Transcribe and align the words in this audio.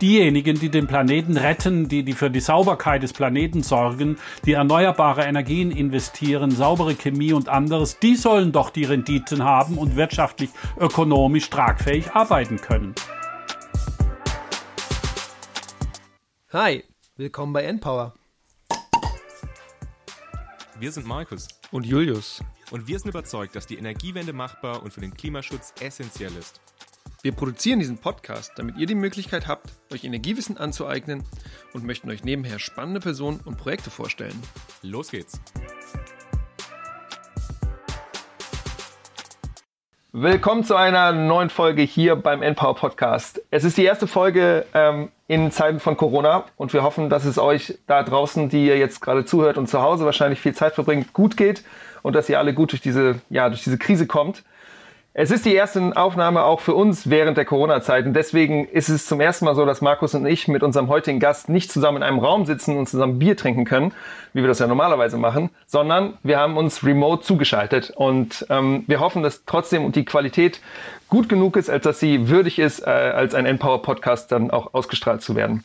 Diejenigen, 0.00 0.58
die 0.58 0.70
den 0.70 0.88
Planeten 0.88 1.36
retten, 1.36 1.88
die, 1.88 2.02
die 2.02 2.14
für 2.14 2.28
die 2.28 2.40
Sauberkeit 2.40 3.02
des 3.02 3.12
Planeten 3.12 3.62
sorgen, 3.62 4.18
die 4.44 4.52
erneuerbare 4.52 5.22
Energien 5.22 5.70
investieren, 5.70 6.50
saubere 6.50 6.94
Chemie 6.96 7.32
und 7.32 7.48
anderes, 7.48 7.98
die 8.00 8.16
sollen 8.16 8.50
doch 8.50 8.70
die 8.70 8.84
Renditen 8.84 9.44
haben 9.44 9.78
und 9.78 9.94
wirtschaftlich, 9.94 10.50
ökonomisch 10.78 11.48
tragfähig 11.48 12.10
arbeiten 12.12 12.56
können. 12.56 12.94
Hi, 16.52 16.84
willkommen 17.16 17.52
bei 17.52 17.62
Npower. 17.62 18.14
Wir 20.80 20.90
sind 20.90 21.06
Markus 21.06 21.46
und 21.70 21.86
Julius 21.86 22.42
und 22.72 22.88
wir 22.88 22.98
sind 22.98 23.10
überzeugt, 23.10 23.54
dass 23.54 23.66
die 23.66 23.76
Energiewende 23.76 24.32
machbar 24.32 24.82
und 24.82 24.92
für 24.92 25.00
den 25.00 25.14
Klimaschutz 25.14 25.72
essentiell 25.80 26.32
ist. 26.36 26.60
Wir 27.24 27.32
produzieren 27.32 27.78
diesen 27.78 27.96
Podcast, 27.96 28.52
damit 28.56 28.76
ihr 28.76 28.84
die 28.84 28.94
Möglichkeit 28.94 29.48
habt, 29.48 29.70
euch 29.90 30.04
Energiewissen 30.04 30.58
anzueignen 30.58 31.22
und 31.72 31.82
möchten 31.82 32.10
euch 32.10 32.22
nebenher 32.22 32.58
spannende 32.58 33.00
Personen 33.00 33.40
und 33.46 33.56
Projekte 33.56 33.88
vorstellen. 33.88 34.38
Los 34.82 35.10
geht's! 35.10 35.40
Willkommen 40.12 40.64
zu 40.64 40.76
einer 40.76 41.12
neuen 41.12 41.48
Folge 41.48 41.80
hier 41.80 42.14
beim 42.14 42.42
Npower 42.42 42.74
Podcast. 42.74 43.40
Es 43.50 43.64
ist 43.64 43.78
die 43.78 43.84
erste 43.84 44.06
Folge 44.06 44.66
ähm, 44.74 45.08
in 45.26 45.50
Zeiten 45.50 45.80
von 45.80 45.96
Corona 45.96 46.44
und 46.58 46.74
wir 46.74 46.82
hoffen, 46.82 47.08
dass 47.08 47.24
es 47.24 47.38
euch 47.38 47.78
da 47.86 48.02
draußen, 48.02 48.50
die 48.50 48.66
ihr 48.66 48.76
jetzt 48.76 49.00
gerade 49.00 49.24
zuhört 49.24 49.56
und 49.56 49.66
zu 49.66 49.80
Hause 49.80 50.04
wahrscheinlich 50.04 50.40
viel 50.40 50.54
Zeit 50.54 50.74
verbringt, 50.74 51.14
gut 51.14 51.38
geht 51.38 51.64
und 52.02 52.14
dass 52.14 52.28
ihr 52.28 52.38
alle 52.38 52.52
gut 52.52 52.72
durch 52.72 52.82
diese, 52.82 53.22
ja, 53.30 53.48
durch 53.48 53.64
diese 53.64 53.78
Krise 53.78 54.06
kommt. 54.06 54.44
Es 55.16 55.30
ist 55.30 55.44
die 55.44 55.54
erste 55.54 55.92
Aufnahme 55.94 56.42
auch 56.42 56.58
für 56.58 56.74
uns 56.74 57.08
während 57.08 57.36
der 57.36 57.44
Corona-Zeit 57.44 58.04
und 58.04 58.14
deswegen 58.14 58.66
ist 58.66 58.88
es 58.88 59.06
zum 59.06 59.20
ersten 59.20 59.44
Mal 59.44 59.54
so, 59.54 59.64
dass 59.64 59.80
Markus 59.80 60.12
und 60.16 60.26
ich 60.26 60.48
mit 60.48 60.64
unserem 60.64 60.88
heutigen 60.88 61.20
Gast 61.20 61.48
nicht 61.48 61.70
zusammen 61.70 61.98
in 61.98 62.02
einem 62.02 62.18
Raum 62.18 62.46
sitzen 62.46 62.76
und 62.76 62.88
zusammen 62.88 63.20
Bier 63.20 63.36
trinken 63.36 63.64
können, 63.64 63.92
wie 64.32 64.40
wir 64.40 64.48
das 64.48 64.58
ja 64.58 64.66
normalerweise 64.66 65.16
machen, 65.16 65.50
sondern 65.66 66.18
wir 66.24 66.40
haben 66.40 66.56
uns 66.56 66.84
remote 66.84 67.22
zugeschaltet 67.22 67.92
und 67.94 68.44
ähm, 68.50 68.82
wir 68.88 68.98
hoffen, 68.98 69.22
dass 69.22 69.44
trotzdem 69.44 69.92
die 69.92 70.04
Qualität 70.04 70.60
gut 71.08 71.28
genug 71.28 71.56
ist, 71.56 71.70
als 71.70 71.84
dass 71.84 72.00
sie 72.00 72.28
würdig 72.28 72.58
ist, 72.58 72.80
äh, 72.80 72.90
als 72.90 73.36
ein 73.36 73.46
Empower-Podcast 73.46 74.32
dann 74.32 74.50
auch 74.50 74.74
ausgestrahlt 74.74 75.22
zu 75.22 75.36
werden. 75.36 75.62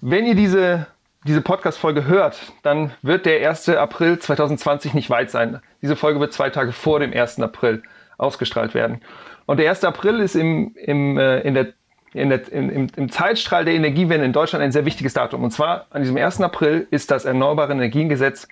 Wenn 0.00 0.26
ihr 0.26 0.34
diese 0.34 0.88
diese 1.26 1.42
Podcast-Folge 1.42 2.06
hört, 2.06 2.40
dann 2.62 2.92
wird 3.02 3.26
der 3.26 3.48
1. 3.48 3.68
April 3.70 4.18
2020 4.18 4.94
nicht 4.94 5.10
weit 5.10 5.30
sein. 5.30 5.60
Diese 5.82 5.96
Folge 5.96 6.20
wird 6.20 6.32
zwei 6.32 6.48
Tage 6.48 6.72
vor 6.72 7.00
dem 7.00 7.12
1. 7.12 7.40
April 7.40 7.82
ausgestrahlt 8.18 8.74
werden. 8.74 9.00
Und 9.46 9.58
der 9.58 9.70
1. 9.70 9.84
April 9.84 10.20
ist 10.20 10.34
im, 10.34 10.74
im, 10.76 11.16
äh, 11.16 11.40
in 11.40 11.54
der, 11.54 11.68
in 12.12 12.28
der, 12.28 12.52
im, 12.52 12.88
im 12.94 13.10
Zeitstrahl 13.10 13.64
der 13.64 13.74
Energiewende 13.74 14.26
in 14.26 14.32
Deutschland 14.32 14.62
ein 14.62 14.72
sehr 14.72 14.84
wichtiges 14.84 15.14
Datum. 15.14 15.42
Und 15.44 15.52
zwar 15.52 15.86
an 15.90 16.02
diesem 16.02 16.16
1. 16.16 16.40
April 16.42 16.86
ist 16.90 17.10
das 17.10 17.24
Erneuerbare 17.24 17.72
Energiengesetz 17.72 18.46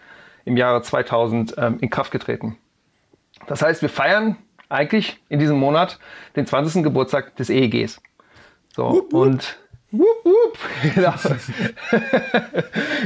im 0.45 0.57
Jahre 0.57 0.83
2000 0.83 1.55
ähm, 1.59 1.79
in 1.81 1.91
Kraft 1.91 2.13
getreten. 2.13 2.57
Das 3.47 3.63
heißt, 3.63 3.83
wir 3.83 3.89
feiern 3.89 4.37
eigentlich 4.69 5.19
in 5.29 5.39
diesem 5.39 5.59
Monat 5.59 5.99
den 6.35 6.47
20. 6.47 6.83
Geburtstag 6.83 7.37
des 7.37 7.51
EEGs. 7.51 8.01
So, 8.75 8.91
wupp, 8.91 9.13
wupp. 9.13 9.15
und 9.15 9.59
wupp, 9.91 10.25
wupp, 10.25 10.59
genau. 10.95 11.15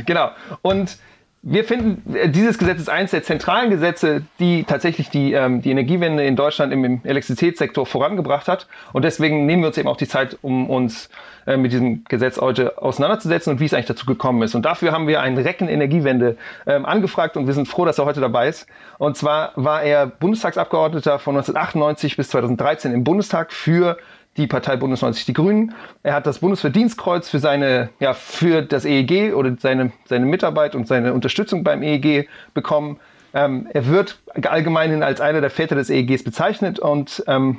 genau. 0.07 0.31
Und 0.63 0.99
wir 1.43 1.65
finden, 1.65 2.15
äh, 2.15 2.29
dieses 2.29 2.59
Gesetz 2.59 2.81
ist 2.81 2.91
eines 2.91 3.13
der 3.13 3.23
zentralen 3.23 3.71
Gesetze, 3.71 4.23
die 4.39 4.65
tatsächlich 4.65 5.09
die, 5.09 5.33
ähm, 5.33 5.63
die 5.63 5.71
Energiewende 5.71 6.23
in 6.25 6.37
Deutschland 6.37 6.73
im, 6.73 7.01
Elektrizitätssektor 7.03 7.87
vorangebracht 7.87 8.47
hat. 8.47 8.67
Und 8.93 9.05
deswegen 9.07 9.47
nehmen 9.47 9.63
wir 9.63 9.69
uns 9.69 9.79
eben 9.79 9.89
auch 9.89 9.97
die 9.97 10.07
Zeit, 10.07 10.37
um 10.43 10.69
uns 10.69 11.09
äh, 11.47 11.57
mit 11.57 11.73
diesem 11.73 12.05
Gesetz 12.05 12.39
heute 12.39 12.83
auseinanderzusetzen 12.83 13.55
und 13.55 13.61
wie 13.61 13.65
es 13.65 13.73
eigentlich 13.73 13.87
dazu 13.87 14.05
gekommen 14.05 14.43
ist. 14.43 14.55
Und 14.55 14.67
dafür 14.67 14.93
haben 14.93 15.07
wir 15.07 15.23
einen 15.23 15.39
Recken 15.39 15.69
Energiewende 15.69 16.37
ähm, 16.67 16.85
angefragt 16.85 17.39
und 17.39 17.47
wir 17.47 17.55
sind 17.55 17.69
froh, 17.69 17.87
dass 17.87 17.99
er 17.99 18.05
heute 18.05 18.21
dabei 18.21 18.49
ist. 18.49 18.67
Und 18.99 19.17
zwar 19.17 19.53
war 19.57 19.83
er 19.83 20.07
Bundestagsabgeordneter 20.07 21.19
von 21.19 21.37
1998 21.37 22.19
bis 22.19 22.29
2013 22.29 22.93
im 22.93 23.03
Bundestag 23.03 23.53
für 23.53 23.97
die 24.41 24.47
Partei 24.47 24.77
Bundes 24.77 25.03
90 25.03 25.27
Die 25.27 25.33
Grünen. 25.33 25.75
Er 26.03 26.15
hat 26.15 26.27
das 26.27 26.41
Bundesverdienstkreuz 26.41 27.29
für 27.29 27.39
seine, 27.39 27.91
ja, 28.01 28.15
für 28.15 28.63
das 28.63 28.85
EEG 28.85 29.35
oder 29.35 29.55
seine, 29.59 29.93
seine 30.07 30.27
Mitarbeit 30.27 30.75
und 30.75 30.89
seine 30.89 31.13
Unterstützung 31.13 31.63
beim 31.63 31.83
EEG 31.83 32.29
bekommen. 32.55 32.99
Ähm, 33.33 33.69
er 33.73 33.87
wird 33.87 34.19
allgemein 34.43 35.03
als 35.03 35.21
einer 35.21 35.41
der 35.41 35.51
Väter 35.51 35.77
des 35.77 35.91
EEGs 35.91 36.25
bezeichnet 36.25 36.79
und 36.81 37.23
ähm, 37.29 37.59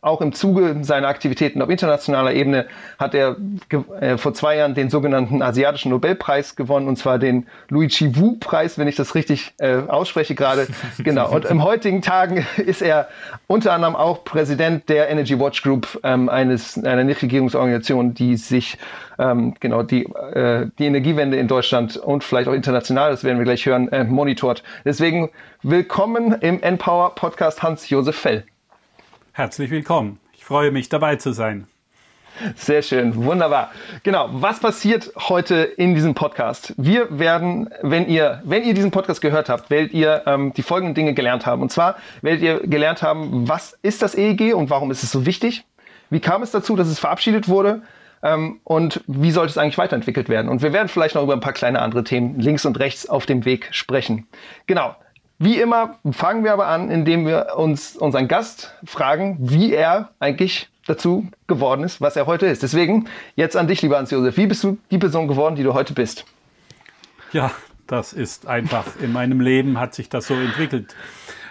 auch 0.00 0.20
im 0.20 0.32
Zuge 0.32 0.78
seiner 0.82 1.08
Aktivitäten 1.08 1.60
auf 1.62 1.68
internationaler 1.68 2.32
Ebene 2.32 2.66
hat 2.98 3.14
er 3.14 3.36
äh, 4.00 4.16
vor 4.16 4.32
zwei 4.34 4.56
Jahren 4.56 4.74
den 4.74 4.90
sogenannten 4.90 5.42
Asiatischen 5.42 5.90
Nobelpreis 5.90 6.56
gewonnen, 6.56 6.88
und 6.88 6.96
zwar 6.96 7.18
den 7.18 7.46
Luigi 7.68 8.16
Wu-Preis, 8.16 8.78
wenn 8.78 8.88
ich 8.88 8.96
das 8.96 9.14
richtig 9.14 9.52
äh, 9.58 9.82
ausspreche 9.86 10.34
gerade. 10.34 10.66
genau. 10.98 11.30
Und 11.30 11.44
im 11.44 11.62
heutigen 11.62 12.02
Tagen 12.02 12.46
ist 12.56 12.82
er 12.82 13.08
unter 13.46 13.72
anderem 13.72 13.96
auch 13.96 14.24
Präsident 14.24 14.88
der 14.88 15.10
Energy 15.10 15.38
Watch 15.38 15.62
Group, 15.62 16.00
ähm, 16.02 16.28
eines, 16.28 16.82
einer 16.82 17.04
Nichtregierungsorganisation, 17.04 18.14
die 18.14 18.36
sich 18.36 18.78
ähm, 19.18 19.54
genau 19.60 19.82
die, 19.82 20.04
äh, 20.04 20.68
die 20.78 20.86
Energiewende 20.86 21.36
in 21.36 21.48
Deutschland 21.48 21.96
und 21.96 22.24
vielleicht 22.24 22.48
auch 22.48 22.54
international, 22.54 23.10
das 23.10 23.24
werden 23.24 23.38
wir 23.38 23.44
gleich 23.44 23.66
hören, 23.66 23.88
äh, 23.92 24.04
monitort. 24.04 24.62
Deswegen 24.84 25.30
willkommen 25.62 26.32
im 26.40 26.62
Empower 26.62 27.14
Podcast 27.14 27.62
Hans-Josef 27.62 28.16
Fell. 28.16 28.44
Herzlich 29.40 29.70
willkommen. 29.70 30.20
Ich 30.34 30.44
freue 30.44 30.70
mich, 30.70 30.90
dabei 30.90 31.16
zu 31.16 31.32
sein. 31.32 31.66
Sehr 32.56 32.82
schön, 32.82 33.24
wunderbar. 33.24 33.70
Genau, 34.02 34.28
was 34.32 34.60
passiert 34.60 35.10
heute 35.16 35.62
in 35.62 35.94
diesem 35.94 36.12
Podcast? 36.12 36.74
Wir 36.76 37.18
werden, 37.18 37.70
wenn 37.80 38.06
ihr, 38.06 38.42
wenn 38.44 38.64
ihr 38.64 38.74
diesen 38.74 38.90
Podcast 38.90 39.22
gehört 39.22 39.48
habt, 39.48 39.70
werdet 39.70 39.94
ihr 39.94 40.24
ähm, 40.26 40.52
die 40.52 40.62
folgenden 40.62 40.94
Dinge 40.94 41.14
gelernt 41.14 41.46
haben. 41.46 41.62
Und 41.62 41.72
zwar 41.72 41.96
werdet 42.20 42.42
ihr 42.42 42.60
gelernt 42.66 43.02
haben, 43.02 43.48
was 43.48 43.78
ist 43.80 44.02
das 44.02 44.14
EEG 44.14 44.52
und 44.54 44.68
warum 44.68 44.90
ist 44.90 45.02
es 45.04 45.10
so 45.10 45.24
wichtig? 45.24 45.64
Wie 46.10 46.20
kam 46.20 46.42
es 46.42 46.50
dazu, 46.50 46.76
dass 46.76 46.88
es 46.88 46.98
verabschiedet 46.98 47.48
wurde? 47.48 47.80
Ähm, 48.22 48.60
und 48.64 49.02
wie 49.06 49.30
sollte 49.30 49.52
es 49.52 49.56
eigentlich 49.56 49.78
weiterentwickelt 49.78 50.28
werden? 50.28 50.50
Und 50.50 50.60
wir 50.60 50.74
werden 50.74 50.88
vielleicht 50.88 51.14
noch 51.14 51.22
über 51.22 51.32
ein 51.32 51.40
paar 51.40 51.54
kleine 51.54 51.80
andere 51.80 52.04
Themen 52.04 52.38
links 52.38 52.66
und 52.66 52.78
rechts 52.78 53.08
auf 53.08 53.24
dem 53.24 53.46
Weg 53.46 53.68
sprechen. 53.70 54.26
Genau. 54.66 54.94
Wie 55.42 55.58
immer 55.58 55.98
fangen 56.12 56.44
wir 56.44 56.52
aber 56.52 56.66
an, 56.66 56.90
indem 56.90 57.26
wir 57.26 57.56
uns 57.56 57.96
unseren 57.96 58.28
Gast 58.28 58.74
fragen, 58.84 59.38
wie 59.40 59.72
er 59.72 60.10
eigentlich 60.18 60.68
dazu 60.86 61.28
geworden 61.46 61.82
ist, 61.82 62.02
was 62.02 62.14
er 62.14 62.26
heute 62.26 62.44
ist. 62.44 62.62
Deswegen 62.62 63.08
jetzt 63.36 63.56
an 63.56 63.66
dich, 63.66 63.80
lieber 63.80 63.96
Hans-Josef. 63.96 64.36
Wie 64.36 64.46
bist 64.46 64.62
du 64.62 64.76
die 64.90 64.98
Person 64.98 65.28
geworden, 65.28 65.54
die 65.54 65.62
du 65.62 65.72
heute 65.72 65.94
bist? 65.94 66.26
Ja, 67.32 67.52
das 67.86 68.12
ist 68.12 68.46
einfach. 68.46 68.84
In 69.00 69.14
meinem 69.14 69.40
Leben 69.40 69.80
hat 69.80 69.94
sich 69.94 70.10
das 70.10 70.26
so 70.26 70.34
entwickelt. 70.34 70.94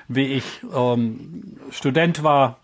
Wie 0.07 0.33
ich 0.33 0.61
ähm, 0.71 1.57
Student 1.71 2.21
war, 2.21 2.59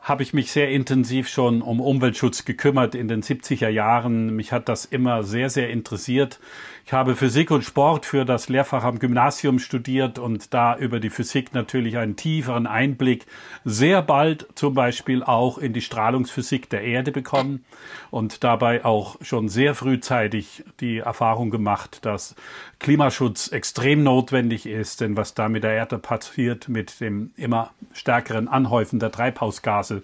habe 0.00 0.22
ich 0.22 0.32
mich 0.32 0.52
sehr 0.52 0.70
intensiv 0.70 1.28
schon 1.28 1.60
um 1.60 1.80
Umweltschutz 1.80 2.46
gekümmert 2.46 2.94
in 2.94 3.08
den 3.08 3.22
70er 3.22 3.68
Jahren. 3.68 4.34
Mich 4.34 4.52
hat 4.52 4.70
das 4.70 4.86
immer 4.86 5.22
sehr, 5.22 5.50
sehr 5.50 5.68
interessiert. 5.68 6.40
Ich 6.84 6.92
habe 6.92 7.14
Physik 7.14 7.50
und 7.52 7.62
Sport 7.62 8.06
für 8.06 8.24
das 8.24 8.48
Lehrfach 8.48 8.82
am 8.82 8.98
Gymnasium 8.98 9.60
studiert 9.60 10.18
und 10.18 10.52
da 10.52 10.76
über 10.76 10.98
die 10.98 11.10
Physik 11.10 11.54
natürlich 11.54 11.96
einen 11.96 12.16
tieferen 12.16 12.66
Einblick 12.66 13.26
sehr 13.64 14.02
bald 14.02 14.48
zum 14.56 14.74
Beispiel 14.74 15.22
auch 15.22 15.58
in 15.58 15.72
die 15.72 15.80
Strahlungsphysik 15.80 16.68
der 16.70 16.82
Erde 16.82 17.12
bekommen 17.12 17.64
und 18.10 18.42
dabei 18.42 18.84
auch 18.84 19.16
schon 19.22 19.48
sehr 19.48 19.74
frühzeitig 19.74 20.64
die 20.80 20.98
Erfahrung 20.98 21.50
gemacht, 21.50 22.04
dass 22.04 22.34
Klimaschutz 22.80 23.52
extrem 23.52 24.02
notwendig 24.02 24.66
ist, 24.66 25.00
denn 25.00 25.16
was 25.16 25.34
da 25.34 25.48
mit 25.48 25.62
der 25.62 25.72
Erde 25.72 25.98
passiert, 25.98 26.68
mit 26.68 27.00
dem 27.00 27.30
immer 27.36 27.70
stärkeren 27.92 28.48
Anhäufen 28.48 28.98
der 28.98 29.12
Treibhausgase, 29.12 30.02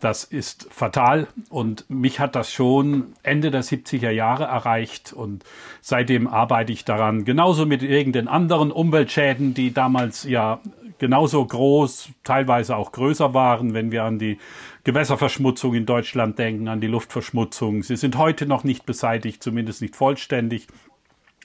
das 0.00 0.24
ist 0.24 0.66
fatal 0.70 1.28
und 1.50 1.88
mich 1.88 2.20
hat 2.20 2.34
das 2.34 2.52
schon 2.52 3.12
Ende 3.22 3.50
der 3.50 3.62
70er 3.62 4.10
Jahre 4.10 4.44
erreicht 4.44 5.12
und 5.12 5.44
seitdem 5.82 6.26
arbeite 6.26 6.72
ich 6.72 6.84
daran. 6.84 7.24
Genauso 7.24 7.66
mit 7.66 7.82
irgendeinen 7.82 8.28
anderen 8.28 8.72
Umweltschäden, 8.72 9.54
die 9.54 9.72
damals 9.72 10.24
ja 10.24 10.60
genauso 10.98 11.44
groß, 11.44 12.10
teilweise 12.24 12.76
auch 12.76 12.92
größer 12.92 13.34
waren, 13.34 13.74
wenn 13.74 13.90
wir 13.90 14.04
an 14.04 14.18
die 14.18 14.38
Gewässerverschmutzung 14.84 15.74
in 15.74 15.86
Deutschland 15.86 16.38
denken, 16.38 16.68
an 16.68 16.80
die 16.80 16.86
Luftverschmutzung. 16.86 17.82
Sie 17.82 17.96
sind 17.96 18.16
heute 18.16 18.46
noch 18.46 18.64
nicht 18.64 18.86
beseitigt, 18.86 19.42
zumindest 19.42 19.82
nicht 19.82 19.96
vollständig. 19.96 20.68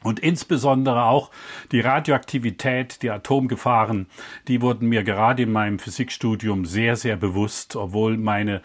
Und 0.05 0.19
insbesondere 0.19 1.05
auch 1.05 1.31
die 1.71 1.79
Radioaktivität, 1.79 3.01
die 3.01 3.09
Atomgefahren, 3.09 4.05
die 4.47 4.61
wurden 4.61 4.87
mir 4.87 5.03
gerade 5.03 5.41
in 5.41 5.51
meinem 5.51 5.79
Physikstudium 5.79 6.65
sehr, 6.65 6.95
sehr 6.95 7.15
bewusst, 7.15 7.75
obwohl 7.75 8.15
meine 8.15 8.61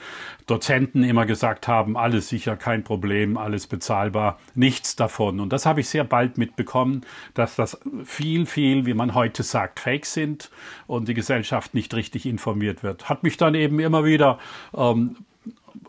Dozenten 0.46 1.02
immer 1.02 1.24
gesagt 1.24 1.66
haben, 1.66 1.96
alles 1.96 2.28
sicher, 2.28 2.56
kein 2.56 2.84
Problem, 2.84 3.38
alles 3.38 3.66
bezahlbar, 3.66 4.38
nichts 4.54 4.96
davon. 4.96 5.40
Und 5.40 5.54
das 5.54 5.64
habe 5.64 5.80
ich 5.80 5.88
sehr 5.88 6.04
bald 6.04 6.36
mitbekommen, 6.36 7.06
dass 7.32 7.56
das 7.56 7.80
viel, 8.04 8.44
viel, 8.44 8.84
wie 8.84 8.92
man 8.92 9.14
heute 9.14 9.42
sagt, 9.42 9.80
Fake 9.80 10.04
sind 10.04 10.50
und 10.86 11.08
die 11.08 11.14
Gesellschaft 11.14 11.72
nicht 11.72 11.94
richtig 11.94 12.26
informiert 12.26 12.82
wird. 12.82 13.08
Hat 13.08 13.22
mich 13.22 13.38
dann 13.38 13.54
eben 13.54 13.80
immer 13.80 14.04
wieder 14.04 14.38
ähm, 14.76 15.16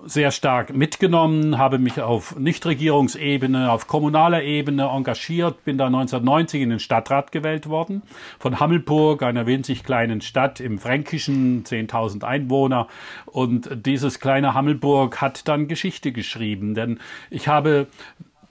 sehr 0.05 0.31
stark 0.31 0.75
mitgenommen, 0.75 1.57
habe 1.57 1.79
mich 1.79 2.01
auf 2.01 2.37
Nichtregierungsebene, 2.37 3.71
auf 3.71 3.87
kommunaler 3.87 4.43
Ebene 4.43 4.85
engagiert, 4.85 5.63
bin 5.63 5.77
da 5.77 5.87
1990 5.87 6.61
in 6.61 6.69
den 6.69 6.79
Stadtrat 6.79 7.31
gewählt 7.31 7.69
worden 7.69 8.01
von 8.39 8.59
Hammelburg, 8.59 9.23
einer 9.23 9.45
winzig 9.45 9.83
kleinen 9.83 10.21
Stadt 10.21 10.59
im 10.59 10.79
Fränkischen, 10.79 11.63
10.000 11.63 12.23
Einwohner. 12.23 12.87
Und 13.25 13.69
dieses 13.85 14.19
kleine 14.19 14.53
Hammelburg 14.53 15.21
hat 15.21 15.47
dann 15.47 15.67
Geschichte 15.67 16.11
geschrieben, 16.11 16.73
denn 16.73 16.99
ich 17.29 17.47
habe 17.47 17.87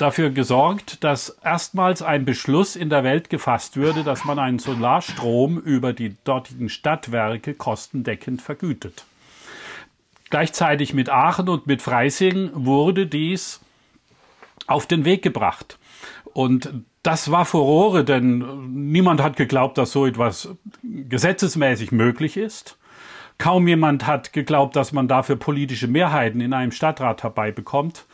dafür 0.01 0.31
gesorgt, 0.31 1.05
dass 1.05 1.39
erstmals 1.45 2.03
ein 2.03 2.25
Beschluss 2.25 2.77
in 2.77 2.89
der 2.91 3.05
Welt 3.05 3.29
gefasst 3.29 3.77
würde, 3.77 4.03
dass 4.03 4.25
man 4.25 4.39
einen 4.39 4.59
Solarstrom 4.59 5.59
über 5.59 5.93
die 5.93 6.17
dortigen 6.25 6.69
Stadtwerke 6.69 7.55
kostendeckend 7.55 8.41
vergütet. 8.41 9.05
Gleichzeitig 10.31 10.95
mit 10.95 11.11
Aachen 11.11 11.49
und 11.49 11.67
mit 11.67 11.83
Freising 11.83 12.51
wurde 12.55 13.07
dies 13.07 13.61
auf 14.67 14.87
den 14.87 15.05
Weg 15.05 15.23
gebracht. 15.23 15.79
Und 16.33 16.73
das 17.03 17.31
war 17.31 17.45
Furore, 17.45 18.05
denn 18.05 18.93
niemand 18.93 19.23
hat 19.23 19.37
geglaubt, 19.37 19.79
dass 19.79 19.93
so 19.93 20.07
etwas 20.07 20.55
gesetzesmäßig 20.83 21.93
möglich 21.93 22.37
ist. 22.37 22.79
Kaum 23.39 23.67
jemand 23.67 24.07
hat 24.07 24.33
geglaubt, 24.33 24.77
dass 24.77 24.93
man 24.93 25.09
dafür 25.09 25.37
politische 25.37 25.89
Mehrheiten 25.89 26.41
in 26.41 26.53
einem 26.53 26.73
Stadtrat 26.73 27.23
herbeibekommt. 27.23 28.05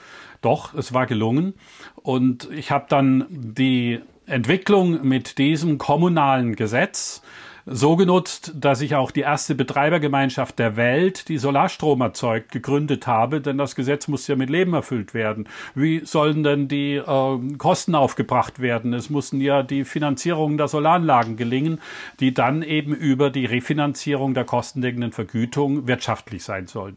Doch, 0.41 0.73
es 0.75 0.95
war 0.95 1.07
gelungen. 1.07 1.55
Und 1.97 2.49
ich 2.53 2.71
habe 2.71 2.87
dann 2.89 3.27
die 3.29 4.01
Entwicklung 4.27 5.07
mit 5.07 5.39
diesem 5.39 5.79
kommunalen 5.79 6.55
Gesetz 6.55 7.23
so 7.67 7.97
genutzt, 7.97 8.53
dass 8.55 8.81
ich 8.81 8.95
auch 8.95 9.11
die 9.11 9.23
erste 9.23 9.57
Betreibergemeinschaft 9.57 10.57
der 10.59 10.77
Welt, 10.77 11.29
die 11.29 11.37
Solarstrom 11.37 12.01
erzeugt, 12.01 12.53
gegründet 12.53 13.09
habe, 13.09 13.41
denn 13.41 13.59
das 13.59 13.75
Gesetz 13.75 14.07
muss 14.07 14.29
ja 14.29 14.37
mit 14.37 14.51
Leben 14.51 14.73
erfüllt 14.73 15.15
werden. 15.15 15.49
Wie 15.75 16.05
sollen 16.05 16.45
denn 16.45 16.69
die 16.69 16.95
äh, 16.95 17.57
Kosten 17.59 17.97
aufgebracht 17.97 18.61
werden? 18.61 18.95
Es 18.95 19.11
mussten 19.11 19.41
ja 19.41 19.65
die 19.65 19.85
Finanzierungen 19.85 20.59
der 20.59 20.69
Solaranlagen 20.69 21.37
gelingen, 21.37 21.81
die 22.21 22.33
dann 22.33 22.63
eben 22.63 22.95
über 22.95 23.31
die 23.31 23.47
Refinanzierung 23.47 24.33
der 24.33 24.45
kostendeckenden 24.45 25.11
Vergütung 25.11 25.89
wirtschaftlich 25.89 26.45
sein 26.45 26.69
sollen. 26.69 26.97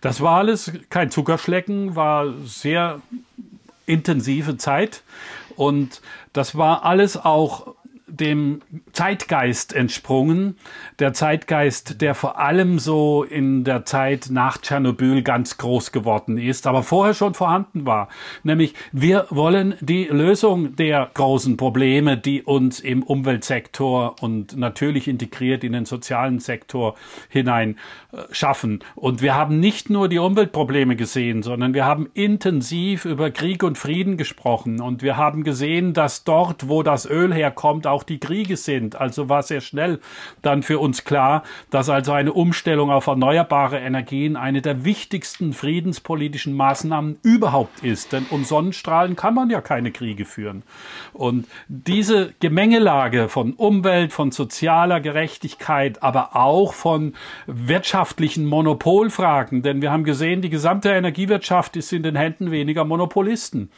Das 0.00 0.20
war 0.20 0.36
alles 0.38 0.72
kein 0.90 1.10
Zuckerschlecken, 1.10 1.96
war 1.96 2.32
sehr 2.44 3.00
intensive 3.86 4.58
Zeit 4.58 5.02
und 5.56 6.00
das 6.32 6.56
war 6.56 6.84
alles 6.84 7.16
auch 7.16 7.74
dem 8.06 8.60
Zeitgeist 8.92 9.72
entsprungen. 9.72 10.58
Der 10.98 11.12
Zeitgeist, 11.12 12.00
der 12.00 12.14
vor 12.14 12.38
allem 12.38 12.78
so 12.78 13.24
in 13.24 13.64
der 13.64 13.84
Zeit 13.84 14.28
nach 14.30 14.58
Tschernobyl 14.58 15.22
ganz 15.22 15.56
groß 15.56 15.92
geworden 15.92 16.36
ist, 16.36 16.66
aber 16.66 16.82
vorher 16.82 17.14
schon 17.14 17.34
vorhanden 17.34 17.86
war. 17.86 18.08
Nämlich, 18.42 18.74
wir 18.92 19.26
wollen 19.30 19.74
die 19.80 20.04
Lösung 20.04 20.76
der 20.76 21.10
großen 21.14 21.56
Probleme, 21.56 22.16
die 22.18 22.42
uns 22.42 22.80
im 22.80 23.02
Umweltsektor 23.02 24.16
und 24.20 24.56
natürlich 24.56 25.08
integriert 25.08 25.64
in 25.64 25.72
den 25.72 25.86
sozialen 25.86 26.40
Sektor 26.40 26.96
hinein 27.28 27.78
äh, 28.12 28.22
schaffen. 28.32 28.80
Und 28.94 29.22
wir 29.22 29.34
haben 29.34 29.60
nicht 29.60 29.88
nur 29.90 30.08
die 30.08 30.18
Umweltprobleme 30.18 30.96
gesehen, 30.96 31.42
sondern 31.42 31.74
wir 31.74 31.84
haben 31.86 32.08
intensiv 32.14 33.04
über 33.04 33.30
Krieg 33.30 33.62
und 33.62 33.78
Frieden 33.78 34.16
gesprochen. 34.16 34.80
Und 34.80 35.02
wir 35.02 35.16
haben 35.16 35.42
gesehen, 35.42 35.94
dass 35.94 36.24
dort, 36.24 36.68
wo 36.68 36.82
das 36.82 37.08
Öl 37.08 37.32
herkommt, 37.32 37.86
auch 37.94 38.02
die 38.02 38.18
Kriege 38.18 38.56
sind. 38.56 39.00
Also 39.00 39.28
war 39.28 39.42
sehr 39.42 39.60
schnell 39.60 40.00
dann 40.42 40.62
für 40.62 40.78
uns 40.78 41.04
klar, 41.04 41.44
dass 41.70 41.88
also 41.88 42.12
eine 42.12 42.32
Umstellung 42.32 42.90
auf 42.90 43.06
erneuerbare 43.06 43.78
Energien 43.78 44.36
eine 44.36 44.60
der 44.60 44.84
wichtigsten 44.84 45.52
friedenspolitischen 45.52 46.54
Maßnahmen 46.54 47.18
überhaupt 47.22 47.82
ist. 47.82 48.12
Denn 48.12 48.26
um 48.30 48.44
Sonnenstrahlen 48.44 49.16
kann 49.16 49.34
man 49.34 49.48
ja 49.48 49.60
keine 49.60 49.92
Kriege 49.92 50.24
führen. 50.24 50.64
Und 51.12 51.46
diese 51.68 52.34
Gemengelage 52.40 53.28
von 53.28 53.52
Umwelt, 53.52 54.12
von 54.12 54.32
sozialer 54.32 55.00
Gerechtigkeit, 55.00 56.02
aber 56.02 56.34
auch 56.36 56.74
von 56.74 57.14
wirtschaftlichen 57.46 58.44
Monopolfragen, 58.46 59.62
denn 59.62 59.80
wir 59.80 59.92
haben 59.92 60.04
gesehen, 60.04 60.42
die 60.42 60.50
gesamte 60.50 60.90
Energiewirtschaft 60.90 61.76
ist 61.76 61.92
in 61.92 62.02
den 62.02 62.16
Händen 62.16 62.50
weniger 62.50 62.84
Monopolisten. 62.84 63.70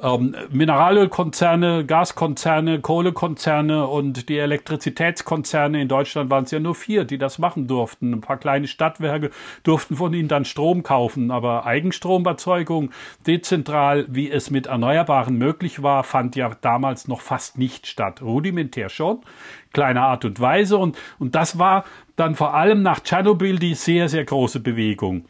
Ähm, 0.00 0.34
Mineralölkonzerne, 0.50 1.84
Gaskonzerne, 1.84 2.80
Kohlekonzerne, 2.80 3.57
Konzerne 3.58 3.88
und 3.88 4.28
die 4.28 4.38
Elektrizitätskonzerne 4.38 5.82
in 5.82 5.88
Deutschland 5.88 6.30
waren 6.30 6.44
es 6.44 6.52
ja 6.52 6.60
nur 6.60 6.76
vier, 6.76 7.04
die 7.04 7.18
das 7.18 7.40
machen 7.40 7.66
durften. 7.66 8.12
Ein 8.12 8.20
paar 8.20 8.36
kleine 8.36 8.68
Stadtwerke 8.68 9.30
durften 9.64 9.96
von 9.96 10.14
ihnen 10.14 10.28
dann 10.28 10.44
Strom 10.44 10.84
kaufen, 10.84 11.32
aber 11.32 11.66
Eigenstromerzeugung 11.66 12.92
dezentral, 13.26 14.06
wie 14.08 14.30
es 14.30 14.50
mit 14.50 14.68
Erneuerbaren 14.68 15.36
möglich 15.36 15.82
war, 15.82 16.04
fand 16.04 16.36
ja 16.36 16.52
damals 16.60 17.08
noch 17.08 17.20
fast 17.20 17.58
nicht 17.58 17.88
statt. 17.88 18.22
Rudimentär 18.22 18.90
schon, 18.90 19.22
kleiner 19.72 20.02
Art 20.02 20.24
und 20.24 20.38
Weise 20.38 20.78
und, 20.78 20.96
und 21.18 21.34
das 21.34 21.58
war 21.58 21.84
dann 22.14 22.36
vor 22.36 22.54
allem 22.54 22.82
nach 22.82 23.00
Tschernobyl 23.00 23.58
die 23.58 23.74
sehr, 23.74 24.08
sehr 24.08 24.24
große 24.24 24.60
Bewegung. 24.60 25.24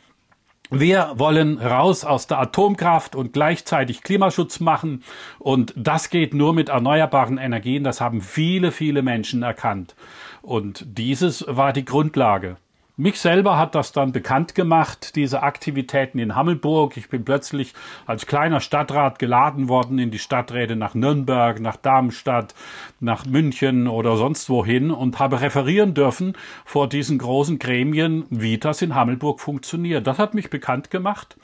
Wir 0.71 1.13
wollen 1.17 1.59
raus 1.59 2.05
aus 2.05 2.27
der 2.27 2.41
Atomkraft 2.41 3.15
und 3.17 3.33
gleichzeitig 3.33 4.03
Klimaschutz 4.03 4.61
machen. 4.61 5.03
Und 5.39 5.73
das 5.77 6.11
geht 6.11 6.35
nur 6.35 6.53
mit 6.53 6.69
erneuerbaren 6.69 7.39
Energien. 7.39 7.85
Das 7.85 8.01
haben 8.03 8.21
viele, 8.21 8.71
viele 8.71 9.03
Menschen 9.03 9.43
erkannt. 9.43 9.95
Und 10.43 10.85
dieses 10.99 11.45
war 11.49 11.73
die 11.73 11.87
Grundlage. 11.87 12.57
Mich 13.01 13.21
selber 13.21 13.57
hat 13.57 13.77
das 13.77 13.93
dann 13.93 14.11
bekannt 14.11 14.57
gemacht, 14.57 15.15
diese 15.15 15.45
Aktivitäten 15.45 16.19
in 16.19 16.35
Hammelburg. 16.35 16.97
Ich 16.97 17.09
bin 17.09 17.25
plötzlich 17.25 17.73
als 18.07 18.27
kleiner 18.27 18.61
Stadtrat 18.61 19.21
geladen 19.21 19.69
worden 19.69 20.01
in 20.01 20.11
die 20.11 20.19
Stadträte 20.19 20.75
nach 20.75 20.95
Nürnberg, 20.95 21.61
nach 21.61 21.77
Darmstadt, 21.77 22.57
nach 22.99 23.25
München 23.25 23.87
oder 23.87 24.17
sonst 24.17 24.51
wohin 24.51 24.91
und 24.91 25.21
habe 25.21 25.41
referieren 25.41 25.95
dürfen 25.95 26.33
vor 26.65 26.89
diesen 26.89 27.19
großen 27.19 27.61
Gremien, 27.61 28.25
wie 28.31 28.59
das 28.59 28.83
in 28.83 28.97
Hammelburg 28.97 29.39
funktioniert. 29.39 30.09
Das 30.09 30.19
hat 30.19 30.35
mich 30.35 30.51
bekannt 30.51 30.91
gemacht. 30.91 31.37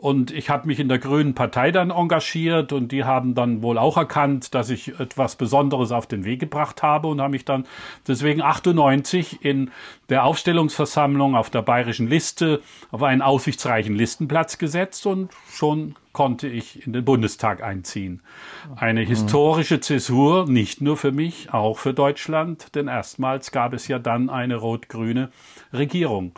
Und 0.00 0.30
ich 0.30 0.48
habe 0.48 0.68
mich 0.68 0.78
in 0.78 0.88
der 0.88 1.00
Grünen 1.00 1.34
Partei 1.34 1.72
dann 1.72 1.90
engagiert 1.90 2.72
und 2.72 2.92
die 2.92 3.02
haben 3.02 3.34
dann 3.34 3.62
wohl 3.62 3.78
auch 3.78 3.96
erkannt, 3.96 4.54
dass 4.54 4.70
ich 4.70 5.00
etwas 5.00 5.34
Besonderes 5.34 5.90
auf 5.90 6.06
den 6.06 6.24
Weg 6.24 6.38
gebracht 6.38 6.84
habe 6.84 7.08
und 7.08 7.20
haben 7.20 7.32
mich 7.32 7.44
dann 7.44 7.66
deswegen 8.06 8.40
98 8.40 9.44
in 9.44 9.72
der 10.08 10.24
Aufstellungsversammlung 10.24 11.34
auf 11.34 11.50
der 11.50 11.62
bayerischen 11.62 12.08
Liste 12.08 12.62
auf 12.90 13.02
einen 13.02 13.22
aussichtsreichen 13.22 13.94
Listenplatz 13.94 14.58
gesetzt 14.58 15.06
und 15.06 15.30
schon 15.50 15.96
konnte 16.12 16.48
ich 16.48 16.86
in 16.86 16.92
den 16.92 17.04
Bundestag 17.04 17.62
einziehen. 17.62 18.22
Eine 18.74 19.02
historische 19.02 19.80
Zäsur, 19.80 20.48
nicht 20.48 20.80
nur 20.80 20.96
für 20.96 21.12
mich, 21.12 21.52
auch 21.52 21.78
für 21.78 21.94
Deutschland, 21.94 22.74
denn 22.74 22.88
erstmals 22.88 23.52
gab 23.52 23.72
es 23.72 23.86
ja 23.86 23.98
dann 23.98 24.30
eine 24.30 24.56
rot-grüne 24.56 25.30
Regierung. 25.72 26.32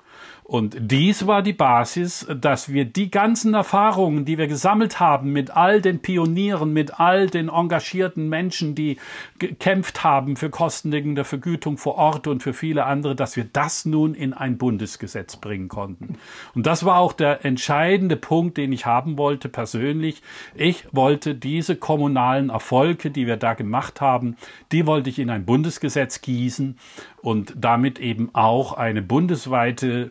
Und 0.50 0.76
dies 0.80 1.28
war 1.28 1.42
die 1.42 1.52
Basis, 1.52 2.26
dass 2.28 2.72
wir 2.72 2.84
die 2.84 3.08
ganzen 3.08 3.54
Erfahrungen, 3.54 4.24
die 4.24 4.36
wir 4.36 4.48
gesammelt 4.48 4.98
haben 4.98 5.30
mit 5.30 5.56
all 5.56 5.80
den 5.80 6.02
Pionieren, 6.02 6.72
mit 6.72 6.98
all 6.98 7.28
den 7.28 7.48
engagierten 7.48 8.28
Menschen, 8.28 8.74
die 8.74 8.96
gekämpft 9.38 10.02
haben 10.02 10.34
für 10.34 10.50
kostendeckende 10.50 11.22
Vergütung 11.22 11.78
vor 11.78 11.94
Ort 11.94 12.26
und 12.26 12.42
für 12.42 12.52
viele 12.52 12.84
andere, 12.84 13.14
dass 13.14 13.36
wir 13.36 13.44
das 13.44 13.84
nun 13.84 14.12
in 14.12 14.32
ein 14.32 14.58
Bundesgesetz 14.58 15.36
bringen 15.36 15.68
konnten. 15.68 16.18
Und 16.52 16.66
das 16.66 16.84
war 16.84 16.98
auch 16.98 17.12
der 17.12 17.44
entscheidende 17.44 18.16
Punkt, 18.16 18.56
den 18.56 18.72
ich 18.72 18.86
haben 18.86 19.18
wollte 19.18 19.48
persönlich. 19.48 20.20
Ich 20.56 20.84
wollte 20.90 21.36
diese 21.36 21.76
kommunalen 21.76 22.50
Erfolge, 22.50 23.12
die 23.12 23.28
wir 23.28 23.36
da 23.36 23.54
gemacht 23.54 24.00
haben, 24.00 24.36
die 24.72 24.84
wollte 24.84 25.10
ich 25.10 25.20
in 25.20 25.30
ein 25.30 25.44
Bundesgesetz 25.44 26.22
gießen 26.22 26.76
und 27.22 27.54
damit 27.56 28.00
eben 28.00 28.30
auch 28.34 28.72
eine 28.72 29.00
bundesweite 29.00 30.10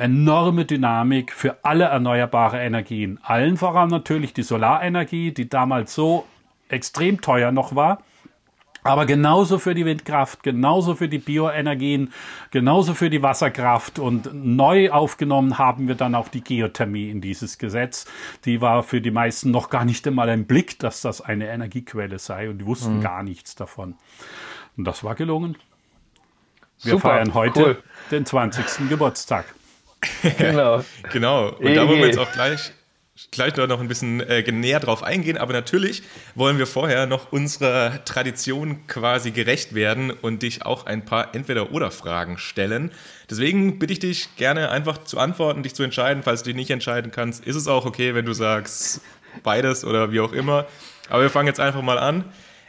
enorme 0.00 0.64
Dynamik 0.64 1.32
für 1.32 1.64
alle 1.64 1.84
erneuerbare 1.84 2.58
Energien. 2.58 3.20
Allen 3.22 3.56
voran 3.56 3.90
natürlich 3.90 4.32
die 4.32 4.42
Solarenergie, 4.42 5.32
die 5.32 5.48
damals 5.48 5.94
so 5.94 6.26
extrem 6.68 7.20
teuer 7.20 7.52
noch 7.52 7.74
war. 7.74 8.02
Aber 8.82 9.04
genauso 9.04 9.58
für 9.58 9.74
die 9.74 9.84
Windkraft, 9.84 10.42
genauso 10.42 10.94
für 10.94 11.08
die 11.08 11.18
Bioenergien, 11.18 12.12
genauso 12.50 12.94
für 12.94 13.10
die 13.10 13.22
Wasserkraft. 13.22 13.98
Und 13.98 14.30
neu 14.32 14.90
aufgenommen 14.90 15.58
haben 15.58 15.86
wir 15.86 15.96
dann 15.96 16.14
auch 16.14 16.28
die 16.28 16.42
Geothermie 16.42 17.10
in 17.10 17.20
dieses 17.20 17.58
Gesetz. 17.58 18.06
Die 18.46 18.62
war 18.62 18.82
für 18.82 19.02
die 19.02 19.10
meisten 19.10 19.50
noch 19.50 19.68
gar 19.68 19.84
nicht 19.84 20.06
einmal 20.06 20.30
im 20.30 20.46
Blick, 20.46 20.78
dass 20.78 21.02
das 21.02 21.20
eine 21.20 21.48
Energiequelle 21.48 22.18
sei. 22.18 22.48
Und 22.48 22.58
die 22.58 22.66
wussten 22.66 22.98
mhm. 22.98 23.02
gar 23.02 23.22
nichts 23.22 23.54
davon. 23.54 23.96
Und 24.78 24.84
das 24.84 25.04
war 25.04 25.14
gelungen. 25.14 25.58
Wir 26.82 26.92
Super, 26.92 27.10
feiern 27.10 27.34
heute 27.34 27.62
cool. 27.62 27.82
den 28.10 28.24
20. 28.24 28.88
Geburtstag. 28.88 29.44
Genau. 30.38 30.84
genau. 31.12 31.50
Und 31.50 31.74
da 31.74 31.86
wollen 31.86 31.98
wir 31.98 32.06
jetzt 32.06 32.18
auch 32.18 32.32
gleich 32.32 32.72
gleich 33.30 33.56
noch 33.56 33.80
ein 33.80 33.88
bisschen 33.88 34.20
äh, 34.20 34.50
näher 34.50 34.80
drauf 34.80 35.02
eingehen, 35.02 35.36
aber 35.36 35.52
natürlich 35.52 36.02
wollen 36.34 36.58
wir 36.58 36.66
vorher 36.66 37.06
noch 37.06 37.32
unserer 37.32 38.04
Tradition 38.04 38.86
quasi 38.86 39.30
gerecht 39.30 39.74
werden 39.74 40.10
und 40.10 40.42
dich 40.42 40.64
auch 40.64 40.86
ein 40.86 41.04
paar 41.04 41.34
Entweder-Oder-Fragen 41.34 42.38
stellen. 42.38 42.90
Deswegen 43.28 43.78
bitte 43.78 43.92
ich 43.92 43.98
dich 43.98 44.36
gerne 44.36 44.70
einfach 44.70 44.98
zu 44.98 45.18
antworten, 45.18 45.62
dich 45.62 45.74
zu 45.74 45.82
entscheiden. 45.82 46.22
Falls 46.22 46.42
du 46.42 46.48
dich 46.48 46.56
nicht 46.56 46.70
entscheiden 46.70 47.12
kannst, 47.12 47.44
ist 47.44 47.56
es 47.56 47.68
auch 47.68 47.84
okay, 47.84 48.14
wenn 48.14 48.24
du 48.24 48.32
sagst 48.32 49.02
beides 49.42 49.84
oder 49.84 50.12
wie 50.12 50.20
auch 50.20 50.32
immer. 50.32 50.66
Aber 51.08 51.22
wir 51.22 51.30
fangen 51.30 51.46
jetzt 51.46 51.60
einfach 51.60 51.82
mal 51.82 51.98
an. 51.98 52.24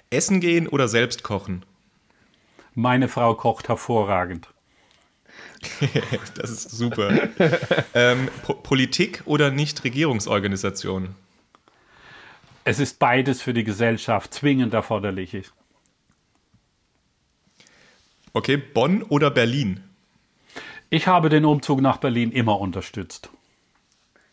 Essen 0.10 0.42
gehen 0.42 0.68
oder 0.68 0.88
selbst 0.88 1.24
kochen? 1.24 1.64
Meine 2.74 3.08
Frau 3.08 3.34
kocht 3.36 3.70
hervorragend. 3.70 4.48
das 6.36 6.50
ist 6.50 6.72
super. 6.72 7.30
ähm, 7.94 8.30
po 8.44 8.56
Politik 8.56 9.22
oder 9.26 9.52
Nichtregierungsorganisation? 9.52 11.16
Es 12.64 12.80
ist 12.80 13.00
beides 13.00 13.42
für 13.42 13.54
die 13.54 13.64
Gesellschaft 13.64 14.34
zwingend 14.34 14.74
erforderlich. 14.74 15.52
Okay, 18.34 18.58
Bonn 18.58 19.04
oder 19.04 19.32
Berlin? 19.32 19.84
Ich 20.90 21.08
habe 21.08 21.30
den 21.30 21.46
Umzug 21.46 21.82
nach 21.82 21.98
Berlin 21.98 22.32
immer 22.32 22.60
unterstützt. 22.60 23.30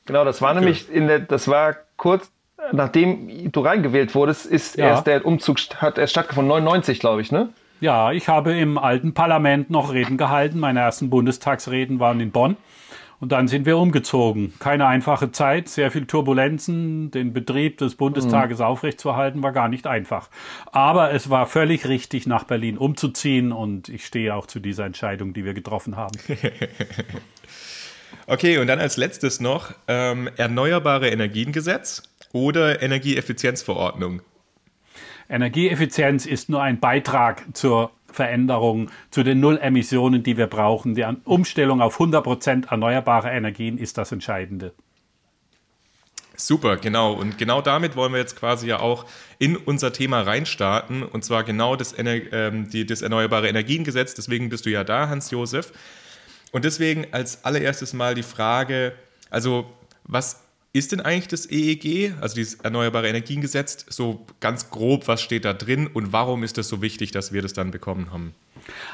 Genau, 0.07 0.25
das 0.25 0.41
war 0.41 0.53
okay. 0.53 0.61
nämlich 0.61 0.91
in 0.91 1.07
der, 1.07 1.21
das 1.21 1.49
war 1.49 1.77
kurz 1.97 2.31
nachdem 2.73 3.51
du 3.51 3.61
reingewählt 3.61 4.15
wurdest, 4.15 4.47
ist 4.47 4.77
ja. 4.77 4.89
erst 4.89 5.07
der 5.07 5.25
Umzug 5.25 5.59
hat 5.77 5.99
erst 5.99 6.13
stattgefunden 6.13 6.49
99, 6.49 7.01
glaube 7.01 7.23
ich, 7.23 7.33
ne? 7.33 7.51
Ja, 7.81 8.13
ich 8.13 8.29
habe 8.29 8.59
im 8.59 8.77
alten 8.77 9.15
Parlament 9.15 9.71
noch 9.71 9.93
Reden 9.93 10.17
gehalten. 10.17 10.59
Meine 10.59 10.81
ersten 10.81 11.11
Bundestagsreden 11.11 12.01
waren 12.01 12.21
in 12.21 12.33
Bonn. 12.33 12.57
Und 13.21 13.33
dann 13.33 13.49
sind 13.49 13.67
wir 13.67 13.79
umgezogen. 13.79 14.55
Keine 14.61 14.87
einfache 14.87 15.33
Zeit, 15.33 15.69
sehr 15.69 15.91
viel 15.91 16.07
Turbulenzen. 16.07 17.11
Den 17.11 17.33
Betrieb 17.33 17.79
des 17.79 17.97
Bundestages 17.97 18.59
mhm. 18.59 18.65
aufrechtzuerhalten 18.65 19.43
war 19.43 19.53
gar 19.53 19.69
nicht 19.69 19.87
einfach. 19.87 20.29
Aber 20.71 21.13
es 21.13 21.29
war 21.29 21.47
völlig 21.47 21.89
richtig, 21.89 22.27
nach 22.27 22.45
Berlin 22.45 22.79
umzuziehen. 22.79 23.51
Und 23.51 23.89
ich 23.89 24.07
stehe 24.07 24.35
auch 24.35 24.47
zu 24.47 24.61
dieser 24.61 24.85
Entscheidung, 24.85 25.33
die 25.33 25.45
wir 25.45 25.55
getroffen 25.55 25.97
haben. 25.97 26.17
okay, 28.29 28.59
und 28.59 28.69
dann 28.69 28.79
als 28.79 28.97
letztes 28.97 29.41
noch 29.41 29.73
ähm, 29.89 30.29
Erneuerbare 30.37 31.09
Energiengesetz 31.09 32.05
oder 32.33 32.83
Energieeffizienzverordnung. 32.83 34.23
Energieeffizienz 35.29 36.27
ist 36.27 36.49
nur 36.49 36.63
ein 36.63 36.81
Beitrag 36.81 37.45
zur 37.53 37.91
Veränderung, 38.11 38.91
zu 39.11 39.23
den 39.23 39.41
Nullemissionen, 39.41 40.23
die 40.23 40.37
wir 40.37 40.47
brauchen. 40.47 40.95
Die 40.95 41.05
Umstellung 41.25 41.83
auf 41.83 41.95
100 41.95 42.25
Prozent 42.25 42.67
erneuerbare 42.71 43.31
Energien 43.31 43.79
ist 43.79 43.99
das 43.99 44.13
Entscheidende. 44.13 44.73
Super, 46.41 46.77
genau. 46.77 47.15
Und 47.15 47.37
genau 47.37 47.61
damit 47.61 47.97
wollen 47.97 48.13
wir 48.13 48.21
jetzt 48.21 48.37
quasi 48.37 48.69
ja 48.69 48.79
auch 48.79 49.07
in 49.39 49.57
unser 49.57 49.93
Thema 49.93 50.23
reinstarten. 50.23 51.03
Und 51.03 51.25
zwar 51.25 51.43
genau 51.43 51.75
das, 51.75 51.95
ähm, 51.99 52.71
die, 52.71 52.87
das 52.87 53.03
Erneuerbare 53.03 53.49
Energiengesetz. 53.49 54.15
Deswegen 54.15 54.49
bist 54.49 54.65
du 54.65 54.71
ja 54.71 54.85
da, 54.85 55.09
Hans-Josef. 55.09 55.73
Und 56.53 56.65
deswegen 56.65 57.07
als 57.13 57.45
allererstes 57.45 57.93
mal 57.93 58.15
die 58.15 58.23
Frage, 58.23 58.93
also 59.31 59.67
was 60.05 60.48
ist 60.73 60.93
denn 60.93 61.01
eigentlich 61.01 61.29
das 61.29 61.51
EEG, 61.51 62.13
also 62.21 62.35
dieses 62.35 62.57
Erneuerbare 62.57 63.09
Energiengesetz, 63.09 63.87
so 63.89 64.27
ganz 64.41 64.71
grob, 64.71 65.09
was 65.09 65.23
steht 65.23 65.45
da 65.45 65.53
drin 65.55 65.87
und 65.87 66.13
warum 66.13 66.45
ist 66.45 66.59
das 66.59 66.69
so 66.69 66.83
wichtig, 66.83 67.11
dass 67.11 67.33
wir 67.33 67.43
das 67.43 67.53
dann 67.53 67.71
bekommen 67.71 68.13
haben? 68.13 68.35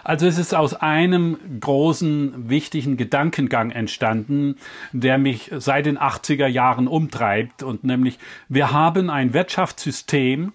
Also 0.04 0.26
es 0.26 0.38
ist 0.38 0.54
aus 0.54 0.74
einem 0.74 1.36
großen, 1.60 2.48
wichtigen 2.48 2.96
Gedankengang 2.96 3.70
entstanden, 3.70 4.56
der 4.92 5.18
mich 5.18 5.50
seit 5.58 5.86
den 5.86 5.98
80er 5.98 6.46
Jahren 6.46 6.86
umtreibt 6.86 7.62
und 7.64 7.82
nämlich 7.82 8.18
wir 8.48 8.70
haben 8.70 9.10
ein 9.10 9.34
Wirtschaftssystem, 9.34 10.52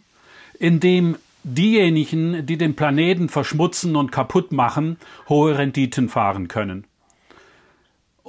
in 0.57 0.79
dem 0.79 1.17
diejenigen, 1.43 2.45
die 2.45 2.57
den 2.57 2.75
Planeten 2.75 3.29
verschmutzen 3.29 3.95
und 3.95 4.11
kaputt 4.11 4.51
machen, 4.51 4.97
hohe 5.27 5.57
Renditen 5.57 6.09
fahren 6.09 6.47
können. 6.47 6.85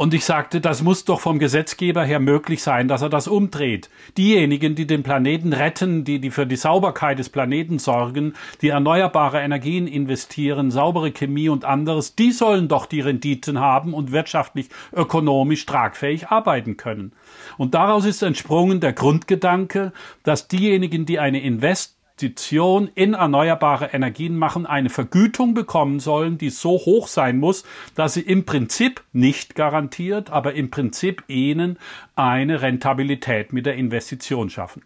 Und 0.00 0.14
ich 0.14 0.24
sagte, 0.24 0.62
das 0.62 0.80
muss 0.80 1.04
doch 1.04 1.20
vom 1.20 1.38
Gesetzgeber 1.38 2.02
her 2.02 2.20
möglich 2.20 2.62
sein, 2.62 2.88
dass 2.88 3.02
er 3.02 3.10
das 3.10 3.28
umdreht. 3.28 3.90
Diejenigen, 4.16 4.74
die 4.74 4.86
den 4.86 5.02
Planeten 5.02 5.52
retten, 5.52 6.04
die, 6.04 6.20
die 6.20 6.30
für 6.30 6.46
die 6.46 6.56
Sauberkeit 6.56 7.18
des 7.18 7.28
Planeten 7.28 7.78
sorgen, 7.78 8.32
die 8.62 8.70
erneuerbare 8.70 9.40
Energien 9.40 9.86
investieren, 9.86 10.70
saubere 10.70 11.12
Chemie 11.12 11.50
und 11.50 11.66
anderes, 11.66 12.14
die 12.14 12.32
sollen 12.32 12.66
doch 12.66 12.86
die 12.86 13.02
Renditen 13.02 13.60
haben 13.60 13.92
und 13.92 14.10
wirtschaftlich, 14.10 14.70
ökonomisch 14.94 15.66
tragfähig 15.66 16.28
arbeiten 16.28 16.78
können. 16.78 17.12
Und 17.58 17.74
daraus 17.74 18.06
ist 18.06 18.22
entsprungen 18.22 18.80
der 18.80 18.94
Grundgedanke, 18.94 19.92
dass 20.22 20.48
diejenigen, 20.48 21.04
die 21.04 21.18
eine 21.18 21.42
Invest 21.42 21.99
Investition 22.20 22.90
in 22.94 23.14
erneuerbare 23.14 23.94
Energien 23.94 24.36
machen, 24.36 24.66
eine 24.66 24.90
Vergütung 24.90 25.54
bekommen 25.54 26.00
sollen, 26.00 26.36
die 26.36 26.50
so 26.50 26.72
hoch 26.72 27.08
sein 27.08 27.38
muss, 27.38 27.64
dass 27.94 28.12
sie 28.12 28.20
im 28.20 28.44
Prinzip 28.44 29.02
nicht 29.14 29.54
garantiert, 29.54 30.28
aber 30.28 30.52
im 30.52 30.70
Prinzip 30.70 31.24
ihnen 31.28 31.78
eine 32.16 32.60
Rentabilität 32.60 33.54
mit 33.54 33.64
der 33.64 33.76
Investition 33.76 34.50
schaffen. 34.50 34.82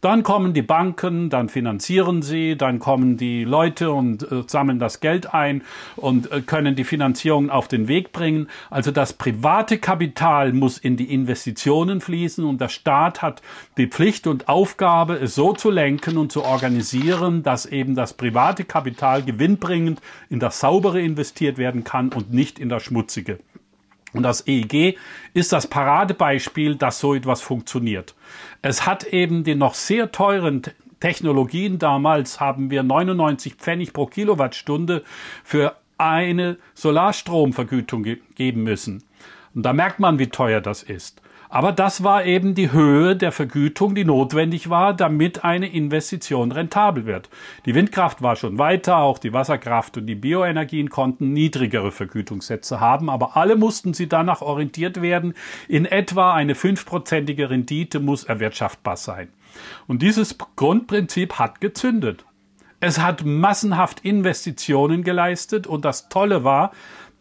Dann 0.00 0.22
kommen 0.22 0.54
die 0.54 0.62
Banken, 0.62 1.30
dann 1.30 1.48
finanzieren 1.48 2.22
sie, 2.22 2.56
dann 2.56 2.78
kommen 2.78 3.16
die 3.16 3.44
Leute 3.44 3.90
und 3.90 4.30
äh, 4.30 4.42
sammeln 4.46 4.78
das 4.78 5.00
Geld 5.00 5.32
ein 5.34 5.62
und 5.96 6.30
äh, 6.30 6.40
können 6.40 6.76
die 6.76 6.84
Finanzierung 6.84 7.50
auf 7.50 7.68
den 7.68 7.88
Weg 7.88 8.12
bringen. 8.12 8.48
Also 8.70 8.90
das 8.90 9.12
private 9.12 9.78
Kapital 9.78 10.52
muss 10.52 10.78
in 10.78 10.96
die 10.96 11.12
Investitionen 11.12 12.00
fließen 12.00 12.44
und 12.44 12.60
der 12.60 12.68
Staat 12.68 13.22
hat 13.22 13.42
die 13.76 13.86
Pflicht 13.86 14.26
und 14.26 14.48
Aufgabe, 14.48 15.14
es 15.14 15.34
so 15.34 15.52
zu 15.52 15.70
lenken 15.70 16.18
und 16.18 16.32
zu 16.32 16.44
organisieren, 16.44 17.42
dass 17.42 17.66
eben 17.66 17.94
das 17.94 18.14
private 18.14 18.64
Kapital 18.64 19.22
gewinnbringend 19.22 20.00
in 20.30 20.40
das 20.40 20.60
saubere 20.60 21.00
investiert 21.00 21.58
werden 21.58 21.84
kann 21.84 22.10
und 22.10 22.32
nicht 22.32 22.58
in 22.58 22.68
das 22.68 22.82
schmutzige. 22.82 23.38
Und 24.14 24.22
das 24.22 24.46
EEG 24.46 24.96
ist 25.34 25.52
das 25.52 25.66
Paradebeispiel, 25.66 26.76
dass 26.76 27.00
so 27.00 27.14
etwas 27.14 27.42
funktioniert. 27.42 28.14
Es 28.62 28.86
hat 28.86 29.04
eben 29.04 29.44
die 29.44 29.56
noch 29.56 29.74
sehr 29.74 30.12
teuren 30.12 30.62
Technologien. 31.00 31.78
Damals 31.78 32.40
haben 32.40 32.70
wir 32.70 32.82
99 32.82 33.56
Pfennig 33.56 33.92
pro 33.92 34.06
Kilowattstunde 34.06 35.02
für 35.42 35.76
eine 35.98 36.56
Solarstromvergütung 36.74 38.06
geben 38.34 38.62
müssen. 38.62 39.02
Und 39.54 39.64
da 39.64 39.72
merkt 39.72 40.00
man, 40.00 40.18
wie 40.18 40.28
teuer 40.28 40.60
das 40.60 40.82
ist. 40.82 41.20
Aber 41.54 41.70
das 41.70 42.02
war 42.02 42.24
eben 42.24 42.56
die 42.56 42.72
Höhe 42.72 43.14
der 43.14 43.30
Vergütung, 43.30 43.94
die 43.94 44.04
notwendig 44.04 44.70
war, 44.70 44.92
damit 44.92 45.44
eine 45.44 45.68
Investition 45.68 46.50
rentabel 46.50 47.06
wird. 47.06 47.30
Die 47.64 47.76
Windkraft 47.76 48.22
war 48.22 48.34
schon 48.34 48.58
weiter, 48.58 48.96
auch 48.96 49.20
die 49.20 49.32
Wasserkraft 49.32 49.96
und 49.96 50.06
die 50.06 50.16
Bioenergien 50.16 50.90
konnten 50.90 51.32
niedrigere 51.32 51.92
Vergütungssätze 51.92 52.80
haben, 52.80 53.08
aber 53.08 53.36
alle 53.36 53.54
mussten 53.54 53.94
sie 53.94 54.08
danach 54.08 54.42
orientiert 54.42 55.00
werden. 55.00 55.34
In 55.68 55.84
etwa 55.84 56.34
eine 56.34 56.56
fünfprozentige 56.56 57.50
Rendite 57.50 58.00
muss 58.00 58.24
erwirtschaftbar 58.24 58.96
sein. 58.96 59.28
Und 59.86 60.02
dieses 60.02 60.36
Grundprinzip 60.56 61.38
hat 61.38 61.60
gezündet. 61.60 62.24
Es 62.80 62.98
hat 63.00 63.24
massenhaft 63.24 64.00
Investitionen 64.00 65.04
geleistet 65.04 65.68
und 65.68 65.84
das 65.84 66.08
Tolle 66.08 66.42
war, 66.42 66.72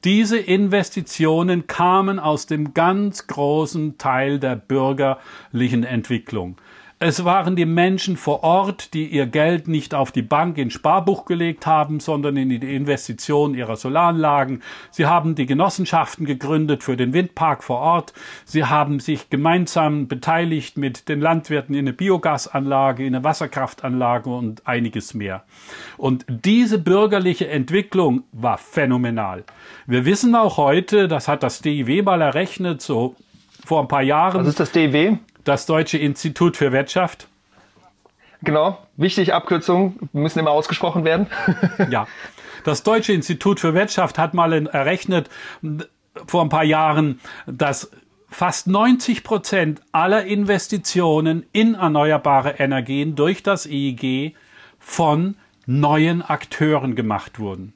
diese 0.03 0.37
Investitionen 0.37 1.67
kamen 1.67 2.19
aus 2.19 2.45
dem 2.45 2.73
ganz 2.73 3.27
großen 3.27 3.97
Teil 3.97 4.39
der 4.39 4.55
bürgerlichen 4.55 5.83
Entwicklung. 5.83 6.57
Es 7.05 7.25
waren 7.25 7.57
die 7.57 7.65
Menschen 7.65 8.15
vor 8.15 8.45
Ort, 8.45 8.93
die 8.93 9.07
ihr 9.07 9.25
Geld 9.25 9.67
nicht 9.67 9.93
auf 9.93 10.13
die 10.13 10.21
Bank 10.21 10.57
ins 10.57 10.71
Sparbuch 10.71 11.25
gelegt 11.25 11.65
haben, 11.65 11.99
sondern 11.99 12.37
in 12.37 12.47
die 12.47 12.75
Investition 12.75 13.55
ihrer 13.55 13.75
Solaranlagen. 13.75 14.63
Sie 14.89 15.05
haben 15.05 15.35
die 15.35 15.45
Genossenschaften 15.45 16.25
gegründet 16.25 16.81
für 16.81 16.95
den 16.95 17.11
Windpark 17.11 17.61
vor 17.61 17.79
Ort. 17.79 18.13
Sie 18.45 18.63
haben 18.63 19.01
sich 19.01 19.29
gemeinsam 19.29 20.07
beteiligt 20.07 20.77
mit 20.77 21.09
den 21.09 21.19
Landwirten 21.19 21.75
in 21.75 21.81
eine 21.81 21.91
Biogasanlage, 21.91 23.05
in 23.05 23.15
eine 23.15 23.25
Wasserkraftanlage 23.25 24.29
und 24.29 24.65
einiges 24.65 25.13
mehr. 25.13 25.43
Und 25.97 26.25
diese 26.29 26.79
bürgerliche 26.79 27.49
Entwicklung 27.49 28.23
war 28.31 28.57
phänomenal. 28.57 29.43
Wir 29.87 30.05
wissen 30.05 30.33
auch 30.35 30.55
heute, 30.55 31.09
das 31.09 31.27
hat 31.27 31.43
das 31.43 31.61
DIW 31.61 32.01
mal 32.03 32.21
errechnet, 32.21 32.81
so 32.81 33.17
vor 33.65 33.81
ein 33.81 33.89
paar 33.89 34.03
Jahren. 34.03 34.39
Was 34.39 34.47
ist 34.47 34.61
das 34.61 34.71
DIW? 34.71 35.17
Das 35.43 35.65
Deutsche 35.65 35.97
Institut 35.97 36.57
für 36.57 36.71
Wirtschaft. 36.71 37.27
Genau, 38.41 38.77
wichtig, 38.97 39.33
Abkürzungen 39.33 40.09
müssen 40.11 40.39
immer 40.39 40.51
ausgesprochen 40.51 41.05
werden. 41.05 41.27
ja, 41.89 42.07
das 42.63 42.83
Deutsche 42.83 43.13
Institut 43.13 43.59
für 43.59 43.73
Wirtschaft 43.73 44.17
hat 44.17 44.33
mal 44.33 44.67
errechnet 44.67 45.29
vor 46.27 46.41
ein 46.41 46.49
paar 46.49 46.63
Jahren, 46.63 47.19
dass 47.45 47.91
fast 48.29 48.67
90 48.67 49.23
Prozent 49.23 49.81
aller 49.91 50.25
Investitionen 50.25 51.45
in 51.51 51.75
erneuerbare 51.75 52.59
Energien 52.59 53.15
durch 53.15 53.43
das 53.43 53.65
EIG 53.65 54.35
von 54.79 55.35
neuen 55.65 56.21
Akteuren 56.21 56.95
gemacht 56.95 57.39
wurden. 57.39 57.73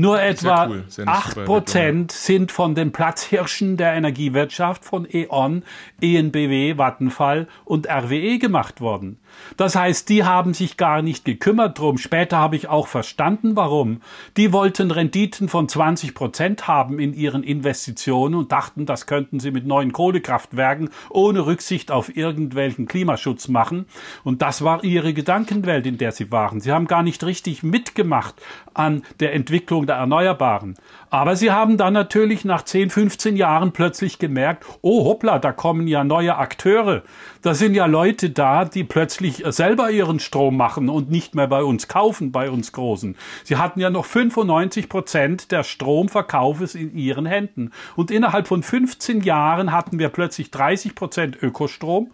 Nur 0.00 0.22
etwa 0.22 0.68
cool. 0.68 0.84
acht 1.06 1.44
Prozent 1.44 2.12
sind 2.12 2.52
von 2.52 2.76
den 2.76 2.92
Platzhirschen 2.92 3.76
der 3.76 3.94
Energiewirtschaft 3.94 4.84
von 4.84 5.08
E.ON, 5.10 5.64
ENBW, 6.00 6.76
Vattenfall 6.76 7.48
und 7.64 7.88
RWE 7.88 8.38
gemacht 8.38 8.80
worden. 8.80 9.18
Das 9.56 9.76
heißt, 9.76 10.08
die 10.08 10.24
haben 10.24 10.54
sich 10.54 10.76
gar 10.76 11.02
nicht 11.02 11.24
gekümmert 11.24 11.78
drum. 11.78 11.98
Später 11.98 12.38
habe 12.38 12.56
ich 12.56 12.68
auch 12.68 12.86
verstanden, 12.86 13.56
warum. 13.56 14.00
Die 14.36 14.52
wollten 14.52 14.90
Renditen 14.90 15.48
von 15.48 15.68
20 15.68 16.14
Prozent 16.14 16.68
haben 16.68 16.98
in 16.98 17.14
ihren 17.14 17.42
Investitionen 17.42 18.34
und 18.34 18.52
dachten, 18.52 18.86
das 18.86 19.06
könnten 19.06 19.40
sie 19.40 19.50
mit 19.50 19.66
neuen 19.66 19.92
Kohlekraftwerken 19.92 20.90
ohne 21.10 21.46
Rücksicht 21.46 21.90
auf 21.90 22.16
irgendwelchen 22.16 22.86
Klimaschutz 22.86 23.48
machen. 23.48 23.86
Und 24.24 24.42
das 24.42 24.62
war 24.62 24.84
ihre 24.84 25.14
Gedankenwelt, 25.14 25.86
in 25.86 25.98
der 25.98 26.12
sie 26.12 26.30
waren. 26.30 26.60
Sie 26.60 26.72
haben 26.72 26.86
gar 26.86 27.02
nicht 27.02 27.24
richtig 27.24 27.62
mitgemacht 27.62 28.34
an 28.74 29.02
der 29.20 29.34
Entwicklung 29.34 29.86
der 29.86 29.96
Erneuerbaren. 29.96 30.74
Aber 31.10 31.36
sie 31.36 31.50
haben 31.50 31.78
dann 31.78 31.94
natürlich 31.94 32.44
nach 32.44 32.62
10, 32.62 32.90
15 32.90 33.36
Jahren 33.36 33.72
plötzlich 33.72 34.18
gemerkt, 34.18 34.66
oh 34.82 35.06
hoppla, 35.06 35.38
da 35.38 35.52
kommen 35.52 35.86
ja 35.86 36.04
neue 36.04 36.36
Akteure. 36.36 37.02
Da 37.40 37.54
sind 37.54 37.74
ja 37.74 37.86
Leute 37.86 38.28
da, 38.30 38.66
die 38.66 38.84
plötzlich 38.84 39.42
selber 39.46 39.90
ihren 39.90 40.20
Strom 40.20 40.56
machen 40.56 40.90
und 40.90 41.10
nicht 41.10 41.34
mehr 41.34 41.46
bei 41.46 41.62
uns 41.62 41.88
kaufen, 41.88 42.30
bei 42.30 42.50
uns 42.50 42.72
Großen. 42.72 43.16
Sie 43.44 43.56
hatten 43.56 43.80
ja 43.80 43.88
noch 43.88 44.04
95 44.04 44.90
Prozent 44.90 45.50
der 45.50 45.62
Stromverkaufes 45.62 46.74
in 46.74 46.94
ihren 46.94 47.24
Händen. 47.24 47.70
Und 47.96 48.10
innerhalb 48.10 48.46
von 48.46 48.62
15 48.62 49.22
Jahren 49.22 49.72
hatten 49.72 49.98
wir 49.98 50.10
plötzlich 50.10 50.50
30 50.50 50.94
Prozent 50.94 51.42
Ökostrom. 51.42 52.10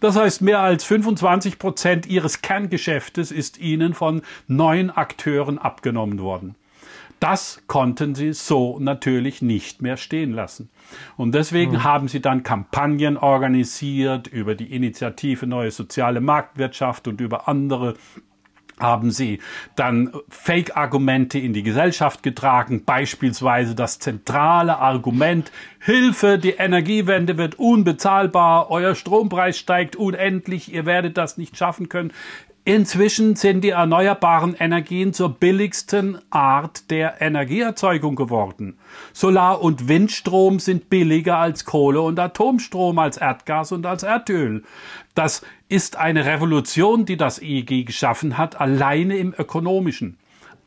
Das 0.00 0.16
heißt, 0.16 0.42
mehr 0.42 0.60
als 0.60 0.84
25 0.84 1.58
Prozent 1.58 2.06
ihres 2.06 2.40
Kerngeschäftes 2.40 3.30
ist 3.30 3.58
ihnen 3.58 3.94
von 3.94 4.22
neuen 4.46 4.90
Akteuren 4.90 5.58
abgenommen 5.58 6.20
worden. 6.20 6.54
Das 7.20 7.62
konnten 7.66 8.14
sie 8.14 8.32
so 8.32 8.78
natürlich 8.78 9.42
nicht 9.42 9.82
mehr 9.82 9.96
stehen 9.96 10.32
lassen. 10.32 10.70
Und 11.16 11.34
deswegen 11.34 11.72
mhm. 11.72 11.84
haben 11.84 12.08
sie 12.08 12.20
dann 12.20 12.42
Kampagnen 12.42 13.16
organisiert 13.16 14.28
über 14.28 14.54
die 14.54 14.72
Initiative 14.74 15.46
Neue 15.46 15.70
Soziale 15.70 16.20
Marktwirtschaft 16.20 17.08
und 17.08 17.20
über 17.20 17.48
andere 17.48 17.94
haben 18.80 19.10
sie 19.10 19.40
dann 19.76 20.12
Fake-Argumente 20.28 21.38
in 21.38 21.52
die 21.52 21.62
Gesellschaft 21.62 22.22
getragen, 22.22 22.84
beispielsweise 22.84 23.74
das 23.74 23.98
zentrale 23.98 24.78
Argument, 24.78 25.50
Hilfe, 25.80 26.38
die 26.38 26.52
Energiewende 26.52 27.38
wird 27.38 27.58
unbezahlbar, 27.58 28.70
euer 28.70 28.94
Strompreis 28.94 29.58
steigt 29.58 29.96
unendlich, 29.96 30.72
ihr 30.72 30.86
werdet 30.86 31.16
das 31.16 31.38
nicht 31.38 31.56
schaffen 31.56 31.88
können. 31.88 32.12
Inzwischen 32.64 33.34
sind 33.34 33.62
die 33.62 33.70
erneuerbaren 33.70 34.54
Energien 34.54 35.14
zur 35.14 35.30
billigsten 35.30 36.18
Art 36.28 36.90
der 36.90 37.20
Energieerzeugung 37.22 38.14
geworden. 38.14 38.78
Solar- 39.14 39.62
und 39.62 39.88
Windstrom 39.88 40.58
sind 40.58 40.90
billiger 40.90 41.38
als 41.38 41.64
Kohle 41.64 42.02
und 42.02 42.18
Atomstrom, 42.18 42.98
als 42.98 43.16
Erdgas 43.16 43.72
und 43.72 43.86
als 43.86 44.02
Erdöl. 44.02 44.64
Das 45.14 45.42
ist 45.70 45.96
eine 45.96 46.26
Revolution, 46.26 47.06
die 47.06 47.16
das 47.16 47.40
EEG 47.40 47.86
geschaffen 47.86 48.36
hat, 48.36 48.60
alleine 48.60 49.16
im 49.16 49.34
ökonomischen. 49.36 50.18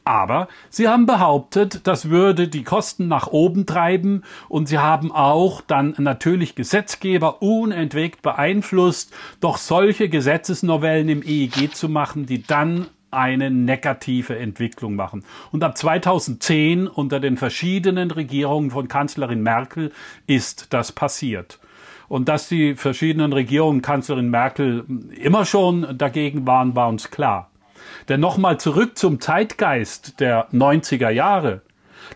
Aber 0.03 0.47
sie 0.69 0.87
haben 0.87 1.05
behauptet, 1.05 1.85
das 1.85 2.09
würde 2.09 2.47
die 2.47 2.63
Kosten 2.63 3.07
nach 3.07 3.27
oben 3.27 3.65
treiben 3.65 4.23
und 4.49 4.67
sie 4.67 4.79
haben 4.79 5.11
auch 5.11 5.61
dann 5.61 5.93
natürlich 5.97 6.55
Gesetzgeber 6.55 7.41
unentwegt 7.41 8.23
beeinflusst, 8.23 9.13
doch 9.41 9.57
solche 9.57 10.09
Gesetzesnovellen 10.09 11.07
im 11.07 11.21
EEG 11.21 11.75
zu 11.75 11.87
machen, 11.87 12.25
die 12.25 12.41
dann 12.41 12.87
eine 13.11 13.51
negative 13.51 14.39
Entwicklung 14.39 14.95
machen. 14.95 15.23
Und 15.51 15.63
ab 15.63 15.77
2010 15.77 16.87
unter 16.87 17.19
den 17.19 17.37
verschiedenen 17.37 18.09
Regierungen 18.09 18.71
von 18.71 18.87
Kanzlerin 18.87 19.43
Merkel 19.43 19.91
ist 20.27 20.73
das 20.73 20.91
passiert. 20.93 21.59
Und 22.07 22.27
dass 22.27 22.47
die 22.47 22.75
verschiedenen 22.75 23.31
Regierungen 23.33 23.81
Kanzlerin 23.81 24.29
Merkel 24.29 24.85
immer 25.15 25.45
schon 25.45 25.97
dagegen 25.97 26.47
waren, 26.47 26.75
war 26.75 26.89
uns 26.89 27.11
klar. 27.11 27.50
Denn 28.11 28.19
nochmal 28.19 28.59
zurück 28.59 28.97
zum 28.97 29.21
Zeitgeist 29.21 30.19
der 30.19 30.49
90er 30.51 31.11
Jahre. 31.11 31.61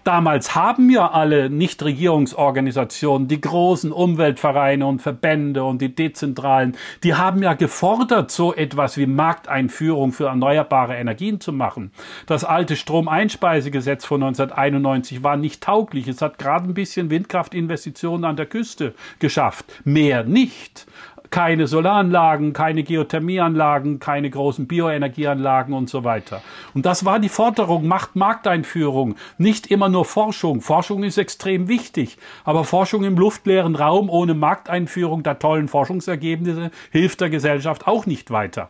Damals 0.03 0.53
haben 0.53 0.89
ja 0.89 1.09
alle 1.09 1.49
Nichtregierungsorganisationen, 1.49 3.29
die 3.29 3.39
großen 3.39 3.93
Umweltvereine 3.93 4.85
und 4.85 5.01
Verbände 5.01 5.63
und 5.63 5.81
die 5.81 5.95
dezentralen, 5.95 6.75
die 7.05 7.13
haben 7.13 7.41
ja 7.41 7.53
gefordert, 7.53 8.29
so 8.29 8.53
etwas 8.53 8.97
wie 8.97 9.05
Markteinführung 9.05 10.11
für 10.11 10.25
erneuerbare 10.25 10.97
Energien 10.97 11.39
zu 11.39 11.53
machen. 11.53 11.91
Das 12.25 12.43
alte 12.43 12.75
Stromeinspeisegesetz 12.75 14.03
von 14.03 14.21
1991 14.21 15.23
war 15.23 15.37
nicht 15.37 15.63
tauglich. 15.63 16.09
Es 16.09 16.21
hat 16.21 16.39
gerade 16.39 16.65
ein 16.65 16.73
bisschen 16.73 17.09
Windkraftinvestitionen 17.09 18.25
an 18.25 18.35
der 18.35 18.47
Küste 18.47 18.95
geschafft. 19.19 19.65
Mehr 19.85 20.25
nicht 20.25 20.87
keine 21.29 21.67
Solaranlagen, 21.67 22.53
keine 22.53 22.83
Geothermieanlagen, 22.83 23.99
keine 23.99 24.29
großen 24.29 24.67
Bioenergieanlagen 24.67 25.73
und 25.73 25.89
so 25.89 26.03
weiter. 26.03 26.41
Und 26.73 26.85
das 26.85 27.05
war 27.05 27.19
die 27.19 27.29
Forderung, 27.29 27.87
macht 27.87 28.15
Markteinführung, 28.15 29.15
nicht 29.37 29.67
immer 29.67 29.89
nur 29.89 30.05
Forschung. 30.05 30.61
Forschung 30.61 31.03
ist 31.03 31.17
extrem 31.17 31.67
wichtig, 31.67 32.17
aber 32.43 32.63
Forschung 32.63 33.03
im 33.03 33.17
luftleeren 33.17 33.75
Raum 33.75 34.09
ohne 34.09 34.33
Markteinführung 34.33 35.23
der 35.23 35.39
tollen 35.39 35.67
Forschungsergebnisse 35.67 36.71
hilft 36.91 37.21
der 37.21 37.29
Gesellschaft 37.29 37.87
auch 37.87 38.05
nicht 38.05 38.31
weiter. 38.31 38.69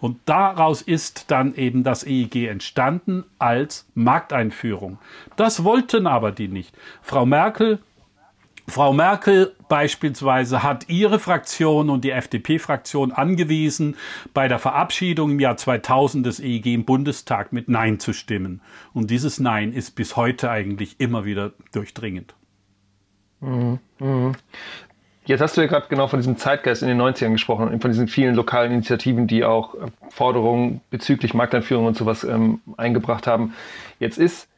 Und 0.00 0.18
daraus 0.26 0.82
ist 0.82 1.30
dann 1.30 1.54
eben 1.54 1.84
das 1.84 2.04
EEG 2.04 2.48
entstanden 2.48 3.24
als 3.38 3.86
Markteinführung. 3.94 4.98
Das 5.36 5.64
wollten 5.64 6.06
aber 6.06 6.32
die 6.32 6.48
nicht. 6.48 6.74
Frau 7.02 7.26
Merkel 7.26 7.80
Frau 8.68 8.92
Merkel 8.92 9.54
beispielsweise 9.68 10.62
hat 10.62 10.88
ihre 10.88 11.18
Fraktion 11.18 11.88
und 11.88 12.04
die 12.04 12.10
FDP-Fraktion 12.10 13.12
angewiesen, 13.12 13.96
bei 14.34 14.48
der 14.48 14.58
Verabschiedung 14.58 15.30
im 15.32 15.40
Jahr 15.40 15.56
2000 15.56 16.26
des 16.26 16.40
EEG 16.40 16.74
im 16.74 16.84
Bundestag 16.84 17.52
mit 17.52 17.68
Nein 17.68 18.00
zu 18.00 18.12
stimmen. 18.12 18.60
Und 18.92 19.10
dieses 19.10 19.38
Nein 19.38 19.72
ist 19.72 19.92
bis 19.92 20.16
heute 20.16 20.50
eigentlich 20.50 20.96
immer 20.98 21.24
wieder 21.24 21.52
durchdringend. 21.72 22.34
Mhm. 23.40 23.78
Mhm. 24.00 24.32
Jetzt 25.26 25.40
hast 25.40 25.56
du 25.56 25.60
ja 25.60 25.66
gerade 25.66 25.86
genau 25.88 26.06
von 26.06 26.20
diesem 26.20 26.36
Zeitgeist 26.36 26.82
in 26.82 26.88
den 26.88 27.00
90ern 27.00 27.32
gesprochen 27.32 27.68
und 27.68 27.82
von 27.82 27.90
diesen 27.90 28.06
vielen 28.06 28.36
lokalen 28.36 28.72
Initiativen, 28.72 29.26
die 29.26 29.44
auch 29.44 29.74
äh, 29.74 29.88
Forderungen 30.10 30.80
bezüglich 30.90 31.34
Markteinführung 31.34 31.86
und 31.86 31.96
sowas 31.96 32.22
ähm, 32.22 32.60
eingebracht 32.76 33.26
haben. 33.26 33.54
Jetzt 33.98 34.18
ist 34.18 34.48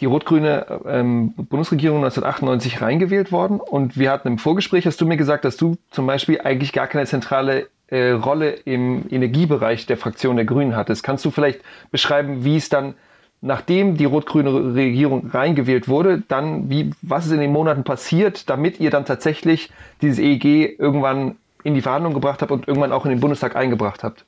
die 0.00 0.06
rot-grüne 0.06 0.80
ähm, 0.86 1.32
Bundesregierung 1.34 1.98
1998 1.98 2.80
reingewählt 2.80 3.32
worden 3.32 3.60
und 3.60 3.98
wir 3.98 4.10
hatten 4.10 4.28
im 4.28 4.38
Vorgespräch, 4.38 4.86
hast 4.86 5.00
du 5.00 5.06
mir 5.06 5.16
gesagt, 5.16 5.44
dass 5.44 5.56
du 5.56 5.76
zum 5.90 6.06
Beispiel 6.06 6.40
eigentlich 6.40 6.72
gar 6.72 6.86
keine 6.86 7.06
zentrale 7.06 7.68
äh, 7.88 8.10
Rolle 8.10 8.50
im 8.50 9.04
Energiebereich 9.10 9.86
der 9.86 9.96
Fraktion 9.96 10.36
der 10.36 10.44
Grünen 10.44 10.74
hattest. 10.74 11.02
Kannst 11.02 11.24
du 11.24 11.30
vielleicht 11.30 11.60
beschreiben, 11.90 12.44
wie 12.44 12.56
es 12.56 12.68
dann, 12.68 12.94
nachdem 13.42 13.96
die 13.96 14.04
rot-grüne 14.06 14.74
Regierung 14.74 15.28
reingewählt 15.30 15.88
wurde, 15.88 16.22
dann, 16.28 16.70
wie, 16.70 16.92
was 17.02 17.26
ist 17.26 17.32
in 17.32 17.40
den 17.40 17.52
Monaten 17.52 17.84
passiert, 17.84 18.48
damit 18.48 18.80
ihr 18.80 18.90
dann 18.90 19.04
tatsächlich 19.04 19.70
dieses 20.00 20.18
EEG 20.18 20.78
irgendwann 20.78 21.36
in 21.62 21.74
die 21.74 21.82
Verhandlung 21.82 22.14
gebracht 22.14 22.40
habt 22.40 22.52
und 22.52 22.68
irgendwann 22.68 22.92
auch 22.92 23.04
in 23.04 23.10
den 23.10 23.20
Bundestag 23.20 23.54
eingebracht 23.54 24.02
habt? 24.02 24.24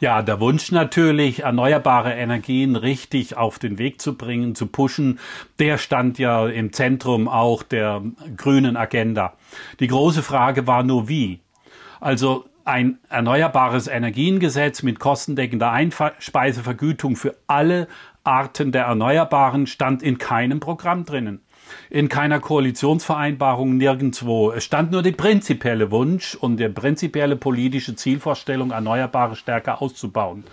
Ja, 0.00 0.22
der 0.22 0.40
Wunsch 0.40 0.70
natürlich, 0.72 1.42
erneuerbare 1.42 2.12
Energien 2.14 2.76
richtig 2.76 3.36
auf 3.36 3.58
den 3.58 3.78
Weg 3.78 4.00
zu 4.00 4.16
bringen, 4.16 4.54
zu 4.54 4.66
pushen, 4.66 5.18
der 5.58 5.78
stand 5.78 6.18
ja 6.18 6.46
im 6.46 6.72
Zentrum 6.72 7.28
auch 7.28 7.62
der 7.62 8.02
grünen 8.36 8.76
Agenda. 8.76 9.34
Die 9.80 9.88
große 9.88 10.22
Frage 10.22 10.66
war 10.66 10.82
nur 10.82 11.08
wie. 11.08 11.40
Also 12.00 12.44
ein 12.64 12.98
erneuerbares 13.08 13.88
Energiengesetz 13.88 14.82
mit 14.82 14.98
kostendeckender 14.98 15.70
Einspeisevergütung 15.70 17.16
für 17.16 17.36
alle 17.46 17.88
Arten 18.22 18.72
der 18.72 18.84
Erneuerbaren 18.84 19.66
stand 19.66 20.02
in 20.02 20.16
keinem 20.18 20.60
Programm 20.60 21.04
drinnen 21.04 21.43
in 21.90 22.08
keiner 22.08 22.40
Koalitionsvereinbarung, 22.40 23.76
nirgendwo. 23.76 24.52
Es 24.52 24.64
stand 24.64 24.90
nur 24.92 25.02
der 25.02 25.12
prinzipielle 25.12 25.90
Wunsch 25.90 26.34
und 26.34 26.58
der 26.58 26.68
prinzipielle 26.68 27.36
politische 27.36 27.96
Zielvorstellung, 27.96 28.70
Erneuerbare 28.70 29.36
stärker 29.36 29.80
auszubauen 29.82 30.44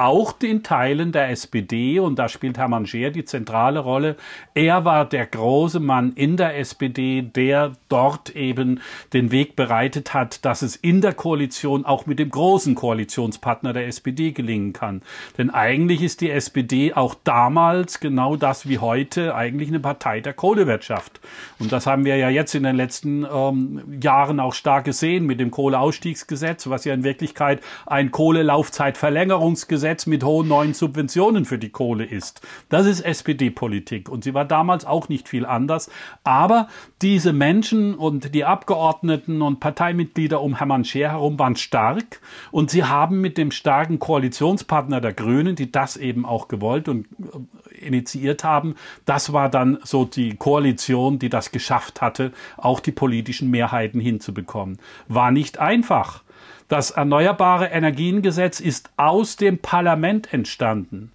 auch 0.00 0.32
den 0.32 0.62
Teilen 0.62 1.12
der 1.12 1.30
SPD, 1.30 1.98
und 1.98 2.18
da 2.18 2.28
spielt 2.28 2.58
Hermann 2.58 2.86
Scheer 2.86 3.10
die 3.10 3.24
zentrale 3.24 3.80
Rolle. 3.80 4.16
Er 4.54 4.84
war 4.84 5.04
der 5.04 5.26
große 5.26 5.80
Mann 5.80 6.12
in 6.14 6.36
der 6.36 6.58
SPD, 6.58 7.22
der 7.22 7.72
dort 7.88 8.36
eben 8.36 8.80
den 9.12 9.30
Weg 9.30 9.56
bereitet 9.56 10.14
hat, 10.14 10.44
dass 10.44 10.62
es 10.62 10.76
in 10.76 11.00
der 11.00 11.14
Koalition 11.14 11.84
auch 11.84 12.06
mit 12.06 12.18
dem 12.18 12.30
großen 12.30 12.74
Koalitionspartner 12.74 13.72
der 13.72 13.86
SPD 13.86 14.32
gelingen 14.32 14.72
kann. 14.72 15.02
Denn 15.38 15.50
eigentlich 15.50 16.02
ist 16.02 16.20
die 16.20 16.30
SPD 16.30 16.94
auch 16.94 17.14
damals 17.24 17.98
genau 17.98 18.36
das 18.36 18.68
wie 18.68 18.78
heute 18.78 19.34
eigentlich 19.34 19.68
eine 19.68 19.80
Partei 19.80 20.20
der 20.20 20.32
Kohle 20.32 20.50
Kohlewirtschaft. 20.50 21.20
Und 21.58 21.72
das 21.72 21.86
haben 21.86 22.04
wir 22.04 22.16
ja 22.16 22.28
jetzt 22.28 22.54
in 22.54 22.64
den 22.64 22.76
letzten 22.76 23.24
ähm, 23.24 23.82
Jahren 24.00 24.40
auch 24.40 24.54
stark 24.54 24.84
gesehen 24.84 25.26
mit 25.26 25.40
dem 25.40 25.50
Kohleausstiegsgesetz, 25.50 26.68
was 26.68 26.84
ja 26.84 26.92
in 26.92 27.04
Wirklichkeit 27.04 27.60
ein 27.86 28.10
Kohlelaufzeitverlängerungsgesetz 28.10 29.89
mit 30.06 30.24
hohen 30.24 30.48
neuen 30.48 30.74
Subventionen 30.74 31.44
für 31.44 31.58
die 31.58 31.70
Kohle 31.70 32.04
ist. 32.04 32.40
Das 32.68 32.86
ist 32.86 33.00
SPD-Politik 33.00 34.08
und 34.08 34.24
sie 34.24 34.34
war 34.34 34.44
damals 34.44 34.84
auch 34.84 35.08
nicht 35.08 35.28
viel 35.28 35.44
anders. 35.44 35.90
Aber 36.24 36.68
diese 37.02 37.32
Menschen 37.32 37.94
und 37.94 38.34
die 38.34 38.44
Abgeordneten 38.44 39.42
und 39.42 39.60
Parteimitglieder 39.60 40.40
um 40.40 40.56
Hermann 40.56 40.84
Scheer 40.84 41.10
herum 41.10 41.38
waren 41.38 41.56
stark 41.56 42.20
und 42.50 42.70
sie 42.70 42.84
haben 42.84 43.20
mit 43.20 43.36
dem 43.36 43.50
starken 43.50 43.98
Koalitionspartner 43.98 45.00
der 45.00 45.12
Grünen, 45.12 45.56
die 45.56 45.72
das 45.72 45.96
eben 45.96 46.24
auch 46.24 46.48
gewollt 46.48 46.88
und 46.88 47.06
äh, 47.06 47.86
initiiert 47.86 48.44
haben, 48.44 48.74
das 49.04 49.32
war 49.32 49.48
dann 49.48 49.78
so 49.82 50.04
die 50.04 50.36
Koalition, 50.36 51.18
die 51.18 51.28
das 51.28 51.50
geschafft 51.50 52.00
hatte, 52.00 52.32
auch 52.56 52.80
die 52.80 52.92
politischen 52.92 53.50
Mehrheiten 53.50 54.00
hinzubekommen. 54.00 54.78
War 55.08 55.30
nicht 55.30 55.58
einfach. 55.58 56.22
Das 56.70 56.92
Erneuerbare 56.92 57.66
Energiengesetz 57.66 58.60
ist 58.60 58.90
aus 58.96 59.34
dem 59.34 59.58
Parlament 59.58 60.32
entstanden. 60.32 61.10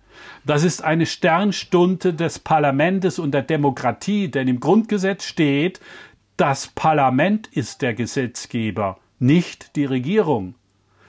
Das 0.46 0.66
ist 0.66 0.84
eine 0.84 1.06
Sternstunde 1.06 2.14
des 2.14 2.40
Parlamentes 2.40 3.20
und 3.20 3.32
der 3.32 3.42
Demokratie, 3.42 4.28
denn 4.28 4.50
im 4.50 4.60
Grundgesetz 4.60 5.24
steht, 5.24 5.80
das 6.36 6.68
Parlament 6.68 7.48
ist 7.48 7.82
der 7.82 7.94
Gesetzgeber, 7.94 8.98
nicht 9.20 9.78
die 9.78 9.86
Regierung. 9.86 10.56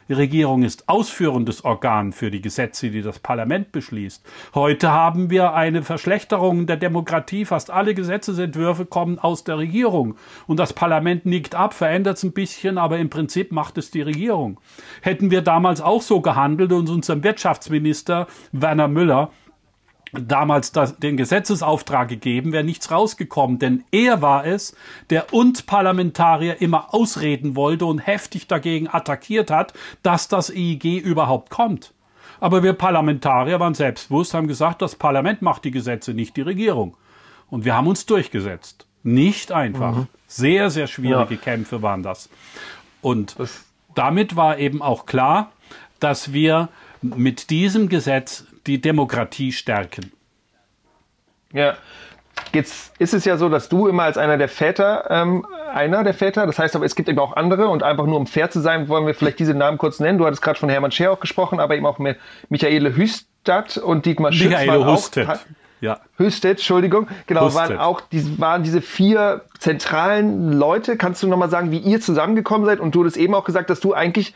Die 0.09 0.13
Regierung 0.13 0.63
ist 0.63 0.89
ausführendes 0.89 1.65
Organ 1.65 2.13
für 2.13 2.31
die 2.31 2.41
Gesetze, 2.41 2.91
die 2.91 3.03
das 3.03 3.19
Parlament 3.19 3.73
beschließt. 3.73 4.25
Heute 4.55 4.93
haben 4.93 5.31
wir 5.31 5.55
eine 5.55 5.83
Verschlechterung 5.83 6.67
der 6.67 6.77
Demokratie. 6.77 7.45
Fast 7.45 7.73
alle 7.73 7.93
Gesetzesentwürfe 7.93 8.87
kommen 8.87 9.19
aus 9.19 9.43
der 9.43 9.59
Regierung. 9.59 10.15
Und 10.47 10.61
das 10.61 10.73
Parlament 10.73 11.27
nickt 11.27 11.57
ab, 11.57 11.75
verändert 11.75 12.19
es 12.19 12.23
ein 12.23 12.33
bisschen, 12.33 12.79
aber 12.79 12.99
im 12.99 13.11
Prinzip 13.11 13.51
macht 13.51 13.79
es 13.79 13.91
die 13.91 14.03
Regierung. 14.03 14.61
Hätten 15.03 15.33
wir 15.33 15.43
damals 15.43 15.81
auch 15.81 16.03
so 16.03 16.21
gehandelt 16.21 16.73
und 16.73 16.89
unserem 16.89 17.25
Wirtschaftsminister 17.25 18.29
Werner 18.53 18.87
Müller 18.87 19.33
damals 20.13 20.73
das, 20.73 20.99
den 20.99 21.17
Gesetzesauftrag 21.17 22.09
gegeben, 22.09 22.53
wäre 22.53 22.65
nichts 22.65 22.91
rausgekommen. 22.91 23.59
Denn 23.59 23.85
er 23.91 24.23
war 24.23 24.47
es, 24.47 24.77
der 25.11 25.33
uns 25.33 25.63
Parlamentarier 25.63 26.61
immer 26.61 26.95
ausreden 26.95 27.57
wollte 27.57 27.87
und 27.87 27.99
heftig 27.99 28.47
dagegen 28.47 28.89
attackiert 28.89 29.51
hat, 29.51 29.73
dass 30.03 30.29
das 30.29 30.51
EIG 30.51 30.99
überhaupt 30.99 31.51
kommt. 31.51 31.93
Aber 32.41 32.63
wir 32.63 32.75
Parlamentarier 32.75 33.61
waren 33.61 33.75
selbstbewusst, 33.75 34.35
haben 34.35 34.49
gesagt, 34.49 34.83
das 34.83 34.95
Parlament 34.95 35.43
macht 35.43 35.65
die 35.65 35.71
Gesetze, 35.71 36.13
nicht 36.13 36.37
die 36.37 36.43
Regierung. 36.43 36.97
Und 37.49 37.65
wir 37.65 37.75
haben 37.75 37.87
uns 37.87 38.07
durchgesetzt. 38.07 38.87
Nicht 39.03 39.53
einfach. 39.53 39.97
Mhm. 39.97 40.07
Sehr, 40.27 40.71
sehr 40.71 40.87
schwierige 40.87 41.35
ja. 41.35 41.41
Kämpfe 41.41 41.81
waren 41.81 42.03
das. 42.03 42.29
Und 43.01 43.37
damit 43.95 44.37
war 44.37 44.59
eben 44.59 44.83
auch 44.83 45.07
klar, 45.07 45.53
dass 46.01 46.33
wir 46.33 46.69
mit 47.01 47.51
diesem 47.51 47.89
Gesetz 47.89 48.45
die 48.67 48.81
Demokratie 48.81 49.53
stärken. 49.53 50.13
Ja, 51.53 51.77
Jetzt 52.53 52.93
ist 52.99 53.13
es 53.13 53.25
ja 53.25 53.37
so, 53.37 53.49
dass 53.49 53.69
du 53.69 53.87
immer 53.87 54.05
als 54.05 54.17
einer 54.17 54.39
der 54.39 54.49
Väter, 54.49 55.07
ähm, 55.11 55.45
einer 55.73 56.05
der 56.05 56.15
Väter, 56.15 56.47
das 56.47 56.59
heißt 56.59 56.77
aber, 56.77 56.85
es 56.85 56.95
gibt 56.95 57.09
eben 57.09 57.19
auch 57.19 57.37
andere 57.37 57.69
und 57.69 57.83
einfach 57.83 58.07
nur 58.07 58.17
um 58.17 58.27
fair 58.27 58.51
zu 58.51 58.61
sein, 58.61 58.89
wollen 58.89 59.07
wir 59.07 59.15
vielleicht 59.15 59.39
diese 59.39 59.53
Namen 59.55 59.79
kurz 59.79 60.01
nennen. 60.01 60.19
Du 60.19 60.27
hattest 60.27 60.43
gerade 60.43 60.59
von 60.59 60.69
Hermann 60.69 60.91
Scher 60.91 61.13
auch 61.13 61.21
gesprochen, 61.21 61.61
aber 61.61 61.77
eben 61.77 61.87
auch 61.87 61.99
mit 61.99 62.19
Michaele 62.49 62.97
Hüstadt 62.97 63.77
und 63.77 64.07
Dietmar 64.07 64.33
Schütz. 64.33 64.51
Michaele 64.51 64.87
Hustet. 64.87 65.29
Ja. 65.83 66.01
Hüstedt, 66.17 66.59
Entschuldigung. 66.59 67.09
Genau, 67.27 67.47
Hustet. 67.47 67.71
waren 67.71 67.79
auch 67.79 68.01
die, 68.01 68.41
waren 68.41 68.63
diese 68.63 68.81
vier 68.81 69.43
zentralen 69.59 70.53
Leute. 70.53 70.97
Kannst 70.97 71.23
du 71.23 71.29
nochmal 71.29 71.51
sagen, 71.51 71.71
wie 71.71 71.79
ihr 71.79 72.01
zusammengekommen 72.01 72.65
seid? 72.65 72.81
Und 72.81 72.95
du 72.95 73.05
hast 73.05 73.19
eben 73.19 73.35
auch 73.35 73.45
gesagt, 73.45 73.69
dass 73.69 73.81
du 73.81 73.93
eigentlich 73.93 74.35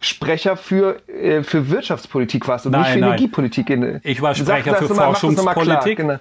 Sprecher 0.00 0.56
für, 0.56 1.06
äh, 1.08 1.42
für 1.42 1.70
Wirtschaftspolitik 1.70 2.46
warst 2.46 2.66
und 2.66 2.72
nein, 2.72 2.82
nicht 2.82 2.92
für 2.92 2.98
nein. 3.00 3.08
Energiepolitik. 3.10 3.70
In, 3.70 4.00
ich 4.02 4.20
war 4.20 4.34
Sprecher 4.34 4.72
Sag, 4.72 4.86
für 4.86 4.94
Forschungspolitik. 4.94 5.96
Genau. 5.96 6.18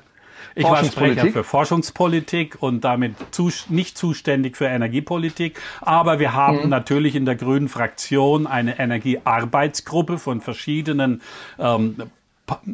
Ich 0.55 0.65
war 0.65 0.83
Sprecher 0.83 1.27
für 1.27 1.43
Forschungspolitik 1.43 2.57
und 2.61 2.83
damit 2.83 3.15
zu, 3.31 3.49
nicht 3.69 3.97
zuständig 3.97 4.55
für 4.55 4.65
Energiepolitik. 4.65 5.59
Aber 5.81 6.19
wir 6.19 6.33
haben 6.33 6.63
mhm. 6.63 6.69
natürlich 6.69 7.15
in 7.15 7.25
der 7.25 7.35
Grünen 7.35 7.69
Fraktion 7.69 8.45
eine 8.45 8.77
Energiearbeitsgruppe 8.79 10.19
von 10.19 10.41
verschiedenen 10.41 11.21
ähm, 11.57 11.95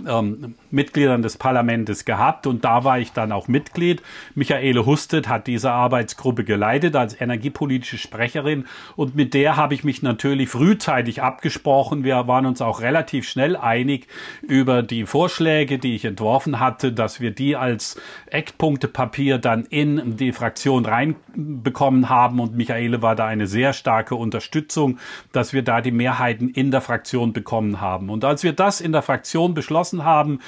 ähm, 0.08 0.56
Mitgliedern 0.72 1.22
des 1.22 1.38
Parlaments 1.38 2.04
gehabt 2.04 2.48
und 2.48 2.66
da 2.66 2.84
war 2.84 3.00
ich 3.00 3.12
dann 3.12 3.32
auch 3.32 3.48
Mitglied. 3.48 4.02
Michaele 4.34 4.86
Hustet 4.86 5.28
hat 5.28 5.46
diese 5.46 5.72
Arbeitsgruppe 5.72 6.44
geleitet 6.44 6.96
als 6.96 7.20
energiepolitische 7.20 8.00
Sprecherin 8.00 8.66
und 8.96 9.16
mit 9.16 9.34
der 9.34 9.58
habe 9.58 9.76
ich 9.76 9.84
mich 9.84 10.02
natürlich 10.02 10.50
frühzeitig 10.50 11.22
abgesprochen. 11.22 12.04
Wir 12.04 12.28
waren 12.28 12.48
uns 12.48 12.62
auch 12.62 12.82
relativ 12.82 13.30
schnell 13.30 13.56
einig 13.56 14.08
über 14.42 14.82
die 14.82 15.06
Vorschläge, 15.06 15.78
die 15.78 15.96
ich 15.96 16.06
entworfen 16.06 16.60
hatte, 16.60 16.92
dass 16.92 17.20
wir 17.22 17.32
die 17.32 17.56
als 17.56 18.00
Eckpunktepapier 18.32 19.38
dann 19.38 19.66
in 19.66 20.18
die 20.18 20.32
Fraktion 20.32 20.86
reinbekommen 20.86 22.10
haben 22.10 22.40
und 22.40 22.56
Michaele 22.56 23.04
war 23.04 23.16
da 23.16 23.28
eine 23.28 23.46
sehr 23.46 23.74
starke 23.74 24.16
Unterstützung, 24.16 24.98
dass 25.32 25.54
wir 25.54 25.62
da 25.62 25.82
die 25.82 25.92
Mehrheiten 25.92 26.50
in 26.50 26.72
der 26.72 26.82
Fraktion 26.82 27.34
bekommen 27.34 27.82
haben. 27.82 28.10
Und 28.10 28.26
als 28.26 28.44
wir 28.44 28.54
das 28.54 28.82
in 28.82 28.92
der 28.92 29.04
Fraktion 29.04 29.54
beschlossen 29.60 30.06
haben, 30.06 30.40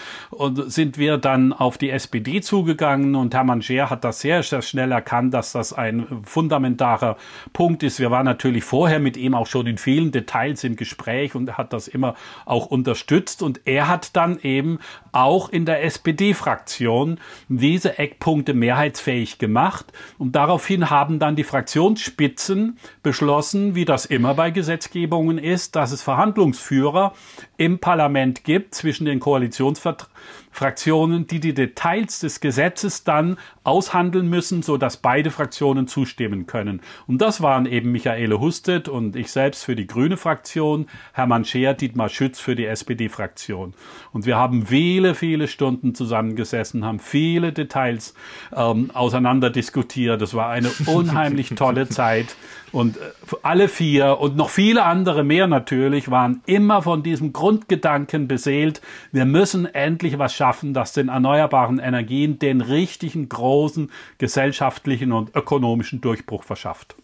sind 0.67 0.97
wir 0.97 1.17
dann 1.17 1.51
auf 1.51 1.77
die 1.77 1.89
SPD 1.89 2.39
zugegangen. 2.39 3.15
Und 3.15 3.33
Hermann 3.33 3.61
Scheer 3.61 3.89
hat 3.89 4.05
das 4.05 4.21
sehr, 4.21 4.41
sehr 4.41 4.61
schnell 4.61 4.91
erkannt, 4.93 5.33
dass 5.33 5.51
das 5.51 5.73
ein 5.73 6.07
fundamentaler 6.23 7.17
Punkt 7.51 7.83
ist. 7.83 7.99
Wir 7.99 8.09
waren 8.09 8.25
natürlich 8.25 8.63
vorher 8.63 8.99
mit 8.99 9.17
ihm 9.17 9.35
auch 9.35 9.47
schon 9.47 9.67
in 9.67 9.77
vielen 9.77 10.11
Details 10.11 10.63
im 10.63 10.77
Gespräch 10.77 11.35
und 11.35 11.57
hat 11.57 11.73
das 11.73 11.89
immer 11.89 12.15
auch 12.45 12.67
unterstützt. 12.67 13.43
Und 13.43 13.61
er 13.65 13.89
hat 13.89 14.15
dann 14.15 14.39
eben 14.39 14.79
auch 15.11 15.49
in 15.49 15.65
der 15.65 15.83
SPD-Fraktion 15.83 17.19
diese 17.49 17.97
Eckpunkte 17.97 18.53
mehrheitsfähig 18.53 19.37
gemacht. 19.37 19.87
Und 20.17 20.35
daraufhin 20.35 20.89
haben 20.89 21.19
dann 21.19 21.35
die 21.35 21.43
Fraktionsspitzen 21.43 22.77
beschlossen, 23.03 23.75
wie 23.75 23.85
das 23.85 24.05
immer 24.05 24.33
bei 24.33 24.51
Gesetzgebungen 24.51 25.37
ist, 25.37 25.75
dass 25.75 25.91
es 25.91 26.01
Verhandlungsführer 26.01 27.13
im 27.57 27.79
Parlament 27.79 28.43
gibt 28.43 28.75
zwischen 28.75 29.05
den 29.05 29.19
Koalitionsvertretern 29.19 30.11
Fraktionen, 30.51 31.27
die 31.27 31.39
die 31.39 31.53
Details 31.53 32.19
des 32.19 32.39
Gesetzes 32.39 33.03
dann 33.03 33.37
aushandeln 33.63 34.29
müssen, 34.29 34.61
so 34.61 34.77
dass 34.77 34.97
beide 34.97 35.31
Fraktionen 35.31 35.87
zustimmen 35.87 36.47
können. 36.47 36.81
Und 37.07 37.21
das 37.21 37.41
waren 37.41 37.65
eben 37.65 37.91
Michaele 37.91 38.39
Hustet 38.39 38.89
und 38.89 39.15
ich 39.15 39.31
selbst 39.31 39.63
für 39.63 39.75
die 39.75 39.87
Grüne 39.87 40.17
Fraktion, 40.17 40.87
Hermann 41.13 41.45
Scheer, 41.45 41.73
Dietmar 41.73 42.09
Schütz 42.09 42.39
für 42.39 42.55
die 42.55 42.65
SPD-Fraktion. 42.65 43.73
Und 44.11 44.25
wir 44.25 44.35
haben 44.35 44.65
viele, 44.67 45.15
viele 45.15 45.47
Stunden 45.47 45.95
zusammengesessen, 45.95 46.85
haben 46.85 46.99
viele 46.99 47.53
Details 47.53 48.13
ähm, 48.55 48.91
auseinander 48.93 49.49
diskutiert. 49.49 50.21
Das 50.21 50.33
war 50.33 50.49
eine 50.49 50.69
unheimlich 50.87 51.49
tolle 51.49 51.87
Zeit. 51.87 52.35
Und 52.71 52.97
äh, 52.97 53.01
alle 53.41 53.67
vier 53.67 54.19
und 54.19 54.35
noch 54.35 54.49
viele 54.49 54.83
andere 54.83 55.23
mehr 55.23 55.47
natürlich 55.47 56.09
waren 56.09 56.41
immer 56.45 56.81
von 56.81 57.03
diesem 57.03 57.33
Grundgedanken 57.33 58.27
beseelt, 58.27 58.81
wir 59.11 59.25
müssen 59.25 59.65
endlich 59.65 60.17
was 60.19 60.33
schaffen, 60.33 60.73
das 60.73 60.93
den 60.93 61.09
erneuerbaren 61.09 61.79
Energien 61.79 62.39
den 62.39 62.61
richtigen 62.61 63.29
großen 63.29 63.91
gesellschaftlichen 64.17 65.11
und 65.11 65.35
ökonomischen 65.35 66.01
Durchbruch 66.01 66.43
verschafft. 66.43 66.95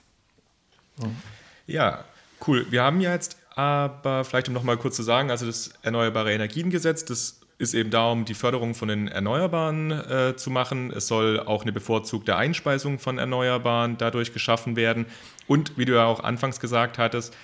Ja, 1.66 2.06
cool. 2.48 2.66
Wir 2.70 2.84
haben 2.84 3.02
ja 3.02 3.12
jetzt 3.14 3.38
aber 3.56 4.24
vielleicht 4.24 4.48
um 4.48 4.54
noch 4.54 4.64
mal 4.64 4.78
kurz 4.78 4.96
zu 4.96 5.04
sagen, 5.04 5.32
also 5.32 5.46
das 5.46 5.74
Erneuerbare 5.82 6.32
Energiengesetz, 6.32 7.06
das 7.06 7.42
ist 7.60 7.74
eben 7.74 7.90
darum, 7.90 8.26
die 8.26 8.36
Förderung 8.36 8.76
von 8.76 8.88
den 8.88 9.08
Erneuerbaren 9.08 9.92
äh, 9.92 10.36
zu 10.36 10.52
machen. 10.52 10.92
Es 10.92 11.08
soll 11.08 11.40
auch 11.40 11.64
eine 11.64 11.72
bevorzugte 11.72 12.36
Einspeisung 12.36 13.00
von 13.00 13.18
Erneuerbaren 13.18 13.98
dadurch 13.98 14.32
geschaffen 14.32 14.76
werden. 14.76 15.08
Und 15.48 15.78
wie 15.78 15.86
du 15.86 15.94
ja 15.94 16.06
auch 16.06 16.24
anfangs 16.24 16.60
gesagt 16.60 16.98
hattest, 16.98 17.36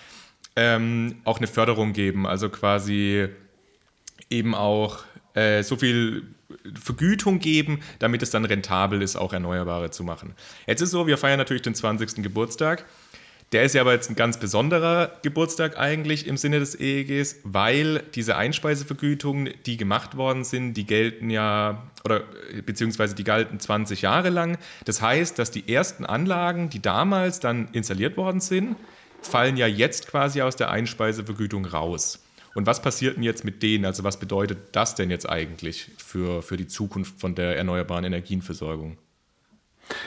ähm, 0.55 1.15
auch 1.23 1.37
eine 1.37 1.47
Förderung 1.47 1.93
geben, 1.93 2.27
also 2.27 2.49
quasi 2.49 3.27
eben 4.29 4.53
auch 4.53 5.03
äh, 5.33 5.63
so 5.63 5.75
viel 5.75 6.27
Vergütung 6.79 7.39
geben, 7.39 7.79
damit 7.97 8.21
es 8.21 8.29
dann 8.29 8.45
rentabel 8.45 9.01
ist, 9.01 9.15
auch 9.15 9.33
Erneuerbare 9.33 9.89
zu 9.89 10.03
machen. 10.03 10.35
Jetzt 10.67 10.81
ist 10.81 10.91
so, 10.91 11.07
wir 11.07 11.17
feiern 11.17 11.39
natürlich 11.39 11.63
den 11.63 11.73
20. 11.73 12.21
Geburtstag. 12.23 12.85
Der 13.53 13.63
ist 13.63 13.75
ja 13.75 13.81
aber 13.81 13.93
jetzt 13.93 14.09
ein 14.09 14.15
ganz 14.15 14.39
besonderer 14.39 15.11
Geburtstag 15.21 15.77
eigentlich 15.77 16.25
im 16.25 16.37
Sinne 16.37 16.59
des 16.59 16.79
EEGs, 16.79 17.35
weil 17.43 18.01
diese 18.15 18.35
Einspeisevergütungen, 18.35 19.53
die 19.67 19.77
gemacht 19.77 20.17
worden 20.17 20.43
sind, 20.43 20.73
die 20.73 20.87
gelten 20.87 21.29
ja, 21.29 21.83
oder 22.03 22.23
beziehungsweise 22.65 23.13
die 23.13 23.23
galten 23.23 23.59
20 23.59 24.01
Jahre 24.01 24.31
lang. 24.31 24.57
Das 24.85 25.03
heißt, 25.03 25.37
dass 25.37 25.51
die 25.51 25.71
ersten 25.71 26.03
Anlagen, 26.03 26.71
die 26.71 26.81
damals 26.81 27.39
dann 27.39 27.69
installiert 27.73 28.17
worden 28.17 28.41
sind, 28.41 28.75
fallen 29.21 29.55
ja 29.55 29.67
jetzt 29.67 30.07
quasi 30.07 30.41
aus 30.41 30.55
der 30.55 30.71
Einspeisevergütung 30.71 31.65
raus. 31.65 32.23
Und 32.55 32.65
was 32.65 32.81
passiert 32.81 33.17
denn 33.17 33.23
jetzt 33.23 33.45
mit 33.45 33.61
denen? 33.61 33.85
Also 33.85 34.03
was 34.03 34.19
bedeutet 34.19 34.57
das 34.71 34.95
denn 34.95 35.11
jetzt 35.11 35.29
eigentlich 35.29 35.91
für, 35.97 36.41
für 36.41 36.57
die 36.57 36.67
Zukunft 36.67 37.19
von 37.19 37.35
der 37.35 37.55
erneuerbaren 37.55 38.03
Energienversorgung? 38.03 38.97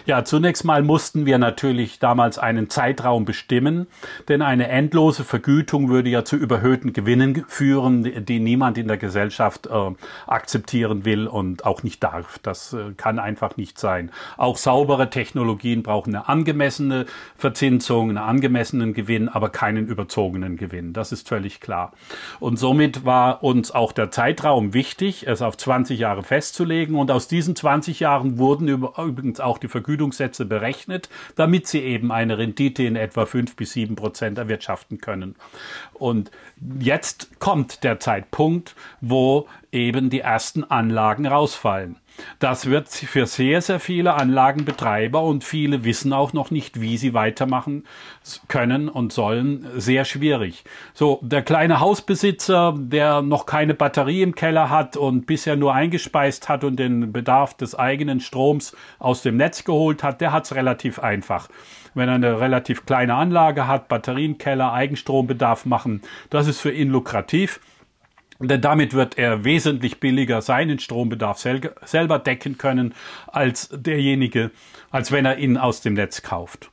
Ja, 0.07 0.25
zunächst 0.25 0.65
mal 0.65 0.83
mussten 0.83 1.27
wir 1.27 1.39
natürlich 1.39 1.99
damals 1.99 2.39
einen 2.39 2.71
Zeitraum 2.71 3.25
bestimmen, 3.25 3.87
denn 4.29 4.43
eine 4.43 4.69
endlose 4.69 5.25
Vergütung 5.25 5.89
würde 5.89 6.09
ja 6.09 6.25
zu 6.25 6.37
überhöhten 6.37 6.93
Gewinnen 6.93 7.45
führen, 7.49 8.25
die 8.25 8.41
niemand 8.41 8.79
in 8.79 8.89
der 8.89 8.97
Gesellschaft 8.97 9.67
äh, 9.67 9.71
akzeptieren 10.27 11.05
will 11.05 11.27
und 11.27 11.65
auch 11.65 11.83
nicht 11.83 12.03
darf. 12.03 12.39
Das 12.43 12.73
äh, 12.73 12.93
kann 12.97 13.19
einfach 13.19 13.57
nicht 13.57 13.79
sein. 13.79 14.11
Auch 14.37 14.57
saubere 14.57 15.11
Technologien 15.11 15.83
brauchen 15.83 16.15
eine 16.15 16.29
angemessene 16.29 17.07
Verzinsung, 17.37 18.11
einen 18.11 18.19
angemessenen 18.19 18.95
Gewinn, 18.95 19.29
aber 19.29 19.51
keinen 19.51 19.87
überzogenen 19.87 20.57
Gewinn. 20.57 20.93
Das 20.93 21.13
ist 21.13 21.29
völlig 21.29 21.61
klar. 21.61 21.93
Und 22.41 22.59
somit 22.59 23.05
war 23.05 23.43
uns 23.43 23.71
auch 23.71 23.93
der 23.93 24.11
Zeitraum 24.11 24.75
wichtig, 24.75 25.27
es 25.27 25.43
auf 25.43 25.57
20 25.57 25.99
Jahre 25.99 26.23
festzulegen. 26.23 26.97
Und 26.97 27.11
aus 27.11 27.29
diesen 27.29 27.57
20 27.57 28.01
Jahren 28.01 28.39
wurden 28.39 28.69
übrigens 28.69 29.41
auch 29.41 29.59
die 29.59 29.66
Vergütungssätze 29.69 30.45
berechnet, 30.45 31.09
damit 31.35 31.67
sie 31.67 31.81
eben 31.81 32.13
eine 32.13 32.39
Rendite 32.39 32.83
in 32.83 32.97
etwa 32.97 33.27
fünf 33.27 33.57
bis 33.57 33.73
sieben 33.73 33.97
Prozent 33.97 34.39
erwirtschaften 34.39 34.99
können. 34.99 35.37
Und 35.95 36.31
jetzt 36.79 37.39
kommt 37.41 37.85
der 37.85 38.01
Zeitpunkt, 38.01 38.75
wo 39.01 39.49
eben 39.73 40.11
die 40.11 40.21
ersten 40.21 40.65
Anlagen 40.65 41.27
rausfallen. 41.27 41.97
Das 42.39 42.67
wird 42.67 42.89
für 42.89 43.27
sehr, 43.27 43.61
sehr 43.61 43.81
viele 43.81 44.15
Anlagenbetreiber 44.15 45.23
und 45.23 45.45
viele 45.45 45.85
wissen 45.85 46.13
auch 46.13 46.33
noch 46.33 46.51
nicht, 46.51 46.81
wie 46.81 46.97
sie 46.97 47.15
weitermachen 47.15 47.85
können 48.49 48.89
und 48.89 49.13
sollen, 49.13 49.67
sehr 49.77 50.05
schwierig. 50.05 50.65
So, 50.95 51.21
der 51.23 51.43
kleine 51.43 51.81
Hausbesitzer, 51.81 52.75
der 52.77 53.23
noch 53.23 53.47
keine 53.47 53.75
Batterie 53.75 54.23
im 54.23 54.35
Keller 54.35 54.71
hat 54.71 54.97
und 54.97 55.27
bisher 55.27 55.57
nur 55.57 55.75
eingespeist 55.75 56.49
hat 56.49 56.65
und 56.65 56.77
den 56.77 57.13
Bedarf 57.13 57.55
des 57.55 57.75
eigenen 57.75 58.21
Stroms 58.21 58.77
aus 58.99 59.23
dem 59.23 59.37
Netz 59.37 59.65
geholt 59.65 60.03
hat, 60.03 60.21
der 60.21 60.33
hat 60.33 60.45
es 60.45 60.55
relativ 60.55 60.99
einfach. 60.99 61.49
Wenn 61.95 62.09
er 62.09 62.17
eine 62.17 62.41
relativ 62.41 62.85
kleine 62.85 63.15
Anlage 63.15 63.67
hat, 63.67 63.89
Batterienkeller, 63.89 64.73
Eigenstrombedarf 64.73 65.65
machen, 65.65 66.03
das 66.29 66.47
ist 66.47 66.61
für 66.61 66.71
ihn 66.71 66.91
lukrativ. 66.91 67.61
Denn 68.39 68.61
damit 68.61 68.93
wird 68.93 69.19
er 69.19 69.45
wesentlich 69.45 70.01
billiger 70.01 70.43
seinen 70.43 70.79
Strombedarf 70.79 71.39
sel 71.39 71.73
selber 71.85 72.19
decken 72.19 72.59
können 72.59 72.95
als 73.27 73.71
derjenige, 73.73 74.51
als 74.91 75.11
wenn 75.11 75.25
er 75.25 75.39
ihn 75.39 75.57
aus 75.57 75.81
dem 75.81 75.95
Netz 75.95 76.23
kauft 76.23 76.71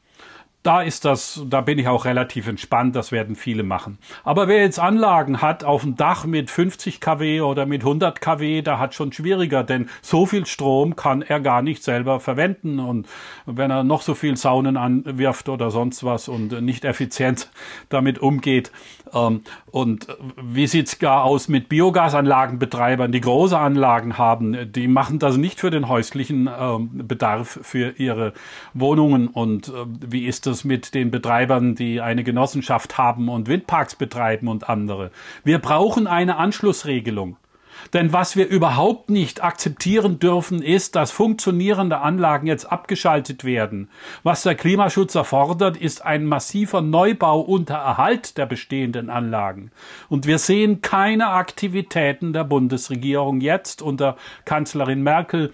da 0.63 0.81
ist 0.81 1.03
das, 1.03 1.41
da 1.49 1.59
bin 1.59 1.77
ich 1.77 1.89
auch 1.89 2.05
relativ 2.05 2.47
entspannt, 2.47 2.95
das 2.95 3.11
werden 3.11 3.35
viele 3.35 3.63
machen. 3.63 3.97
Aber 4.23 4.47
wer 4.47 4.61
jetzt 4.61 4.79
Anlagen 4.79 5.41
hat 5.41 5.65
auf 5.65 5.81
dem 5.81 5.97
Dach 5.97 6.25
mit 6.25 6.49
50 6.49 7.01
kW 7.01 7.41
oder 7.41 7.65
mit 7.65 7.81
100 7.81 8.21
kW, 8.21 8.61
da 8.61 8.79
hat 8.79 8.93
schon 8.93 9.11
schwieriger, 9.11 9.63
denn 9.63 9.89
so 10.01 10.25
viel 10.25 10.45
Strom 10.45 10.95
kann 10.95 11.21
er 11.21 11.41
gar 11.41 11.61
nicht 11.61 11.83
selber 11.83 12.21
verwenden 12.21 12.79
und 12.79 13.07
wenn 13.45 13.71
er 13.71 13.83
noch 13.83 14.01
so 14.01 14.15
viel 14.15 14.37
Saunen 14.37 14.77
anwirft 14.77 15.49
oder 15.49 15.69
sonst 15.69 16.05
was 16.05 16.29
und 16.29 16.61
nicht 16.61 16.85
effizient 16.85 17.49
damit 17.89 18.19
umgeht. 18.19 18.71
Ähm, 19.13 19.41
und 19.69 20.07
wie 20.41 20.67
sieht's 20.67 20.97
gar 20.97 21.25
aus 21.25 21.49
mit 21.49 21.67
Biogasanlagenbetreibern, 21.67 23.11
die 23.11 23.21
große 23.21 23.57
Anlagen 23.57 24.17
haben? 24.17 24.71
Die 24.71 24.87
machen 24.87 25.19
das 25.19 25.35
nicht 25.35 25.59
für 25.59 25.71
den 25.71 25.89
häuslichen 25.89 26.49
ähm, 26.57 26.89
Bedarf 26.93 27.59
für 27.61 27.95
ihre 27.97 28.33
Wohnungen 28.73 29.27
und 29.27 29.67
äh, 29.67 29.71
wie 30.07 30.25
ist 30.25 30.45
das 30.45 30.52
es 30.53 30.63
mit 30.63 30.93
den 30.93 31.11
Betreibern, 31.11 31.75
die 31.75 31.99
eine 31.99 32.23
Genossenschaft 32.23 32.97
haben 32.97 33.27
und 33.29 33.47
Windparks 33.47 33.95
betreiben 33.95 34.47
und 34.47 34.69
andere. 34.69 35.11
Wir 35.43 35.59
brauchen 35.59 36.07
eine 36.07 36.37
Anschlussregelung. 36.37 37.37
Denn 37.91 38.13
was 38.13 38.35
wir 38.35 38.47
überhaupt 38.47 39.09
nicht 39.09 39.43
akzeptieren 39.43 40.19
dürfen, 40.19 40.61
ist, 40.61 40.95
dass 40.95 41.11
funktionierende 41.11 41.99
Anlagen 41.99 42.47
jetzt 42.47 42.71
abgeschaltet 42.71 43.43
werden. 43.43 43.89
Was 44.23 44.43
der 44.43 44.55
Klimaschutz 44.55 45.15
erfordert, 45.15 45.77
ist 45.77 46.05
ein 46.05 46.25
massiver 46.25 46.81
Neubau 46.81 47.41
unter 47.41 47.75
Erhalt 47.75 48.37
der 48.37 48.45
bestehenden 48.45 49.09
Anlagen. 49.09 49.71
Und 50.09 50.25
wir 50.25 50.37
sehen 50.37 50.81
keine 50.81 51.27
Aktivitäten 51.27 52.33
der 52.33 52.43
Bundesregierung 52.43 53.41
jetzt 53.41 53.81
unter 53.81 54.17
Kanzlerin 54.45 55.03
Merkel 55.03 55.53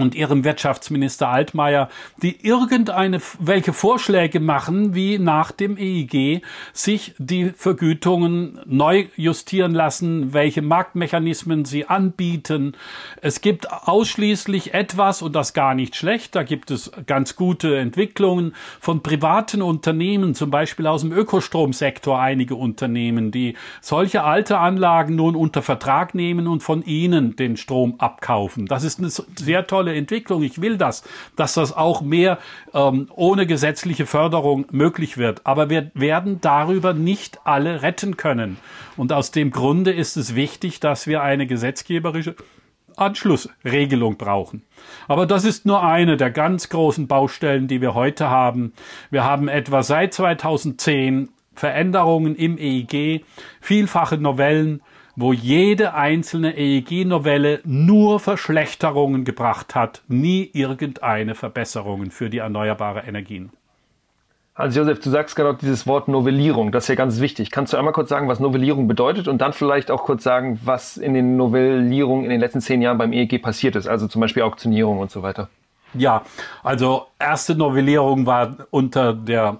und 0.00 0.14
ihrem 0.14 0.44
Wirtschaftsminister 0.44 1.28
Altmaier, 1.28 1.88
die 2.22 2.44
irgendeine, 2.44 3.20
welche 3.38 3.72
Vorschläge 3.72 4.40
machen, 4.40 4.94
wie 4.94 5.18
nach 5.18 5.52
dem 5.52 5.76
EIG 5.76 6.42
sich 6.72 7.14
die 7.18 7.50
Vergütungen 7.50 8.60
neu 8.66 9.06
justieren 9.16 9.72
lassen, 9.72 10.32
welche 10.32 10.62
Marktmechanismen 10.62 11.64
sie 11.64 11.86
anbieten. 11.86 12.74
Es 13.20 13.40
gibt 13.40 13.70
ausschließlich 13.70 14.74
etwas, 14.74 15.22
und 15.22 15.34
das 15.34 15.54
gar 15.54 15.74
nicht 15.74 15.96
schlecht, 15.96 16.34
da 16.34 16.42
gibt 16.42 16.70
es 16.70 16.90
ganz 17.06 17.36
gute 17.36 17.76
Entwicklungen 17.78 18.54
von 18.80 19.02
privaten 19.02 19.62
Unternehmen, 19.62 20.34
zum 20.34 20.50
Beispiel 20.50 20.86
aus 20.86 21.02
dem 21.02 21.12
Ökostromsektor 21.12 22.18
einige 22.18 22.54
Unternehmen, 22.54 23.30
die 23.30 23.56
solche 23.80 24.24
alte 24.24 24.58
Anlagen 24.58 25.16
nun 25.16 25.36
unter 25.36 25.62
Vertrag 25.62 26.14
nehmen 26.14 26.46
und 26.46 26.62
von 26.62 26.84
ihnen 26.84 27.36
den 27.36 27.56
Strom 27.56 27.94
abkaufen. 27.98 28.66
Das 28.66 28.84
ist 28.84 28.98
eine 28.98 29.08
sehr 29.08 29.66
tolle 29.66 29.87
tolle 29.88 29.96
Entwicklung. 29.96 30.42
Ich 30.42 30.60
will 30.60 30.76
das, 30.76 31.02
dass 31.36 31.54
das 31.54 31.76
auch 31.76 32.02
mehr 32.02 32.38
ähm, 32.74 33.08
ohne 33.14 33.46
gesetzliche 33.46 34.06
Förderung 34.06 34.66
möglich 34.70 35.16
wird. 35.16 35.40
Aber 35.44 35.70
wir 35.70 35.90
werden 35.94 36.40
darüber 36.40 36.92
nicht 36.92 37.40
alle 37.44 37.82
retten 37.82 38.16
können. 38.16 38.58
Und 38.96 39.12
aus 39.12 39.30
dem 39.30 39.50
Grunde 39.50 39.92
ist 39.92 40.16
es 40.16 40.34
wichtig, 40.34 40.80
dass 40.80 41.06
wir 41.06 41.22
eine 41.22 41.46
gesetzgeberische 41.46 42.36
Anschlussregelung 42.96 44.16
brauchen. 44.16 44.62
Aber 45.06 45.24
das 45.26 45.44
ist 45.44 45.66
nur 45.66 45.82
eine 45.84 46.16
der 46.16 46.30
ganz 46.30 46.68
großen 46.68 47.06
Baustellen, 47.06 47.68
die 47.68 47.80
wir 47.80 47.94
heute 47.94 48.28
haben. 48.28 48.72
Wir 49.10 49.24
haben 49.24 49.48
etwa 49.48 49.82
seit 49.82 50.14
2010 50.14 51.28
Veränderungen 51.54 52.34
im 52.36 52.56
EEG, 52.58 53.24
vielfache 53.60 54.16
Novellen, 54.18 54.80
wo 55.20 55.32
jede 55.32 55.94
einzelne 55.94 56.56
EEG-Novelle 56.56 57.58
nur 57.64 58.20
Verschlechterungen 58.20 59.24
gebracht 59.24 59.74
hat, 59.74 60.02
nie 60.06 60.48
irgendeine 60.52 61.34
Verbesserungen 61.34 62.12
für 62.12 62.30
die 62.30 62.38
erneuerbare 62.38 63.00
Energien. 63.00 63.50
Hans-Josef, 64.54 65.00
du 65.00 65.10
sagst 65.10 65.34
gerade 65.34 65.58
dieses 65.60 65.88
Wort 65.88 66.06
Novellierung, 66.06 66.70
das 66.70 66.84
ist 66.84 66.88
ja 66.88 66.94
ganz 66.94 67.18
wichtig. 67.18 67.50
Kannst 67.50 67.72
du 67.72 67.76
einmal 67.76 67.92
kurz 67.92 68.10
sagen, 68.10 68.28
was 68.28 68.38
Novellierung 68.38 68.86
bedeutet 68.86 69.26
und 69.26 69.38
dann 69.38 69.52
vielleicht 69.52 69.90
auch 69.90 70.04
kurz 70.04 70.22
sagen, 70.22 70.60
was 70.62 70.96
in 70.96 71.14
den 71.14 71.36
Novellierungen 71.36 72.24
in 72.24 72.30
den 72.30 72.40
letzten 72.40 72.60
zehn 72.60 72.80
Jahren 72.80 72.98
beim 72.98 73.12
EEG 73.12 73.42
passiert 73.42 73.74
ist, 73.74 73.88
also 73.88 74.06
zum 74.06 74.20
Beispiel 74.20 74.44
Auktionierung 74.44 75.00
und 75.00 75.10
so 75.10 75.24
weiter? 75.24 75.48
Ja, 75.94 76.22
also 76.62 77.06
erste 77.18 77.56
Novellierung 77.56 78.26
war 78.26 78.68
unter 78.70 79.14
der 79.14 79.56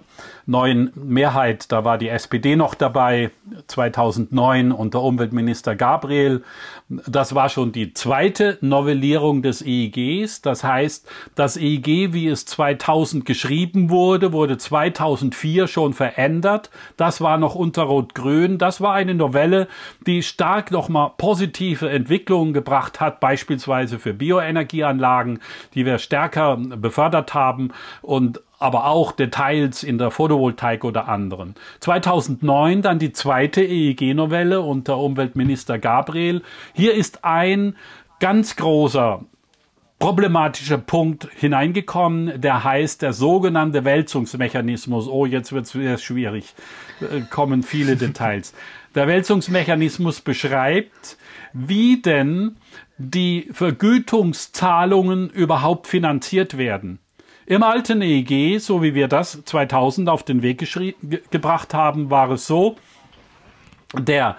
neuen 0.46 0.90
Mehrheit, 0.94 1.70
da 1.70 1.84
war 1.84 1.98
die 1.98 2.08
SPD 2.08 2.56
noch 2.56 2.74
dabei, 2.74 3.30
2009 3.66 4.72
unter 4.72 5.02
Umweltminister 5.02 5.76
Gabriel. 5.76 6.42
Das 6.88 7.34
war 7.34 7.48
schon 7.48 7.72
die 7.72 7.92
zweite 7.92 8.58
Novellierung 8.60 9.42
des 9.42 9.62
EIGs. 9.62 10.42
Das 10.42 10.64
heißt, 10.64 11.08
das 11.34 11.56
EIG, 11.56 12.12
wie 12.12 12.28
es 12.28 12.46
2000 12.46 13.24
geschrieben 13.24 13.90
wurde, 13.90 14.32
wurde 14.32 14.56
2004 14.56 15.66
schon 15.66 15.92
verändert. 15.92 16.70
Das 16.96 17.20
war 17.20 17.38
noch 17.38 17.54
unter 17.54 17.82
Rot-Grün. 17.82 18.58
Das 18.58 18.80
war 18.80 18.94
eine 18.94 19.14
Novelle, 19.14 19.68
die 20.06 20.22
stark 20.22 20.70
nochmal 20.70 21.12
positive 21.18 21.88
Entwicklungen 21.88 22.52
gebracht 22.52 23.00
hat, 23.00 23.20
beispielsweise 23.20 23.98
für 23.98 24.14
Bioenergieanlagen, 24.14 25.40
die 25.74 25.84
wir 25.84 25.98
stärker 25.98 26.56
befördert 26.56 27.34
haben 27.34 27.70
und 28.02 28.40
aber 28.58 28.86
auch 28.86 29.12
Details 29.12 29.82
in 29.82 29.98
der 29.98 30.10
Photovoltaik 30.10 30.84
oder 30.84 31.08
anderen. 31.08 31.54
2009 31.80 32.82
dann 32.82 32.98
die 32.98 33.12
zweite 33.12 33.62
EEG-Novelle 33.62 34.60
unter 34.60 34.98
Umweltminister 34.98 35.78
Gabriel. 35.78 36.42
Hier 36.74 36.94
ist 36.94 37.24
ein 37.24 37.76
ganz 38.20 38.56
großer 38.56 39.20
problematischer 39.98 40.78
Punkt 40.78 41.28
hineingekommen, 41.34 42.40
der 42.40 42.62
heißt 42.62 43.02
der 43.02 43.12
sogenannte 43.12 43.84
Wälzungsmechanismus. 43.84 45.08
Oh, 45.08 45.26
jetzt 45.26 45.52
wird 45.52 45.66
es 45.66 45.72
sehr 45.72 45.98
schwierig, 45.98 46.54
äh, 47.00 47.22
kommen 47.22 47.62
viele 47.62 47.96
Details. 47.96 48.54
Der 48.94 49.06
Wälzungsmechanismus 49.06 50.20
beschreibt, 50.20 51.18
wie 51.52 52.00
denn 52.00 52.56
die 52.96 53.48
Vergütungszahlungen 53.52 55.30
überhaupt 55.30 55.86
finanziert 55.86 56.58
werden. 56.58 56.98
Im 57.48 57.62
alten 57.62 58.02
EEG, 58.02 58.60
so 58.60 58.82
wie 58.82 58.94
wir 58.94 59.08
das 59.08 59.42
2000 59.42 60.10
auf 60.10 60.22
den 60.22 60.42
Weg 60.42 60.58
gebracht 61.30 61.72
haben, 61.72 62.10
war 62.10 62.30
es 62.30 62.46
so, 62.46 62.76
der 63.94 64.36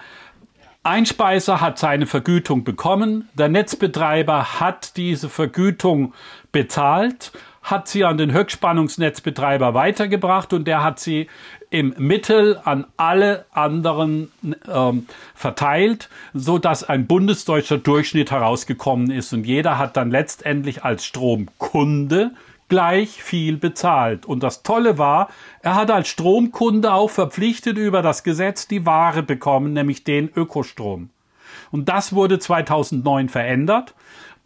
Einspeiser 0.84 1.60
hat 1.60 1.76
seine 1.76 2.06
Vergütung 2.06 2.62
bekommen, 2.62 3.28
der 3.34 3.48
Netzbetreiber 3.48 4.60
hat 4.60 4.96
diese 4.96 5.28
Vergütung 5.28 6.14
bezahlt, 6.52 7.32
hat 7.62 7.88
sie 7.88 8.04
an 8.04 8.16
den 8.16 8.32
Höchstspannungsnetzbetreiber 8.32 9.74
weitergebracht 9.74 10.52
und 10.52 10.68
der 10.68 10.84
hat 10.84 11.00
sie 11.00 11.26
im 11.68 11.92
Mittel 11.98 12.60
an 12.64 12.86
alle 12.96 13.44
anderen 13.50 14.30
ähm, 14.72 15.08
verteilt, 15.34 16.10
so 16.32 16.58
dass 16.58 16.84
ein 16.84 17.08
bundesdeutscher 17.08 17.78
Durchschnitt 17.78 18.30
herausgekommen 18.30 19.10
ist 19.10 19.32
und 19.32 19.48
jeder 19.48 19.78
hat 19.78 19.96
dann 19.96 20.12
letztendlich 20.12 20.84
als 20.84 21.04
Stromkunde 21.04 22.30
gleich 22.70 23.22
viel 23.22 23.58
bezahlt. 23.58 24.24
Und 24.24 24.42
das 24.42 24.62
Tolle 24.62 24.96
war, 24.96 25.28
er 25.60 25.74
hat 25.74 25.90
als 25.90 26.08
Stromkunde 26.08 26.94
auch 26.94 27.10
verpflichtet 27.10 27.76
über 27.76 28.00
das 28.00 28.24
Gesetz 28.24 28.66
die 28.66 28.86
Ware 28.86 29.22
bekommen, 29.22 29.74
nämlich 29.74 30.04
den 30.04 30.30
Ökostrom. 30.34 31.10
Und 31.70 31.90
das 31.90 32.14
wurde 32.14 32.38
2009 32.38 33.28
verändert. 33.28 33.94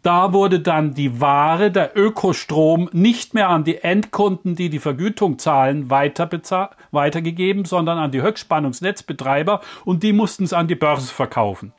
Da 0.03 0.33
wurde 0.33 0.59
dann 0.59 0.93
die 0.93 1.19
Ware, 1.19 1.71
der 1.71 1.97
Ökostrom, 1.97 2.89
nicht 2.91 3.33
mehr 3.33 3.49
an 3.49 3.63
die 3.63 3.77
Endkunden, 3.77 4.55
die 4.55 4.69
die 4.69 4.79
Vergütung 4.79 5.39
zahlen, 5.39 5.89
weiter 5.89 6.29
weitergegeben, 6.91 7.65
sondern 7.65 7.97
an 7.97 8.11
die 8.11 8.21
Höchstspannungsnetzbetreiber 8.21 9.61
und 9.83 10.03
die 10.03 10.13
mussten 10.13 10.43
es 10.43 10.53
an 10.53 10.67
die 10.67 10.75
Börse 10.75 11.11
verkaufen. 11.11 11.73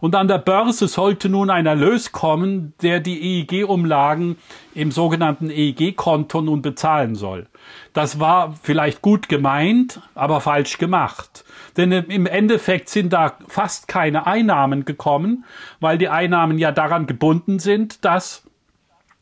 Und 0.00 0.14
an 0.14 0.28
der 0.28 0.38
Börse 0.38 0.88
sollte 0.88 1.28
nun 1.28 1.50
ein 1.50 1.66
Erlös 1.66 2.12
kommen, 2.12 2.72
der 2.82 3.00
die 3.00 3.40
EEG-Umlagen 3.40 4.36
im 4.74 4.90
sogenannten 4.90 5.50
EEG-Konto 5.50 6.40
nun 6.40 6.62
bezahlen 6.62 7.14
soll. 7.14 7.46
Das 7.92 8.18
war 8.18 8.54
vielleicht 8.62 9.02
gut 9.02 9.28
gemeint, 9.28 10.00
aber 10.14 10.40
falsch 10.40 10.78
gemacht. 10.78 11.44
Denn 11.76 11.92
im 11.92 12.26
Endeffekt 12.26 12.88
sind 12.88 13.12
da 13.12 13.34
fast 13.48 13.88
keine 13.88 14.26
Einnahmen 14.26 14.84
gekommen, 14.84 15.44
weil 15.80 15.98
die 15.98 16.08
Einnahmen 16.08 16.58
ja 16.58 16.72
daran 16.72 17.06
gebunden 17.06 17.58
sind, 17.58 18.04
dass 18.04 18.44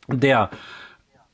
der 0.07 0.49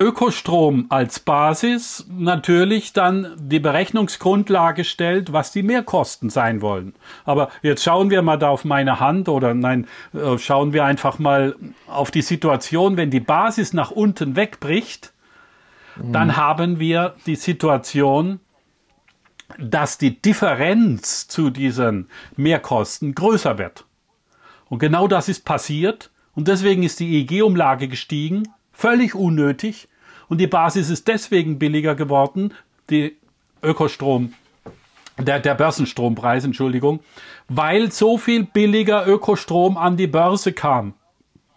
Ökostrom 0.06 0.86
als 0.90 1.20
Basis 1.20 2.06
natürlich 2.10 2.94
dann 2.94 3.34
die 3.40 3.60
Berechnungsgrundlage 3.60 4.84
stellt, 4.84 5.34
was 5.34 5.52
die 5.52 5.64
Mehrkosten 5.64 6.30
sein 6.30 6.62
wollen. 6.62 6.94
Aber 7.24 7.50
jetzt 7.64 7.84
schauen 7.84 8.12
wir 8.12 8.22
mal 8.22 8.38
da 8.38 8.50
auf 8.50 8.66
meine 8.66 9.00
Hand 9.00 9.30
oder 9.30 9.56
nein, 9.56 9.88
äh, 10.14 10.38
schauen 10.38 10.74
wir 10.74 10.86
einfach 10.86 11.18
mal 11.18 11.56
auf 11.88 12.12
die 12.12 12.22
Situation, 12.22 12.98
wenn 12.98 13.10
die 13.10 13.20
Basis 13.20 13.74
nach 13.74 13.90
unten 13.90 14.36
wegbricht, 14.36 15.12
mhm. 15.96 16.12
dann 16.12 16.38
haben 16.38 16.80
wir 16.80 17.16
die 17.26 17.36
Situation, 17.36 18.40
dass 19.58 19.98
die 19.98 20.22
Differenz 20.22 21.28
zu 21.28 21.50
diesen 21.50 22.10
Mehrkosten 22.36 23.16
größer 23.16 23.58
wird. 23.58 23.86
Und 24.70 24.78
genau 24.78 25.08
das 25.08 25.30
ist 25.30 25.46
passiert 25.46 26.12
und 26.36 26.48
deswegen 26.48 26.84
ist 26.84 27.00
die 27.00 27.22
EEG-Umlage 27.22 27.88
gestiegen 27.88 28.44
Völlig 28.76 29.16
unnötig. 29.16 29.88
Und 30.28 30.40
die 30.40 30.48
Basis 30.48 30.90
ist 30.90 31.08
deswegen 31.08 31.60
billiger 31.60 31.96
geworden, 31.96 32.54
die 32.90 33.16
Ökostrom, 33.62 34.34
der, 35.18 35.40
der 35.40 35.56
Börsenstrompreis, 35.56 36.44
Entschuldigung, 36.44 37.00
weil 37.48 37.92
so 37.92 38.18
viel 38.18 38.44
billiger 38.44 39.08
Ökostrom 39.08 39.78
an 39.78 39.98
die 39.98 40.08
Börse 40.08 40.54
kam 40.54 40.94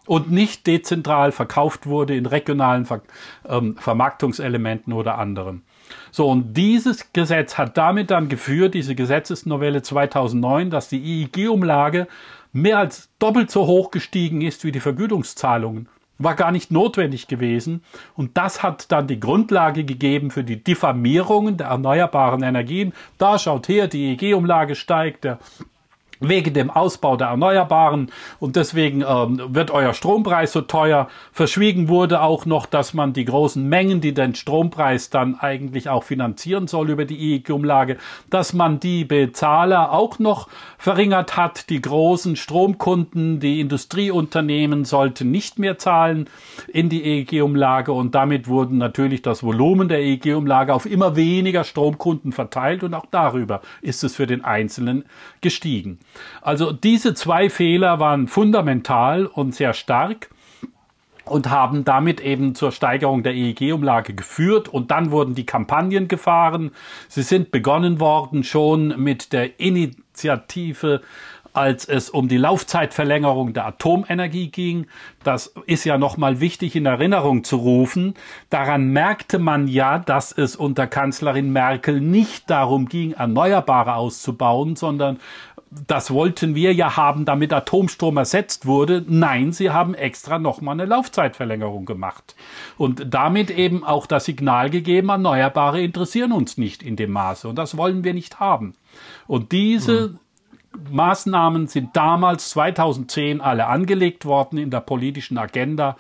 und 0.06 0.30
nicht 0.30 0.66
dezentral 0.66 1.32
verkauft 1.32 1.86
wurde 1.86 2.16
in 2.16 2.26
regionalen 2.26 2.86
Ver 2.86 3.02
ähm, 3.46 3.76
Vermarktungselementen 3.76 4.92
oder 4.92 5.18
anderem. 5.18 5.62
So, 6.10 6.28
und 6.28 6.54
dieses 6.54 7.12
Gesetz 7.12 7.58
hat 7.58 7.76
damit 7.76 8.10
dann 8.10 8.28
geführt, 8.28 8.74
diese 8.74 8.94
Gesetzesnovelle 8.94 9.82
2009, 9.82 10.70
dass 10.70 10.88
die 10.88 10.98
IEG-Umlage 10.98 12.08
mehr 12.52 12.78
als 12.78 13.10
doppelt 13.18 13.50
so 13.50 13.66
hoch 13.66 13.90
gestiegen 13.90 14.40
ist 14.40 14.64
wie 14.64 14.72
die 14.72 14.80
Vergütungszahlungen 14.80 15.88
war 16.18 16.34
gar 16.34 16.50
nicht 16.50 16.70
notwendig 16.70 17.28
gewesen. 17.28 17.82
Und 18.14 18.36
das 18.36 18.62
hat 18.62 18.90
dann 18.92 19.06
die 19.06 19.20
Grundlage 19.20 19.84
gegeben 19.84 20.30
für 20.30 20.44
die 20.44 20.62
Diffamierungen 20.62 21.56
der 21.56 21.68
erneuerbaren 21.68 22.42
Energien. 22.42 22.92
Da 23.18 23.38
schaut 23.38 23.68
her, 23.68 23.86
die 23.86 24.10
EEG-Umlage 24.10 24.74
steigt, 24.74 25.24
der 25.24 25.38
wegen 26.20 26.54
dem 26.54 26.70
Ausbau 26.70 27.16
der 27.16 27.28
Erneuerbaren 27.28 28.10
und 28.40 28.56
deswegen 28.56 29.04
ähm, 29.06 29.40
wird 29.54 29.70
euer 29.70 29.94
Strompreis 29.94 30.52
so 30.52 30.62
teuer. 30.62 31.08
Verschwiegen 31.32 31.88
wurde 31.88 32.22
auch 32.22 32.46
noch, 32.46 32.66
dass 32.66 32.94
man 32.94 33.12
die 33.12 33.24
großen 33.24 33.66
Mengen, 33.66 34.00
die 34.00 34.14
den 34.14 34.34
Strompreis 34.34 35.10
dann 35.10 35.36
eigentlich 35.36 35.88
auch 35.88 36.04
finanzieren 36.04 36.66
soll 36.66 36.90
über 36.90 37.04
die 37.04 37.34
EEG-Umlage, 37.34 37.98
dass 38.30 38.52
man 38.52 38.80
die 38.80 39.04
Bezahler 39.04 39.92
auch 39.92 40.18
noch 40.18 40.48
verringert 40.78 41.36
hat. 41.36 41.70
Die 41.70 41.80
großen 41.80 42.36
Stromkunden, 42.36 43.40
die 43.40 43.60
Industrieunternehmen 43.60 44.84
sollten 44.84 45.30
nicht 45.30 45.58
mehr 45.58 45.78
zahlen 45.78 46.28
in 46.68 46.88
die 46.88 47.04
EEG-Umlage 47.04 47.92
und 47.92 48.14
damit 48.14 48.48
wurden 48.48 48.78
natürlich 48.78 49.22
das 49.22 49.42
Volumen 49.42 49.88
der 49.88 50.00
EEG-Umlage 50.00 50.74
auf 50.74 50.86
immer 50.86 51.16
weniger 51.16 51.64
Stromkunden 51.64 52.32
verteilt 52.32 52.82
und 52.82 52.94
auch 52.94 53.06
darüber 53.10 53.60
ist 53.82 54.04
es 54.04 54.16
für 54.16 54.26
den 54.26 54.44
Einzelnen 54.44 55.04
gestiegen. 55.40 55.98
Also 56.42 56.72
diese 56.72 57.14
zwei 57.14 57.50
Fehler 57.50 58.00
waren 58.00 58.28
fundamental 58.28 59.26
und 59.26 59.54
sehr 59.54 59.74
stark 59.74 60.30
und 61.24 61.50
haben 61.50 61.84
damit 61.84 62.20
eben 62.20 62.54
zur 62.54 62.72
Steigerung 62.72 63.22
der 63.22 63.34
EEG-Umlage 63.34 64.14
geführt. 64.14 64.68
Und 64.68 64.90
dann 64.90 65.10
wurden 65.10 65.34
die 65.34 65.46
Kampagnen 65.46 66.08
gefahren. 66.08 66.72
Sie 67.08 67.22
sind 67.22 67.50
begonnen 67.50 68.00
worden 68.00 68.44
schon 68.44 69.00
mit 69.02 69.32
der 69.32 69.60
Initiative 69.60 71.02
als 71.58 71.86
es 71.86 72.08
um 72.08 72.28
die 72.28 72.36
Laufzeitverlängerung 72.36 73.52
der 73.52 73.66
Atomenergie 73.66 74.48
ging. 74.48 74.86
Das 75.24 75.52
ist 75.66 75.84
ja 75.84 75.98
nochmal 75.98 76.40
wichtig 76.40 76.76
in 76.76 76.86
Erinnerung 76.86 77.42
zu 77.42 77.56
rufen. 77.56 78.14
Daran 78.48 78.88
merkte 78.88 79.38
man 79.40 79.66
ja, 79.66 79.98
dass 79.98 80.30
es 80.30 80.54
unter 80.54 80.86
Kanzlerin 80.86 81.52
Merkel 81.52 82.00
nicht 82.00 82.48
darum 82.48 82.88
ging, 82.88 83.12
Erneuerbare 83.12 83.94
auszubauen, 83.94 84.76
sondern 84.76 85.18
das 85.70 86.10
wollten 86.10 86.54
wir 86.54 86.72
ja 86.72 86.96
haben, 86.96 87.24
damit 87.24 87.52
Atomstrom 87.52 88.16
ersetzt 88.16 88.66
wurde. 88.66 89.04
Nein, 89.06 89.52
sie 89.52 89.70
haben 89.70 89.94
extra 89.94 90.38
nochmal 90.38 90.74
eine 90.74 90.86
Laufzeitverlängerung 90.86 91.84
gemacht. 91.84 92.34
Und 92.78 93.12
damit 93.12 93.50
eben 93.50 93.84
auch 93.84 94.06
das 94.06 94.24
Signal 94.24 94.70
gegeben, 94.70 95.10
Erneuerbare 95.10 95.82
interessieren 95.82 96.32
uns 96.32 96.56
nicht 96.56 96.82
in 96.82 96.96
dem 96.96 97.10
Maße. 97.10 97.48
Und 97.48 97.56
das 97.56 97.76
wollen 97.76 98.02
wir 98.02 98.14
nicht 98.14 98.40
haben. 98.40 98.74
Und 99.26 99.52
diese 99.52 100.08
mhm. 100.08 100.18
Maßnahmen 100.90 101.66
sind 101.66 101.96
damals 101.96 102.50
2010 102.50 103.40
alle 103.40 103.66
angelegt 103.66 104.24
worden 104.24 104.58
in 104.58 104.70
der 104.70 104.80
politischen 104.80 105.36
Agenda 105.36 105.96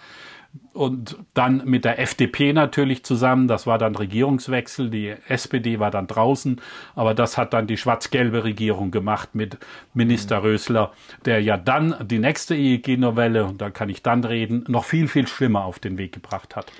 und 0.72 1.16
dann 1.34 1.62
mit 1.64 1.84
der 1.84 1.98
FDP 1.98 2.52
natürlich 2.52 3.04
zusammen. 3.04 3.48
Das 3.48 3.66
war 3.66 3.78
dann 3.78 3.96
Regierungswechsel. 3.96 4.90
Die 4.90 5.14
SPD 5.28 5.80
war 5.80 5.90
dann 5.90 6.06
draußen, 6.06 6.60
aber 6.94 7.14
das 7.14 7.36
hat 7.36 7.52
dann 7.52 7.66
die 7.66 7.76
schwarz-gelbe 7.76 8.44
Regierung 8.44 8.90
gemacht 8.90 9.34
mit 9.34 9.58
Minister 9.92 10.42
Rösler, 10.42 10.92
der 11.24 11.42
ja 11.42 11.56
dann 11.56 11.96
die 12.06 12.18
nächste 12.18 12.54
EEG-Novelle, 12.54 13.44
und 13.44 13.60
da 13.60 13.70
kann 13.70 13.88
ich 13.88 14.02
dann 14.02 14.24
reden, 14.24 14.64
noch 14.68 14.84
viel, 14.84 15.08
viel 15.08 15.26
schlimmer 15.26 15.64
auf 15.64 15.78
den 15.78 15.98
Weg 15.98 16.12
gebracht 16.12 16.54
hat. 16.54 16.72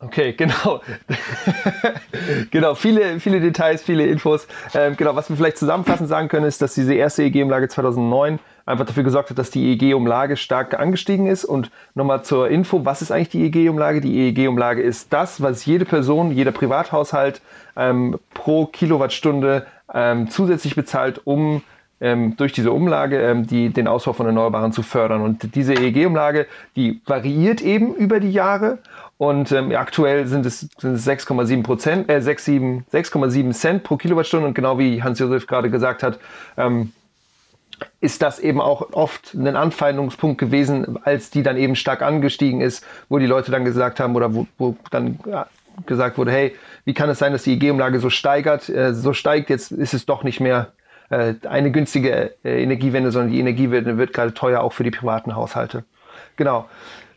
Okay, 0.00 0.32
genau. 0.36 0.80
genau, 2.50 2.74
viele, 2.74 3.20
viele 3.20 3.40
Details, 3.40 3.82
viele 3.82 4.06
Infos. 4.06 4.46
Ähm, 4.74 4.96
genau, 4.96 5.16
was 5.16 5.28
wir 5.28 5.36
vielleicht 5.36 5.58
zusammenfassend 5.58 6.08
sagen 6.08 6.28
können, 6.28 6.46
ist, 6.46 6.60
dass 6.62 6.74
diese 6.74 6.94
erste 6.94 7.22
EEG-Umlage 7.22 7.68
2009 7.68 8.38
einfach 8.66 8.86
dafür 8.86 9.02
gesorgt 9.02 9.30
hat, 9.30 9.38
dass 9.38 9.50
die 9.50 9.72
EEG-Umlage 9.72 10.36
stark 10.36 10.78
angestiegen 10.78 11.26
ist. 11.26 11.44
Und 11.44 11.70
nochmal 11.94 12.24
zur 12.24 12.48
Info, 12.48 12.84
was 12.84 13.02
ist 13.02 13.10
eigentlich 13.10 13.28
die 13.30 13.44
EEG-Umlage? 13.44 14.00
Die 14.00 14.16
EEG-Umlage 14.18 14.82
ist 14.82 15.12
das, 15.12 15.42
was 15.42 15.64
jede 15.64 15.84
Person, 15.84 16.32
jeder 16.32 16.52
Privathaushalt 16.52 17.40
ähm, 17.76 18.18
pro 18.32 18.66
Kilowattstunde 18.66 19.66
ähm, 19.92 20.30
zusätzlich 20.30 20.74
bezahlt, 20.74 21.20
um 21.24 21.62
ähm, 22.00 22.36
durch 22.36 22.52
diese 22.52 22.72
Umlage 22.72 23.20
ähm, 23.20 23.46
die, 23.46 23.70
den 23.70 23.86
Ausbau 23.86 24.12
von 24.12 24.26
Erneuerbaren 24.26 24.72
zu 24.72 24.82
fördern. 24.82 25.22
Und 25.22 25.54
diese 25.54 25.74
EEG-Umlage, 25.74 26.46
die 26.76 27.00
variiert 27.06 27.60
eben 27.60 27.94
über 27.94 28.20
die 28.20 28.32
Jahre 28.32 28.78
und 29.16 29.52
ähm, 29.52 29.72
aktuell 29.74 30.26
sind 30.26 30.44
es, 30.44 30.60
sind 30.78 30.94
es 30.94 31.06
6,7 31.06 31.62
Prozent, 31.62 32.10
äh, 32.10 32.18
6,7 32.18 33.52
Cent 33.52 33.84
pro 33.84 33.96
Kilowattstunde. 33.96 34.46
Und 34.46 34.54
genau 34.54 34.78
wie 34.78 35.02
Hans-Josef 35.02 35.46
gerade 35.46 35.70
gesagt 35.70 36.02
hat, 36.02 36.18
ähm, 36.56 36.92
ist 38.00 38.22
das 38.22 38.38
eben 38.38 38.60
auch 38.60 38.92
oft 38.92 39.34
ein 39.34 39.56
Anfeindungspunkt 39.56 40.38
gewesen, 40.38 40.98
als 41.04 41.30
die 41.30 41.42
dann 41.42 41.56
eben 41.56 41.76
stark 41.76 42.02
angestiegen 42.02 42.60
ist, 42.60 42.84
wo 43.08 43.18
die 43.18 43.26
Leute 43.26 43.50
dann 43.50 43.64
gesagt 43.64 44.00
haben 44.00 44.16
oder 44.16 44.34
wo, 44.34 44.46
wo 44.58 44.76
dann 44.90 45.18
ja, 45.26 45.46
gesagt 45.86 46.18
wurde, 46.18 46.32
hey, 46.32 46.56
wie 46.84 46.94
kann 46.94 47.08
es 47.08 47.18
sein, 47.18 47.32
dass 47.32 47.44
die 47.44 47.54
EG-Umlage 47.54 48.00
so 48.00 48.10
steigert, 48.10 48.68
äh, 48.68 48.94
so 48.94 49.12
steigt, 49.12 49.48
jetzt 49.48 49.72
ist 49.72 49.94
es 49.94 50.06
doch 50.06 50.24
nicht 50.24 50.40
mehr 50.40 50.72
äh, 51.10 51.34
eine 51.48 51.70
günstige 51.70 52.34
äh, 52.44 52.62
Energiewende, 52.62 53.12
sondern 53.12 53.32
die 53.32 53.40
Energiewende 53.40 53.96
wird 53.96 54.12
gerade 54.12 54.34
teuer 54.34 54.60
auch 54.60 54.72
für 54.72 54.84
die 54.84 54.90
privaten 54.90 55.36
Haushalte. 55.36 55.84
Genau. 56.36 56.68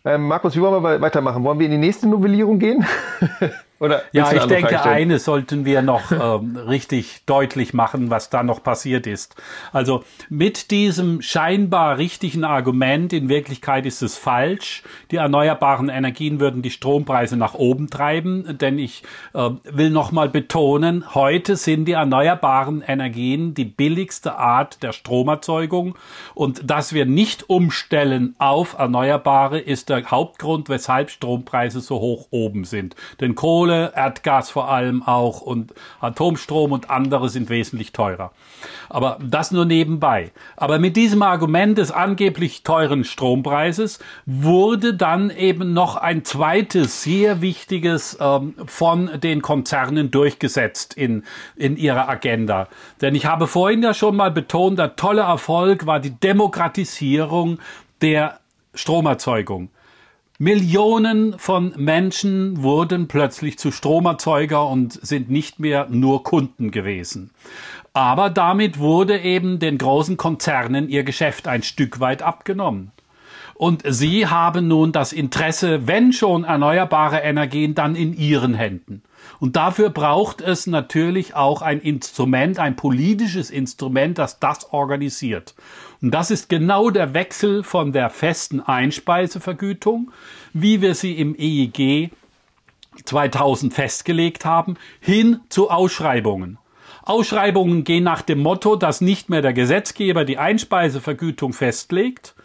Ähm, 0.08 0.26
Markus, 0.26 0.56
wie 0.56 0.62
wollen 0.62 0.82
wir 0.82 1.02
weitermachen? 1.02 1.44
Wollen 1.44 1.60
wir 1.60 1.66
in 1.66 1.74
die 1.74 1.78
nächste 1.78 2.08
Novellierung 2.08 2.60
gehen? 2.60 2.86
Oder 3.80 4.02
ja, 4.12 4.32
ich 4.34 4.46
denke, 4.46 4.82
eines 4.82 5.26
sollten 5.26 5.64
wir 5.64 5.82
noch 5.82 6.12
ähm, 6.12 6.58
richtig 6.58 7.22
deutlich 7.26 7.74
machen, 7.74 8.10
was 8.10 8.30
da 8.30 8.42
noch 8.42 8.64
passiert 8.64 9.06
ist. 9.06 9.36
Also 9.72 10.04
mit 10.30 10.72
diesem 10.72 11.22
scheinbar 11.22 11.98
richtigen 11.98 12.44
Argument, 12.44 13.14
in 13.14 13.30
Wirklichkeit 13.30 13.86
ist 13.86 14.02
es 14.02 14.18
falsch. 14.18 14.84
Die 15.12 15.18
erneuerbaren 15.18 15.90
Energien 15.90 16.40
würden 16.40 16.64
die 16.64 16.72
Strompreise 16.72 17.38
nach 17.38 17.54
oben 17.54 17.90
treiben, 17.90 18.58
denn 18.58 18.80
ich 18.80 19.04
äh, 19.34 19.50
will 19.64 19.92
nochmal 19.92 20.30
betonen, 20.30 21.14
heute 21.14 21.56
sind 21.56 21.86
die 21.86 21.92
erneuerbaren 21.92 22.82
Energien 22.82 23.54
die 23.54 23.66
billigste 23.66 24.38
Art 24.38 24.82
der 24.82 24.92
Stromerzeugung 24.92 25.96
und 26.34 26.70
dass 26.70 26.94
wir 26.94 27.06
nicht 27.06 27.50
umstellen 27.50 28.36
auf 28.40 28.76
Erneuerbare 28.78 29.60
ist 29.60 29.90
der 29.90 30.04
Hauptgrund, 30.10 30.68
weshalb 30.68 31.12
Strompreise 31.12 31.80
so 31.80 32.00
hoch 32.00 32.28
oben 32.32 32.64
sind. 32.64 32.96
Denn 33.20 33.36
Kohle 33.36 33.67
Kohle, 33.68 33.92
Erdgas 33.96 34.50
vor 34.50 34.70
allem 34.70 35.04
auch 35.04 35.42
und 35.42 35.74
Atomstrom 36.00 36.72
und 36.72 36.90
andere 36.90 37.28
sind 37.28 37.50
wesentlich 37.50 37.92
teurer. 37.92 38.32
Aber 38.88 39.20
das 39.22 39.52
nur 39.52 39.66
nebenbei. 39.66 40.32
Aber 40.56 40.80
mit 40.80 40.96
diesem 40.96 41.22
Argument 41.22 41.78
des 41.78 41.92
angeblich 41.92 42.64
teuren 42.64 43.04
Strompreises 43.04 44.00
wurde 44.26 44.94
dann 44.94 45.30
eben 45.30 45.74
noch 45.74 45.98
ein 45.98 46.24
zweites 46.24 47.04
sehr 47.04 47.42
wichtiges 47.42 48.18
ähm, 48.22 48.54
von 48.66 49.10
den 49.20 49.42
Konzernen 49.42 50.12
durchgesetzt 50.12 50.94
in, 50.94 51.24
in 51.58 51.76
ihrer 51.76 52.08
Agenda. 52.08 52.70
Denn 53.02 53.16
ich 53.16 53.26
habe 53.26 53.48
vorhin 53.48 53.84
ja 53.84 53.94
schon 53.94 54.16
mal 54.16 54.32
betont, 54.32 54.80
der 54.80 54.96
tolle 54.96 55.24
Erfolg 55.24 55.86
war 55.86 56.00
die 56.00 56.18
Demokratisierung 56.18 57.60
der 58.02 58.40
Stromerzeugung. 58.74 59.70
Millionen 60.40 61.40
von 61.40 61.74
Menschen 61.78 62.62
wurden 62.62 63.08
plötzlich 63.08 63.58
zu 63.58 63.72
Stromerzeuger 63.72 64.68
und 64.68 64.94
sind 64.94 65.32
nicht 65.32 65.60
mehr 65.60 65.88
nur 65.90 66.22
Kunden 66.22 66.70
gewesen. 66.70 67.32
Aber 67.94 68.30
damit 68.30 68.78
wurde 68.78 69.18
eben 69.20 69.58
den 69.58 69.80
großen 69.80 70.16
Konzernen 70.16 70.90
ihr 70.90 71.04
Geschäft 71.04 71.48
ein 71.48 71.64
Stück 71.64 72.00
weit 72.00 72.22
abgenommen. 72.22 72.92
Und 73.56 73.82
sie 73.88 74.28
haben 74.28 74.68
nun 74.68 74.92
das 74.92 75.12
Interesse, 75.12 75.88
wenn 75.88 76.14
schon 76.14 76.44
erneuerbare 76.44 77.22
Energien, 77.22 77.74
dann 77.74 77.96
in 77.96 78.16
ihren 78.16 78.54
Händen. 78.54 79.02
Und 79.40 79.56
dafür 79.56 79.90
braucht 79.90 80.42
es 80.42 80.68
natürlich 80.68 81.36
auch 81.36 81.64
ein 81.64 81.82
Instrument, 81.82 82.60
ein 82.60 82.76
politisches 82.76 83.50
Instrument, 83.50 84.20
das 84.20 84.38
das 84.40 84.72
organisiert. 84.72 85.56
Und 86.02 86.12
das 86.12 86.32
ist 86.32 86.50
genau 86.50 86.90
der 86.90 87.14
Wechsel 87.14 87.64
von 87.64 87.92
der 87.92 88.10
festen 88.10 88.60
Einspeisevergütung, 88.60 90.12
wie 90.54 90.82
wir 90.82 90.96
sie 90.96 91.14
im 91.14 91.36
EEG 91.38 92.12
2000 93.06 93.74
festgelegt 93.74 94.46
haben, 94.46 94.76
hin 95.00 95.40
zu 95.50 95.70
Ausschreibungen. 95.70 96.58
Ausschreibungen 97.04 97.84
gehen 97.84 98.04
nach 98.04 98.22
dem 98.22 98.40
Motto, 98.40 98.76
dass 98.76 99.02
nicht 99.02 99.30
mehr 99.30 99.42
der 99.42 99.54
Gesetzgeber 99.54 100.26
die 100.26 100.38
Einspeisevergütung 100.38 101.54
festlegt, 101.54 102.36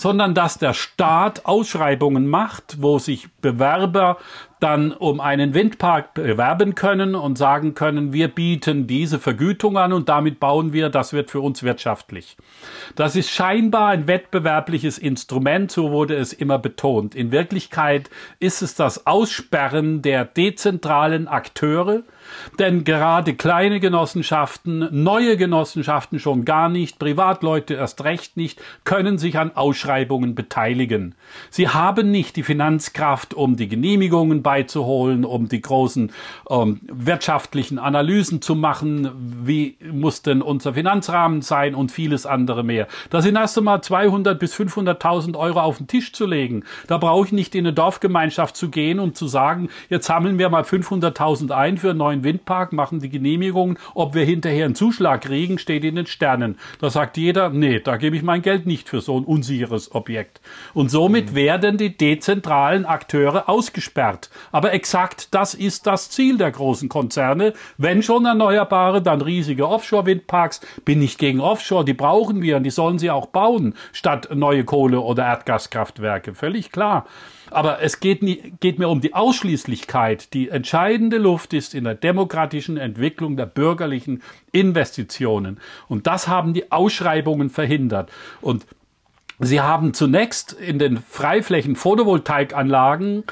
sondern 0.00 0.34
dass 0.34 0.56
der 0.56 0.72
Staat 0.72 1.44
Ausschreibungen 1.44 2.26
macht, 2.26 2.80
wo 2.80 2.98
sich 2.98 3.28
Bewerber 3.42 4.16
dann 4.58 4.92
um 4.92 5.20
einen 5.20 5.52
Windpark 5.52 6.14
bewerben 6.14 6.74
können 6.74 7.14
und 7.14 7.36
sagen 7.36 7.74
können, 7.74 8.12
wir 8.12 8.28
bieten 8.28 8.86
diese 8.86 9.18
Vergütung 9.18 9.76
an 9.76 9.92
und 9.92 10.08
damit 10.08 10.40
bauen 10.40 10.72
wir, 10.72 10.88
das 10.88 11.12
wird 11.12 11.30
für 11.30 11.40
uns 11.40 11.62
wirtschaftlich. 11.62 12.36
Das 12.94 13.14
ist 13.14 13.30
scheinbar 13.30 13.88
ein 13.88 14.06
wettbewerbliches 14.06 14.96
Instrument, 14.96 15.70
so 15.70 15.90
wurde 15.90 16.16
es 16.16 16.32
immer 16.32 16.58
betont. 16.58 17.14
In 17.14 17.30
Wirklichkeit 17.30 18.08
ist 18.38 18.62
es 18.62 18.74
das 18.74 19.06
Aussperren 19.06 20.00
der 20.00 20.24
dezentralen 20.24 21.28
Akteure, 21.28 22.02
denn 22.58 22.84
gerade 22.84 23.34
kleine 23.34 23.80
Genossenschaften, 23.80 24.88
neue 24.90 25.36
Genossenschaften 25.36 26.18
schon 26.18 26.44
gar 26.44 26.68
nicht, 26.68 26.98
Privatleute 26.98 27.74
erst 27.74 28.04
recht 28.04 28.36
nicht, 28.36 28.60
können 28.84 29.18
sich 29.18 29.38
an 29.38 29.56
Ausschreibungen 29.56 30.34
beteiligen. 30.34 31.14
Sie 31.50 31.68
haben 31.68 32.10
nicht 32.10 32.36
die 32.36 32.42
Finanzkraft, 32.42 33.34
um 33.34 33.56
die 33.56 33.68
Genehmigungen 33.68 34.42
beizuholen, 34.42 35.24
um 35.24 35.48
die 35.48 35.60
großen 35.60 36.12
ähm, 36.48 36.80
wirtschaftlichen 36.90 37.78
Analysen 37.78 38.42
zu 38.42 38.54
machen, 38.54 39.10
wie 39.44 39.76
muss 39.92 40.22
denn 40.22 40.42
unser 40.42 40.74
Finanzrahmen 40.74 41.42
sein 41.42 41.74
und 41.74 41.92
vieles 41.92 42.26
andere 42.26 42.64
mehr. 42.64 42.86
Da 43.10 43.22
sind 43.22 43.36
erst 43.36 43.58
einmal 43.58 43.82
200 43.82 44.38
bis 44.38 44.54
500.000 44.54 45.36
Euro 45.36 45.60
auf 45.60 45.78
den 45.78 45.86
Tisch 45.86 46.12
zu 46.12 46.26
legen. 46.26 46.64
Da 46.86 46.98
brauche 46.98 47.26
ich 47.26 47.32
nicht 47.32 47.54
in 47.54 47.66
eine 47.66 47.72
Dorfgemeinschaft 47.72 48.56
zu 48.56 48.68
gehen 48.68 48.98
und 48.98 49.16
zu 49.16 49.26
sagen, 49.26 49.68
jetzt 49.88 50.06
sammeln 50.06 50.38
wir 50.38 50.48
mal 50.48 50.62
500.000 50.62 51.50
ein 51.50 51.78
für 51.78 51.90
einen 51.90 51.98
neuen 51.98 52.24
Windpark, 52.30 52.72
machen 52.72 53.00
die 53.00 53.08
Genehmigungen, 53.08 53.76
ob 53.94 54.14
wir 54.14 54.24
hinterher 54.24 54.66
einen 54.66 54.76
Zuschlag 54.76 55.22
kriegen, 55.22 55.58
steht 55.58 55.84
in 55.84 55.96
den 55.96 56.06
Sternen. 56.06 56.58
Da 56.80 56.88
sagt 56.88 57.16
jeder, 57.16 57.50
nee, 57.50 57.80
da 57.80 57.96
gebe 57.96 58.16
ich 58.16 58.22
mein 58.22 58.42
Geld 58.42 58.66
nicht 58.66 58.88
für 58.88 59.00
so 59.00 59.18
ein 59.18 59.24
unsicheres 59.24 59.92
Objekt. 59.94 60.40
Und 60.72 60.90
somit 60.90 61.32
mhm. 61.32 61.34
werden 61.34 61.76
die 61.76 61.96
dezentralen 61.96 62.86
Akteure 62.86 63.48
ausgesperrt. 63.48 64.30
Aber 64.52 64.72
exakt 64.72 65.34
das 65.34 65.54
ist 65.54 65.88
das 65.88 66.10
Ziel 66.10 66.38
der 66.38 66.52
großen 66.52 66.88
Konzerne. 66.88 67.52
Wenn 67.78 68.02
schon 68.02 68.24
Erneuerbare, 68.26 69.02
dann 69.02 69.22
riesige 69.22 69.68
Offshore-Windparks. 69.68 70.60
Bin 70.84 71.00
nicht 71.00 71.18
gegen 71.18 71.40
Offshore, 71.40 71.84
die 71.84 71.94
brauchen 71.94 72.42
wir 72.42 72.56
und 72.56 72.62
die 72.62 72.70
sollen 72.70 73.00
sie 73.00 73.10
auch 73.10 73.26
bauen, 73.26 73.74
statt 73.92 74.28
neue 74.32 74.64
Kohle- 74.64 75.00
oder 75.00 75.24
Erdgaskraftwerke. 75.24 76.34
Völlig 76.34 76.70
klar. 76.70 77.06
Aber 77.50 77.82
es 77.82 78.00
geht, 78.00 78.22
nie, 78.22 78.54
geht 78.60 78.78
mir 78.78 78.88
um 78.88 79.00
die 79.00 79.14
Ausschließlichkeit. 79.14 80.32
Die 80.34 80.48
entscheidende 80.48 81.18
Luft 81.18 81.52
ist 81.52 81.74
in 81.74 81.84
der 81.84 81.94
demokratischen 81.94 82.76
Entwicklung 82.76 83.36
der 83.36 83.46
bürgerlichen 83.46 84.22
Investitionen. 84.52 85.60
Und 85.88 86.06
das 86.06 86.28
haben 86.28 86.54
die 86.54 86.70
Ausschreibungen 86.72 87.50
verhindert. 87.50 88.10
Und 88.40 88.66
Sie 89.42 89.62
haben 89.62 89.94
zunächst 89.94 90.52
in 90.52 90.78
den 90.78 90.98
Freiflächen 90.98 91.74
Photovoltaikanlagen 91.74 93.24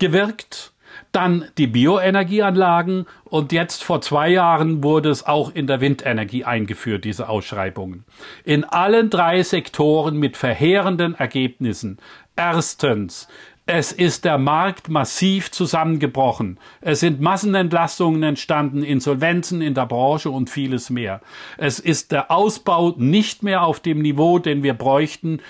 gewirkt, 0.00 0.72
dann 1.12 1.44
die 1.58 1.66
Bioenergieanlagen 1.66 3.06
und 3.24 3.52
jetzt 3.52 3.84
vor 3.84 4.00
zwei 4.00 4.30
Jahren 4.30 4.82
wurde 4.82 5.10
es 5.10 5.26
auch 5.26 5.54
in 5.54 5.66
der 5.66 5.80
Windenergie 5.80 6.44
eingeführt, 6.44 7.04
diese 7.04 7.28
Ausschreibungen. 7.28 8.04
In 8.44 8.64
allen 8.64 9.10
drei 9.10 9.42
Sektoren 9.42 10.16
mit 10.16 10.36
verheerenden 10.36 11.14
Ergebnissen. 11.14 11.98
Erstens, 12.36 13.28
es 13.66 13.92
ist 13.92 14.24
der 14.24 14.38
Markt 14.38 14.88
massiv 14.88 15.52
zusammengebrochen. 15.52 16.58
Es 16.80 16.98
sind 16.98 17.20
Massenentlastungen 17.20 18.22
entstanden, 18.24 18.82
Insolvenzen 18.82 19.62
in 19.62 19.74
der 19.74 19.86
Branche 19.86 20.30
und 20.30 20.50
vieles 20.50 20.90
mehr. 20.90 21.20
Es 21.58 21.78
ist 21.78 22.10
der 22.10 22.32
Ausbau 22.32 22.94
nicht 22.96 23.44
mehr 23.44 23.62
auf 23.62 23.78
dem 23.78 24.02
Niveau, 24.02 24.40
den 24.40 24.64
wir 24.64 24.74
bräuchten, 24.74 25.40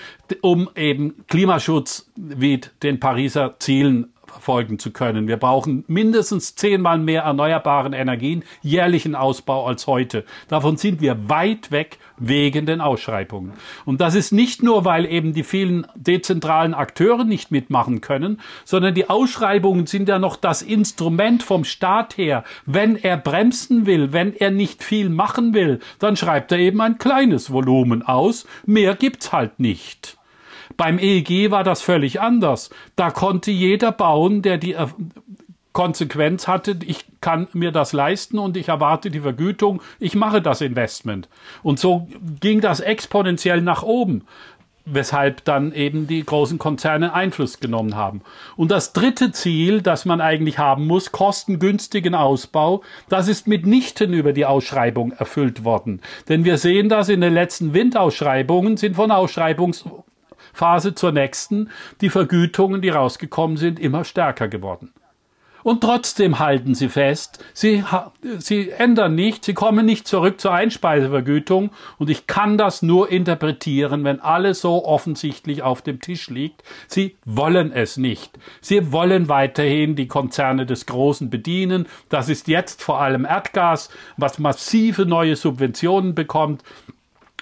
um 0.41 0.69
eben 0.75 1.25
Klimaschutz 1.27 2.11
wie 2.15 2.61
den 2.83 2.99
Pariser 2.99 3.55
Zielen 3.57 4.12
folgen 4.39 4.79
zu 4.79 4.91
können. 4.91 5.27
Wir 5.27 5.37
brauchen 5.37 5.83
mindestens 5.87 6.55
zehnmal 6.55 6.97
mehr 6.97 7.23
erneuerbaren 7.23 7.93
Energien, 7.93 8.43
jährlichen 8.61 9.15
Ausbau 9.15 9.65
als 9.65 9.87
heute. 9.87 10.25
Davon 10.47 10.77
sind 10.77 11.01
wir 11.01 11.29
weit 11.29 11.71
weg 11.71 11.99
wegen 12.17 12.65
den 12.65 12.81
Ausschreibungen. 12.81 13.53
Und 13.85 14.01
das 14.01 14.15
ist 14.15 14.31
nicht 14.31 14.63
nur, 14.63 14.85
weil 14.85 15.05
eben 15.05 15.33
die 15.33 15.43
vielen 15.43 15.87
dezentralen 15.95 16.73
Akteure 16.73 17.23
nicht 17.23 17.51
mitmachen 17.51 18.01
können, 18.01 18.39
sondern 18.65 18.93
die 18.93 19.09
Ausschreibungen 19.09 19.87
sind 19.87 20.09
ja 20.09 20.19
noch 20.19 20.35
das 20.35 20.61
Instrument 20.61 21.43
vom 21.43 21.63
Staat 21.63 22.17
her. 22.17 22.43
Wenn 22.65 22.95
er 22.95 23.17
bremsen 23.17 23.85
will, 23.85 24.13
wenn 24.13 24.33
er 24.33 24.51
nicht 24.51 24.83
viel 24.83 25.09
machen 25.09 25.53
will, 25.53 25.79
dann 25.99 26.15
schreibt 26.15 26.51
er 26.51 26.59
eben 26.59 26.81
ein 26.81 26.97
kleines 26.97 27.51
Volumen 27.51 28.01
aus. 28.03 28.45
Mehr 28.65 28.95
gibt's 28.95 29.31
halt 29.31 29.59
nicht. 29.59 30.17
Beim 30.77 30.99
EEG 30.99 31.51
war 31.51 31.63
das 31.63 31.81
völlig 31.81 32.21
anders. 32.21 32.69
Da 32.95 33.11
konnte 33.11 33.51
jeder 33.51 33.91
bauen, 33.91 34.41
der 34.41 34.57
die 34.57 34.75
Konsequenz 35.73 36.47
hatte, 36.47 36.77
ich 36.85 37.05
kann 37.19 37.47
mir 37.53 37.71
das 37.71 37.93
leisten 37.93 38.37
und 38.37 38.55
ich 38.55 38.69
erwarte 38.69 39.09
die 39.09 39.21
Vergütung, 39.21 39.81
ich 39.99 40.15
mache 40.15 40.41
das 40.41 40.61
Investment. 40.61 41.27
Und 41.63 41.79
so 41.79 42.07
ging 42.39 42.61
das 42.61 42.79
exponentiell 42.79 43.61
nach 43.61 43.81
oben, 43.81 44.23
weshalb 44.85 45.43
dann 45.45 45.73
eben 45.73 46.07
die 46.07 46.23
großen 46.23 46.59
Konzerne 46.59 47.13
Einfluss 47.13 47.59
genommen 47.59 47.95
haben. 47.95 48.21
Und 48.55 48.69
das 48.69 48.93
dritte 48.93 49.31
Ziel, 49.31 49.81
das 49.81 50.05
man 50.05 50.21
eigentlich 50.21 50.59
haben 50.59 50.85
muss, 50.85 51.11
kostengünstigen 51.11 52.13
Ausbau, 52.13 52.83
das 53.09 53.27
ist 53.27 53.47
mitnichten 53.47 54.13
über 54.13 54.31
die 54.33 54.45
Ausschreibung 54.45 55.11
erfüllt 55.13 55.63
worden. 55.63 56.01
Denn 56.29 56.45
wir 56.45 56.57
sehen 56.57 56.87
das 56.87 57.09
in 57.09 57.21
den 57.21 57.33
letzten 57.33 57.73
Windausschreibungen 57.73 58.77
sind 58.77 58.95
von 58.95 59.09
Ausschreibungs 59.09 59.85
Phase 60.53 60.95
zur 60.95 61.11
nächsten 61.11 61.69
die 62.01 62.09
Vergütungen, 62.09 62.81
die 62.81 62.89
rausgekommen 62.89 63.57
sind, 63.57 63.79
immer 63.79 64.05
stärker 64.05 64.47
geworden. 64.47 64.93
Und 65.63 65.81
trotzdem 65.81 66.39
halten 66.39 66.75
sie 66.75 66.89
fest, 66.89 67.43
sie, 67.53 67.83
sie 68.39 68.69
ändern 68.69 69.15
nicht, 69.15 69.45
sie 69.45 69.53
kommen 69.53 69.85
nicht 69.85 70.07
zurück 70.07 70.39
zur 70.41 70.53
Einspeisevergütung. 70.53 71.71
Und 71.97 72.09
ich 72.09 72.27
kann 72.27 72.57
das 72.57 72.81
nur 72.81 73.09
interpretieren, 73.09 74.03
wenn 74.03 74.19
alles 74.19 74.59
so 74.59 74.85
offensichtlich 74.85 75.63
auf 75.63 75.81
dem 75.81 76.01
Tisch 76.01 76.29
liegt. 76.29 76.63
Sie 76.87 77.15
wollen 77.23 77.71
es 77.71 77.95
nicht. 77.95 78.37
Sie 78.59 78.91
wollen 78.91 79.29
weiterhin 79.29 79.95
die 79.95 80.07
Konzerne 80.07 80.65
des 80.65 80.85
Großen 80.85 81.29
bedienen. 81.29 81.87
Das 82.09 82.27
ist 82.27 82.49
jetzt 82.49 82.83
vor 82.83 82.99
allem 82.99 83.23
Erdgas, 83.23 83.89
was 84.17 84.39
massive 84.39 85.05
neue 85.05 85.37
Subventionen 85.37 86.13
bekommt. 86.13 86.61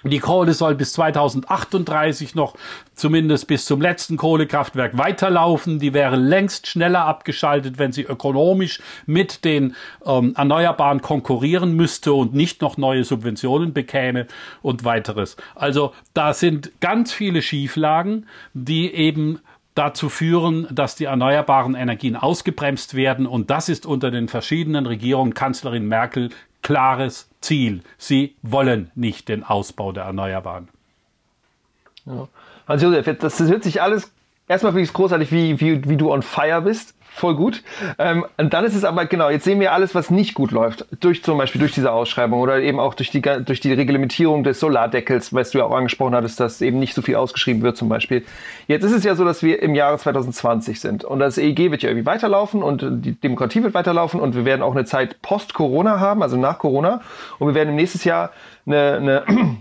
Die 0.03 0.19
Kohle 0.19 0.53
soll 0.53 0.75
bis 0.75 0.93
2038 0.93 2.33
noch 2.33 2.55
zumindest 2.95 3.47
bis 3.47 3.65
zum 3.65 3.81
letzten 3.81 4.17
Kohlekraftwerk 4.17 4.97
weiterlaufen. 4.97 5.79
Die 5.79 5.93
wäre 5.93 6.15
längst 6.15 6.67
schneller 6.67 7.05
abgeschaltet, 7.05 7.77
wenn 7.77 7.91
sie 7.91 8.03
ökonomisch 8.03 8.81
mit 9.05 9.45
den 9.45 9.75
ähm, 10.05 10.33
Erneuerbaren 10.35 11.01
konkurrieren 11.01 11.75
müsste 11.75 12.13
und 12.13 12.33
nicht 12.33 12.61
noch 12.61 12.77
neue 12.77 13.03
Subventionen 13.03 13.73
bekäme 13.73 14.27
und 14.61 14.83
weiteres. 14.83 15.37
Also 15.55 15.93
da 16.13 16.33
sind 16.33 16.71
ganz 16.79 17.13
viele 17.13 17.41
Schieflagen, 17.41 18.25
die 18.53 18.91
eben 18.93 19.39
dazu 19.75 20.09
führen, 20.09 20.67
dass 20.71 20.95
die 20.95 21.05
erneuerbaren 21.05 21.75
Energien 21.75 22.15
ausgebremst 22.15 22.95
werden. 22.95 23.25
Und 23.25 23.49
das 23.49 23.69
ist 23.69 23.85
unter 23.85 24.11
den 24.11 24.27
verschiedenen 24.27 24.85
Regierungen 24.85 25.33
Kanzlerin 25.33 25.87
Merkel 25.87 26.29
klares 26.61 27.30
Ziel. 27.41 27.83
Sie 27.97 28.35
wollen 28.41 28.91
nicht 28.95 29.27
den 29.29 29.43
Ausbau 29.43 29.91
der 29.91 30.03
Erneuerbaren. 30.03 30.69
Ja. 32.05 32.27
Hans-Josef, 32.67 33.05
das, 33.19 33.37
das 33.37 33.49
hört 33.49 33.63
sich 33.63 33.81
alles, 33.81 34.11
erstmal 34.47 34.71
finde 34.71 34.83
ich 34.83 34.89
es 34.89 34.93
großartig, 34.93 35.31
wie, 35.31 35.59
wie, 35.59 35.89
wie 35.89 35.97
du 35.97 36.11
on 36.11 36.21
fire 36.21 36.61
bist 36.61 36.95
voll 37.13 37.35
gut. 37.35 37.61
Ähm, 37.99 38.25
und 38.37 38.53
dann 38.53 38.63
ist 38.63 38.73
es 38.73 38.83
aber, 38.83 39.05
genau, 39.05 39.29
jetzt 39.29 39.43
sehen 39.43 39.59
wir 39.59 39.73
alles, 39.73 39.93
was 39.93 40.09
nicht 40.09 40.33
gut 40.33 40.51
läuft. 40.51 40.85
Durch 41.01 41.23
zum 41.23 41.37
Beispiel 41.37 41.59
durch 41.59 41.73
diese 41.73 41.91
Ausschreibung 41.91 42.39
oder 42.39 42.59
eben 42.59 42.79
auch 42.79 42.93
durch 42.93 43.11
die, 43.11 43.21
durch 43.21 43.59
die 43.59 43.73
Reglementierung 43.73 44.43
des 44.43 44.59
Solardeckels, 44.59 45.33
was 45.33 45.51
du 45.51 45.59
ja 45.59 45.65
auch 45.65 45.75
angesprochen 45.75 46.15
hattest, 46.15 46.39
dass 46.39 46.61
eben 46.61 46.79
nicht 46.79 46.93
so 46.93 47.01
viel 47.01 47.15
ausgeschrieben 47.15 47.61
wird 47.61 47.77
zum 47.77 47.89
Beispiel. 47.89 48.23
Jetzt 48.67 48.83
ist 48.83 48.93
es 48.93 49.03
ja 49.03 49.15
so, 49.15 49.25
dass 49.25 49.43
wir 49.43 49.61
im 49.61 49.75
Jahre 49.75 49.97
2020 49.97 50.79
sind 50.79 51.03
und 51.03 51.19
das 51.19 51.37
EEG 51.37 51.71
wird 51.71 51.83
ja 51.83 51.89
irgendwie 51.89 52.05
weiterlaufen 52.05 52.63
und 52.63 52.85
die 53.05 53.19
Demokratie 53.19 53.61
wird 53.61 53.73
weiterlaufen 53.73 54.19
und 54.19 54.35
wir 54.35 54.45
werden 54.45 54.61
auch 54.61 54.71
eine 54.73 54.85
Zeit 54.85 55.21
post-Corona 55.21 55.99
haben, 55.99 56.23
also 56.23 56.37
nach 56.37 56.59
Corona 56.59 57.01
und 57.39 57.47
wir 57.49 57.55
werden 57.55 57.69
im 57.69 57.75
nächsten 57.75 58.07
Jahr 58.07 58.31
eine, 58.65 58.93
eine 58.93 59.57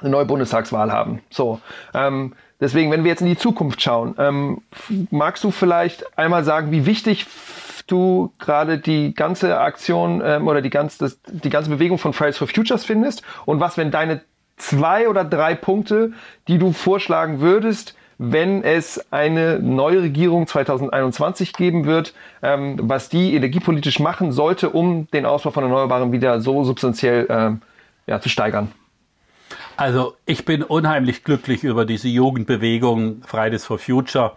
eine 0.00 0.10
neue 0.10 0.24
Bundestagswahl 0.24 0.92
haben. 0.92 1.20
So, 1.30 1.60
ähm, 1.92 2.34
Deswegen, 2.60 2.90
wenn 2.90 3.04
wir 3.04 3.10
jetzt 3.10 3.20
in 3.20 3.26
die 3.26 3.36
Zukunft 3.36 3.82
schauen, 3.82 4.14
ähm, 4.16 4.62
magst 5.10 5.44
du 5.44 5.50
vielleicht 5.50 6.16
einmal 6.16 6.44
sagen, 6.44 6.70
wie 6.70 6.86
wichtig 6.86 7.26
du 7.86 8.32
gerade 8.38 8.78
die 8.78 9.14
ganze 9.14 9.58
Aktion 9.60 10.22
ähm, 10.24 10.48
oder 10.48 10.62
die 10.62 10.70
ganze, 10.70 10.98
das, 11.00 11.20
die 11.26 11.50
ganze 11.50 11.68
Bewegung 11.68 11.98
von 11.98 12.12
Fridays 12.12 12.38
for 12.38 12.48
Futures 12.48 12.84
findest 12.84 13.22
und 13.44 13.60
was, 13.60 13.76
wenn 13.76 13.90
deine 13.90 14.22
zwei 14.56 15.08
oder 15.08 15.24
drei 15.24 15.54
Punkte, 15.54 16.12
die 16.48 16.58
du 16.58 16.72
vorschlagen 16.72 17.40
würdest, 17.40 17.96
wenn 18.16 18.62
es 18.62 19.12
eine 19.12 19.58
neue 19.58 20.02
Regierung 20.02 20.46
2021 20.46 21.52
geben 21.52 21.84
wird, 21.84 22.14
ähm, 22.42 22.78
was 22.80 23.08
die 23.08 23.34
energiepolitisch 23.34 23.98
machen 23.98 24.30
sollte, 24.30 24.70
um 24.70 25.08
den 25.10 25.26
Ausbau 25.26 25.50
von 25.50 25.64
Erneuerbaren 25.64 26.12
wieder 26.12 26.40
so 26.40 26.62
substanziell 26.64 27.26
ähm, 27.28 27.60
ja, 28.06 28.20
zu 28.20 28.28
steigern. 28.28 28.70
Also 29.76 30.14
ich 30.24 30.44
bin 30.44 30.62
unheimlich 30.62 31.24
glücklich 31.24 31.64
über 31.64 31.84
diese 31.84 32.08
Jugendbewegung 32.08 33.22
Fridays 33.26 33.64
for 33.64 33.78
Future. 33.78 34.36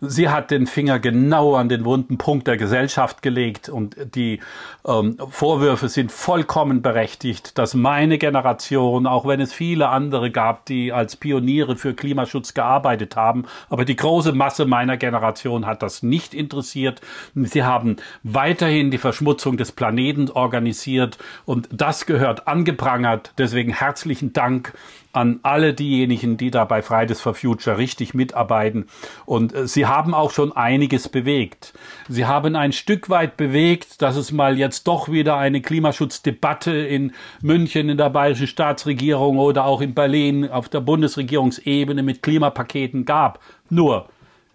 Sie 0.00 0.28
hat 0.28 0.50
den 0.50 0.66
Finger 0.66 0.98
genau 0.98 1.54
an 1.54 1.68
den 1.68 1.84
wunden 1.84 2.18
Punkt 2.18 2.46
der 2.46 2.56
Gesellschaft 2.56 3.22
gelegt 3.22 3.68
und 3.68 3.96
die 4.14 4.40
ähm, 4.86 5.16
Vorwürfe 5.30 5.88
sind 5.88 6.12
vollkommen 6.12 6.82
berechtigt, 6.82 7.58
dass 7.58 7.74
meine 7.74 8.18
Generation, 8.18 9.06
auch 9.06 9.26
wenn 9.26 9.40
es 9.40 9.52
viele 9.52 9.88
andere 9.88 10.30
gab, 10.30 10.66
die 10.66 10.92
als 10.92 11.16
Pioniere 11.16 11.76
für 11.76 11.94
Klimaschutz 11.94 12.54
gearbeitet 12.54 13.16
haben, 13.16 13.44
aber 13.68 13.84
die 13.84 13.96
große 13.96 14.32
Masse 14.32 14.66
meiner 14.66 14.96
Generation 14.96 15.66
hat 15.66 15.82
das 15.82 16.02
nicht 16.02 16.34
interessiert. 16.34 17.00
Sie 17.34 17.64
haben 17.64 17.96
weiterhin 18.22 18.90
die 18.90 18.98
Verschmutzung 18.98 19.56
des 19.56 19.72
Planeten 19.72 20.30
organisiert 20.30 21.18
und 21.44 21.68
das 21.72 22.06
gehört 22.06 22.48
angeprangert. 22.48 23.32
Deswegen 23.38 23.72
herzlichen 23.72 24.32
Dank 24.32 24.72
an 25.16 25.40
alle 25.42 25.72
diejenigen, 25.72 26.36
die 26.36 26.50
da 26.50 26.66
bei 26.66 26.82
Fridays 26.82 27.22
for 27.22 27.34
Future 27.34 27.78
richtig 27.78 28.12
mitarbeiten. 28.12 28.86
Und 29.24 29.54
äh, 29.54 29.66
sie 29.66 29.86
haben 29.86 30.12
auch 30.12 30.30
schon 30.30 30.52
einiges 30.52 31.08
bewegt. 31.08 31.72
Sie 32.06 32.26
haben 32.26 32.54
ein 32.54 32.72
Stück 32.72 33.08
weit 33.08 33.38
bewegt, 33.38 34.02
dass 34.02 34.16
es 34.16 34.30
mal 34.30 34.58
jetzt 34.58 34.86
doch 34.86 35.10
wieder 35.10 35.38
eine 35.38 35.62
Klimaschutzdebatte 35.62 36.72
in 36.72 37.12
München 37.40 37.88
in 37.88 37.96
der 37.96 38.10
bayerischen 38.10 38.46
Staatsregierung 38.46 39.38
oder 39.38 39.64
auch 39.64 39.80
in 39.80 39.94
Berlin 39.94 40.50
auf 40.50 40.68
der 40.68 40.80
Bundesregierungsebene 40.80 42.02
mit 42.02 42.22
Klimapaketen 42.22 43.06
gab. 43.06 43.40
Nur 43.70 44.10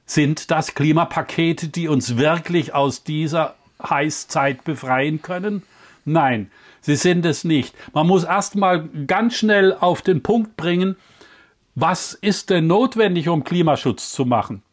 sind 0.05 0.51
das 0.51 0.75
Klimapakete, 0.75 1.69
die 1.69 1.87
uns 1.87 2.17
wirklich 2.17 2.75
aus 2.75 3.03
dieser 3.03 3.55
Heißzeit 3.81 4.63
befreien 4.63 5.23
können? 5.23 5.63
Nein, 6.05 6.51
Sie 6.81 6.95
sind 6.95 7.25
es 7.25 7.43
nicht. 7.43 7.75
Man 7.93 8.07
muss 8.07 8.23
erstmal 8.23 8.89
ganz 9.07 9.35
schnell 9.35 9.73
auf 9.73 10.01
den 10.01 10.23
Punkt 10.23 10.57
bringen, 10.57 10.97
was 11.75 12.13
ist 12.13 12.49
denn 12.49 12.67
notwendig, 12.67 13.29
um 13.29 13.43
Klimaschutz 13.43 14.11
zu 14.11 14.25
machen? 14.25 14.63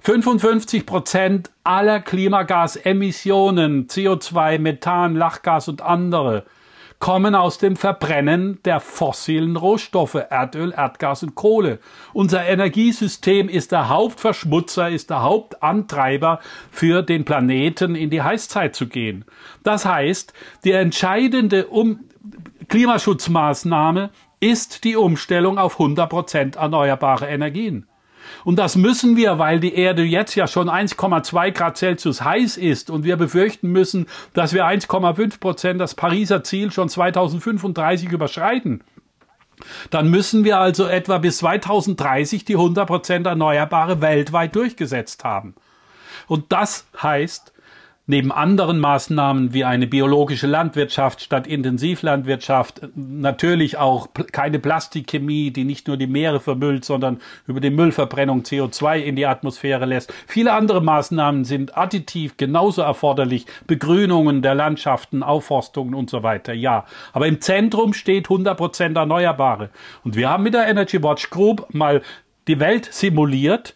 55 0.00 0.84
Prozent 0.86 1.50
aller 1.64 2.00
Klimagasemissionen, 2.00 3.88
CO2, 3.88 4.58
Methan, 4.58 5.16
Lachgas 5.16 5.68
und 5.68 5.80
andere, 5.80 6.44
kommen 6.98 7.34
aus 7.34 7.58
dem 7.58 7.76
Verbrennen 7.76 8.60
der 8.64 8.80
fossilen 8.80 9.56
Rohstoffe 9.56 10.14
Erdöl, 10.14 10.72
Erdgas 10.76 11.22
und 11.22 11.34
Kohle. 11.34 11.78
Unser 12.12 12.46
Energiesystem 12.46 13.48
ist 13.48 13.72
der 13.72 13.88
Hauptverschmutzer, 13.88 14.88
ist 14.88 15.10
der 15.10 15.22
Hauptantreiber 15.22 16.40
für 16.70 17.02
den 17.02 17.24
Planeten 17.24 17.94
in 17.94 18.10
die 18.10 18.22
Heißzeit 18.22 18.74
zu 18.74 18.88
gehen. 18.88 19.24
Das 19.62 19.84
heißt, 19.84 20.32
die 20.64 20.72
entscheidende 20.72 21.66
um 21.66 22.00
Klimaschutzmaßnahme 22.68 24.10
ist 24.40 24.84
die 24.84 24.96
Umstellung 24.96 25.58
auf 25.58 25.74
100 25.74 26.08
Prozent 26.08 26.56
erneuerbare 26.56 27.26
Energien. 27.26 27.86
Und 28.44 28.58
das 28.58 28.76
müssen 28.76 29.16
wir, 29.16 29.38
weil 29.38 29.60
die 29.60 29.74
Erde 29.74 30.02
jetzt 30.02 30.34
ja 30.34 30.46
schon 30.46 30.68
1,2 30.68 31.50
Grad 31.52 31.76
Celsius 31.78 32.22
heiß 32.22 32.56
ist 32.56 32.90
und 32.90 33.04
wir 33.04 33.16
befürchten 33.16 33.70
müssen, 33.70 34.06
dass 34.32 34.52
wir 34.52 34.66
1,5 34.66 35.40
Prozent 35.40 35.80
das 35.80 35.94
Pariser 35.94 36.44
Ziel 36.44 36.70
schon 36.70 36.88
2035 36.88 38.10
überschreiten. 38.10 38.82
Dann 39.90 40.10
müssen 40.10 40.44
wir 40.44 40.58
also 40.58 40.86
etwa 40.86 41.18
bis 41.18 41.38
2030 41.38 42.44
die 42.44 42.54
100 42.54 42.86
Prozent 42.86 43.26
Erneuerbare 43.26 44.00
weltweit 44.00 44.54
durchgesetzt 44.54 45.24
haben. 45.24 45.54
Und 46.26 46.52
das 46.52 46.86
heißt, 47.00 47.53
neben 48.06 48.32
anderen 48.32 48.80
Maßnahmen 48.80 49.54
wie 49.54 49.64
eine 49.64 49.86
biologische 49.86 50.46
Landwirtschaft 50.46 51.22
statt 51.22 51.46
Intensivlandwirtschaft, 51.46 52.82
natürlich 52.94 53.78
auch 53.78 54.08
keine 54.30 54.58
Plastikchemie, 54.58 55.50
die 55.50 55.64
nicht 55.64 55.88
nur 55.88 55.96
die 55.96 56.06
Meere 56.06 56.40
vermüllt, 56.40 56.84
sondern 56.84 57.20
über 57.46 57.60
die 57.60 57.70
Müllverbrennung 57.70 58.42
CO2 58.42 58.98
in 58.98 59.16
die 59.16 59.26
Atmosphäre 59.26 59.86
lässt. 59.86 60.12
Viele 60.26 60.52
andere 60.52 60.82
Maßnahmen 60.82 61.44
sind 61.44 61.76
additiv 61.78 62.36
genauso 62.36 62.82
erforderlich. 62.82 63.46
Begrünungen 63.66 64.42
der 64.42 64.54
Landschaften, 64.54 65.22
Aufforstungen 65.22 65.94
und 65.94 66.10
so 66.10 66.22
weiter, 66.22 66.52
ja. 66.52 66.84
Aber 67.14 67.26
im 67.26 67.40
Zentrum 67.40 67.94
steht 67.94 68.26
100 68.26 68.56
Prozent 68.56 68.96
Erneuerbare. 68.96 69.70
Und 70.04 70.14
wir 70.16 70.28
haben 70.28 70.42
mit 70.42 70.54
der 70.54 70.68
Energy 70.68 71.02
Watch 71.02 71.30
Group 71.30 71.72
mal 71.72 72.02
die 72.48 72.60
Welt 72.60 72.92
simuliert, 72.92 73.74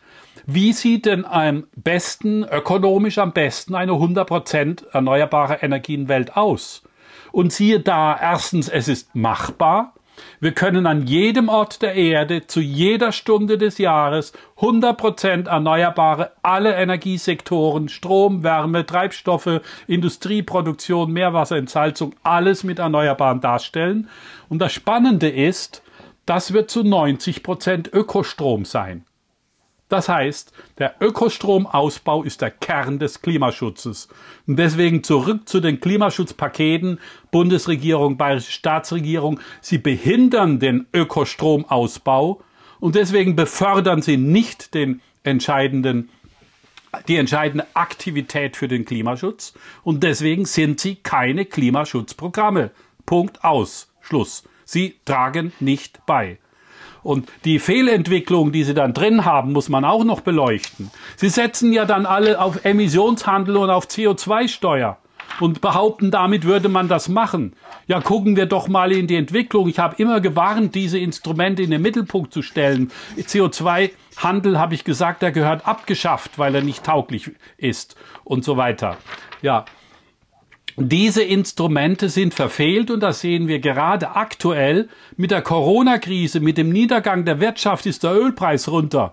wie 0.51 0.73
sieht 0.73 1.05
denn 1.05 1.27
am 1.27 1.67
besten, 1.77 2.43
ökonomisch 2.43 3.19
am 3.19 3.33
besten 3.33 3.75
eine 3.75 3.93
100% 3.93 4.87
erneuerbare 4.93 5.57
Energienwelt 5.61 6.39
aus? 6.39 6.85
Und 7.33 7.53
siehe 7.53 7.81
da, 7.81 8.19
erstens, 8.19 8.71
es 8.71 8.89
ist 8.89 9.15
machbar. 9.15 9.93
Wir 10.41 10.53
können 10.53 10.87
an 10.87 11.07
jedem 11.07 11.51
Ort 11.51 11.83
der 11.83 11.97
Erde 11.97 12.47
zu 12.47 12.61
jeder 12.61 13.13
Stunde 13.13 13.59
des 13.59 13.77
Jahres 13.77 14.33
100% 14.57 15.51
erneuerbare 15.51 16.33
alle 16.43 16.77
Energiesektoren, 16.77 17.91
Strom, 17.91 18.43
Wärme, 18.43 18.87
Treibstoffe, 18.87 19.61
Industrieproduktion, 19.87 21.13
Meerwasserentsalzung, 21.13 22.15
alles 22.23 22.65
mit 22.65 22.79
Erneuerbaren 22.79 23.43
darstellen. 23.43 24.09
Und 24.49 24.61
das 24.61 24.73
Spannende 24.73 25.29
ist, 25.29 25.83
das 26.25 26.55
wird 26.55 26.71
zu 26.71 26.81
90% 26.81 27.93
Ökostrom 27.93 28.65
sein. 28.65 29.05
Das 29.89 30.09
heißt, 30.09 30.53
der 30.78 30.97
Ökostromausbau 31.01 32.22
ist 32.22 32.43
der 32.43 32.51
Kern 32.51 32.99
des 32.99 33.22
Klimaschutzes. 33.22 34.09
Und 34.47 34.59
deswegen 34.59 35.03
zurück 35.03 35.49
zu 35.49 35.61
den 35.61 35.80
Klimaschutzpaketen 35.80 37.01
Bundesregierung, 37.30 38.18
Bayerische 38.18 38.53
Staatsregierung. 38.53 39.41
Sie 39.62 39.78
behindern 39.78 40.59
den 40.59 40.86
Ökostromausbau 40.93 42.43
und 42.80 42.95
deswegen 42.95 43.34
befördern 43.34 44.03
sie 44.03 44.18
nicht 44.18 44.74
den 44.74 45.01
entscheidenden 45.22 46.11
die 47.07 47.16
entscheidende 47.16 47.66
Aktivität 47.74 48.57
für 48.57 48.66
den 48.66 48.86
Klimaschutz 48.86 49.53
und 49.84 50.03
deswegen 50.03 50.47
sind 50.47 50.80
sie 50.80 50.97
keine 50.97 51.45
Klimaschutzprogramme. 51.45 52.70
Punkt 53.05 53.45
aus. 53.45 53.93
Schluss. 54.01 54.45
Sie 54.64 54.97
tragen 55.05 55.53
nicht 55.61 56.05
bei. 56.07 56.39
Und 57.03 57.29
die 57.45 57.59
Fehlentwicklung, 57.59 58.53
die 58.53 58.65
sie 58.65 58.75
dann 58.75 58.95
drin 58.95 59.25
haben, 59.25 59.53
muss 59.53 59.69
man 59.69 59.85
auch 59.85 60.05
noch 60.05 60.21
beleuchten. 60.21 60.91
Sie 61.17 61.29
setzen 61.29 61.73
ja 61.73 61.85
dann 61.85 62.07
alle 62.07 62.41
auf 62.41 62.65
Emissionshandel 62.65 63.57
und 63.57 63.71
auf 63.71 63.87
CO2-Steuer 63.87 64.99
und 65.41 65.61
behaupten, 65.61 66.11
damit 66.11 66.45
würde 66.45 66.69
man 66.69 66.89
das 66.89 67.09
machen. 67.09 67.55
Ja, 67.87 68.01
gucken 68.01 68.37
wir 68.37 68.47
doch 68.47 68.69
mal 68.69 68.93
in 68.93 69.07
die 69.07 69.17
Entwicklung. 69.17 69.69
Ich 69.69 69.79
habe 69.79 69.97
immer 69.99 70.21
gewarnt, 70.21 70.75
diese 70.75 70.99
Instrumente 70.99 71.63
in 71.63 71.71
den 71.71 71.83
Mittelpunkt 71.83 72.33
zu 72.33 72.43
stellen. 72.43 72.91
CO2-Handel, 73.17 74.59
habe 74.59 74.75
ich 74.75 74.85
gesagt, 74.85 75.23
der 75.23 75.33
gehört 75.33 75.67
abgeschafft, 75.67 76.39
weil 76.39 76.55
er 76.55 76.63
nicht 76.63 76.85
tauglich 76.85 77.31
ist 77.57 77.97
und 78.25 78.45
so 78.45 78.57
weiter. 78.57 78.97
Ja, 79.41 79.65
diese 80.81 81.22
Instrumente 81.22 82.09
sind 82.09 82.35
verfehlt 82.35 82.91
und 82.91 83.01
das 83.01 83.20
sehen 83.20 83.49
wir 83.49 83.59
gerade 83.59 84.14
aktuell 84.14 84.89
mit 85.16 85.31
der 85.31 85.43
Corona-Krise, 85.43 86.41
mit 86.41 86.59
dem 86.59 86.70
Niedergang 86.70 87.24
der 87.24 87.41
Wirtschaft 87.41 87.87
ist 87.87 88.05
der 88.05 88.14
Ölpreis 88.14 88.68
runter. 88.68 89.12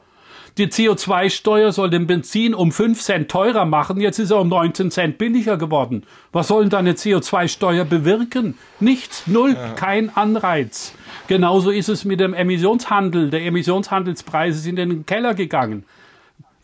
Die 0.57 0.67
CO2-Steuer 0.67 1.73
soll 1.73 1.89
den 1.89 2.07
Benzin 2.07 2.53
um 2.53 2.71
5 2.71 3.01
Cent 3.01 3.29
teurer 3.29 3.65
machen, 3.65 3.99
jetzt 3.99 4.19
ist 4.19 4.31
er 4.31 4.39
um 4.39 4.47
19 4.47 4.89
Cent 4.89 5.17
billiger 5.17 5.57
geworden. 5.57 6.03
Was 6.31 6.47
soll 6.47 6.63
denn 6.63 6.69
da 6.69 6.77
eine 6.77 6.93
CO2-Steuer 6.93 7.83
bewirken? 7.83 8.57
Nichts, 8.79 9.27
null, 9.27 9.53
ja. 9.53 9.73
kein 9.73 10.15
Anreiz. 10.15 10.93
Genauso 11.27 11.71
ist 11.71 11.89
es 11.89 12.05
mit 12.05 12.21
dem 12.21 12.33
Emissionshandel. 12.33 13.31
Der 13.31 13.43
Emissionshandelspreise 13.43 14.59
sind 14.59 14.79
in 14.79 14.89
den 14.89 15.05
Keller 15.05 15.33
gegangen. 15.33 15.83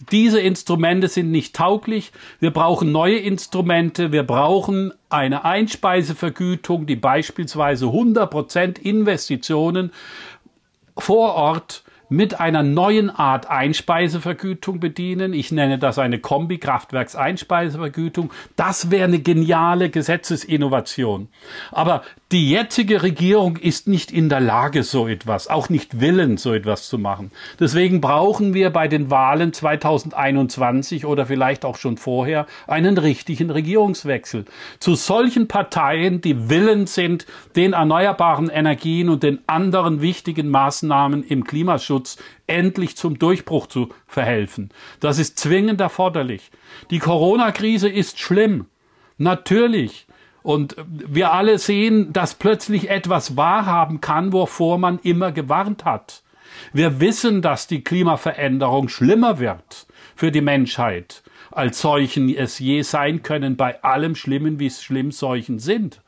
Diese 0.10 0.40
Instrumente 0.40 1.08
sind 1.08 1.32
nicht 1.32 1.56
tauglich. 1.56 2.12
Wir 2.40 2.52
brauchen 2.52 2.92
neue 2.92 3.18
Instrumente. 3.18 4.12
Wir 4.12 4.24
brauchen 4.24 4.94
eine 5.10 5.46
Einspeisevergütung, 5.46 6.88
die 6.88 6.96
beispielsweise 6.96 7.86
100% 7.86 8.80
Investitionen 8.80 9.92
vor 10.98 11.36
Ort 11.36 11.84
mit 12.12 12.40
einer 12.42 12.62
neuen 12.62 13.10
Art 13.10 13.50
Einspeisevergütung 13.50 14.82
bedienen. 14.82 15.34
Ich 15.34 15.54
nenne 15.54 15.80
das 15.80 15.98
eine 15.98 16.20
Kombi-Kraftwerks-Einspeisevergütung. 16.20 18.34
Das 18.58 18.92
wäre 18.92 19.06
eine 19.06 19.20
geniale 19.20 19.90
Gesetzesinnovation. 19.90 21.30
Aber 21.72 22.04
die 22.32 22.50
jetzige 22.50 23.04
Regierung 23.04 23.58
ist 23.58 23.90
nicht 23.90 24.10
in 24.10 24.30
der 24.30 24.40
Lage, 24.40 24.84
so 24.84 25.06
etwas, 25.08 25.50
auch 25.50 25.68
nicht 25.68 26.00
willens, 26.00 26.44
so 26.44 26.54
etwas 26.54 26.88
zu 26.88 26.98
machen. 26.98 27.30
Deswegen 27.60 28.00
brauchen 28.00 28.54
wir 28.54 28.70
bei 28.70 28.88
den 28.88 29.12
Wahlen 29.12 29.52
2021 29.52 31.06
oder 31.06 31.26
vielleicht 31.26 31.66
auch 31.66 31.76
schon 31.76 31.98
vorher 31.98 32.48
einen 32.68 32.98
richtigen 32.98 33.50
Regierungswechsel. 33.50 34.46
Zu 34.80 34.96
solchen 34.96 35.50
Parteien, 35.50 36.22
die 36.22 36.50
willens 36.50 36.96
sind, 36.96 37.26
den 37.58 37.74
erneuerbaren 37.74 38.50
Energien 38.50 39.10
und 39.10 39.24
den 39.24 39.40
anderen 39.48 40.02
wichtigen 40.02 40.50
Maßnahmen 40.50 41.24
im 41.24 41.44
Klimaschutz 41.44 42.18
endlich 42.48 42.96
zum 42.96 43.20
Durchbruch 43.20 43.68
zu 43.68 43.90
verhelfen. 44.08 44.70
Das 45.02 45.20
ist 45.20 45.38
zwingend 45.38 45.82
erforderlich. 45.82 46.50
Die 46.92 47.00
Corona-Krise 47.00 47.90
ist 47.90 48.20
schlimm. 48.20 48.68
Natürlich. 49.18 50.08
Und 50.44 50.76
wir 50.88 51.32
alle 51.32 51.60
sehen, 51.60 52.14
dass 52.14 52.36
plötzlich 52.36 52.90
etwas 52.90 53.38
wahrhaben 53.38 54.02
kann, 54.02 54.34
wovor 54.34 54.78
man 54.78 55.00
immer 55.00 55.32
gewarnt 55.32 55.86
hat. 55.86 56.24
Wir 56.74 57.00
wissen, 57.00 57.42
dass 57.42 57.68
die 57.68 57.84
Klimaveränderung 57.84 58.90
schlimmer 58.90 59.40
wird 59.40 59.88
für 60.16 60.32
die 60.32 60.42
Menschheit, 60.42 61.24
als 61.52 61.82
Seuchen 61.82 62.30
es 62.30 62.60
je 62.60 62.82
sein 62.82 63.24
können, 63.24 63.56
bei 63.56 63.84
allem 63.84 64.16
Schlimmen, 64.16 64.60
wie 64.60 64.68
es 64.68 64.84
schlimm 64.84 65.12
Seuchen 65.12 65.60
sind. 65.60 66.02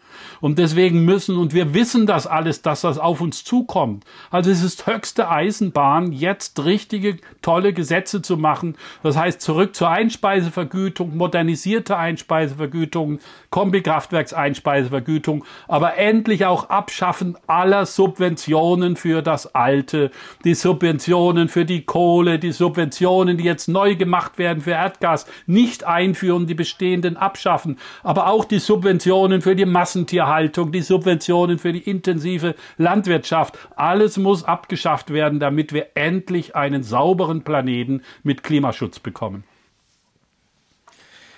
Und 0.44 0.60
deswegen 0.60 1.06
müssen, 1.06 1.38
und 1.38 1.54
wir 1.54 1.74
wissen 1.74 2.06
das 2.06 2.28
alles, 2.28 2.62
dass 2.62 2.82
das 2.82 2.98
auf 2.98 3.22
uns 3.22 3.46
zukommt. 3.46 4.04
Also 4.30 4.52
es 4.52 4.62
ist 4.62 4.86
höchste 4.86 5.30
Eisenbahn, 5.30 6.12
jetzt 6.12 6.66
richtige, 6.66 7.16
tolle 7.42 7.72
Gesetze 7.72 8.22
zu 8.22 8.36
machen. 8.36 8.76
Das 9.04 9.16
heißt, 9.16 9.40
zurück 9.40 9.74
zur 9.74 9.90
Einspeisevergütung, 9.90 11.16
modernisierte 11.16 11.96
Einspeisevergütung, 11.96 13.20
Kombikraftwerkseinspeisevergütung, 13.52 15.46
aber 15.70 15.96
endlich 15.96 16.46
auch 16.46 16.70
abschaffen 16.70 17.38
aller 17.48 17.86
Subventionen 17.86 18.98
für 18.98 19.22
das 19.22 19.56
Alte, 19.56 20.12
die 20.44 20.56
Subventionen 20.56 21.48
für 21.48 21.64
die 21.64 21.86
Kohle, 21.86 22.38
die 22.38 22.52
Subventionen, 22.52 23.38
die 23.38 23.46
jetzt 23.46 23.70
neu 23.70 23.96
gemacht 23.96 24.38
werden 24.38 24.64
für 24.64 24.72
Erdgas, 24.72 25.26
nicht 25.46 25.86
einführen, 25.86 26.48
die 26.48 26.54
bestehenden 26.54 27.16
abschaffen, 27.16 27.78
aber 28.04 28.28
auch 28.28 28.44
die 28.44 28.60
Subventionen 28.60 29.42
für 29.42 29.56
die 29.56 29.66
Massen 29.66 30.06
Massentierhaltung, 30.34 30.72
die 30.72 30.82
Subventionen 30.82 31.60
für 31.60 31.74
die 31.74 31.90
intensive 31.90 32.56
Landwirtschaft, 32.78 33.58
alles 33.76 34.18
muss 34.18 34.44
abgeschafft 34.44 35.12
werden, 35.12 35.40
damit 35.40 35.74
wir 35.74 35.88
endlich 35.96 36.56
einen 36.56 36.84
sauberen 36.84 37.44
Planeten 37.44 38.02
mit 38.24 38.44
Klimaschutz 38.44 39.00
bekommen. 39.00 39.44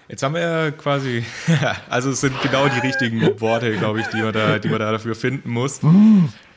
Jetzt 0.08 0.22
haben 0.22 0.36
wir 0.36 0.72
quasi, 0.72 1.26
also 1.90 2.12
es 2.12 2.22
sind 2.22 2.40
genau 2.42 2.68
die 2.68 2.80
richtigen 2.80 3.42
Worte, 3.42 3.76
glaube 3.76 4.02
ich, 4.02 4.08
die 4.08 4.22
man 4.22 4.34
da, 4.34 4.60
die 4.60 4.70
man 4.70 4.80
da 4.80 4.92
dafür 4.92 5.16
finden 5.16 5.50
muss. 5.50 5.82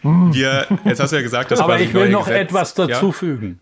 Wir, 0.03 0.67
jetzt 0.85 1.01
hast 1.01 1.13
du 1.13 1.17
ja 1.17 1.23
gesagt, 1.23 1.51
dass 1.51 1.61
Aber 1.61 1.81
ich 1.81 1.93
will 1.95 2.11
noch 2.11 2.27
Gesetz, 2.27 2.43
etwas 2.43 2.75
dazufügen. 2.75 3.59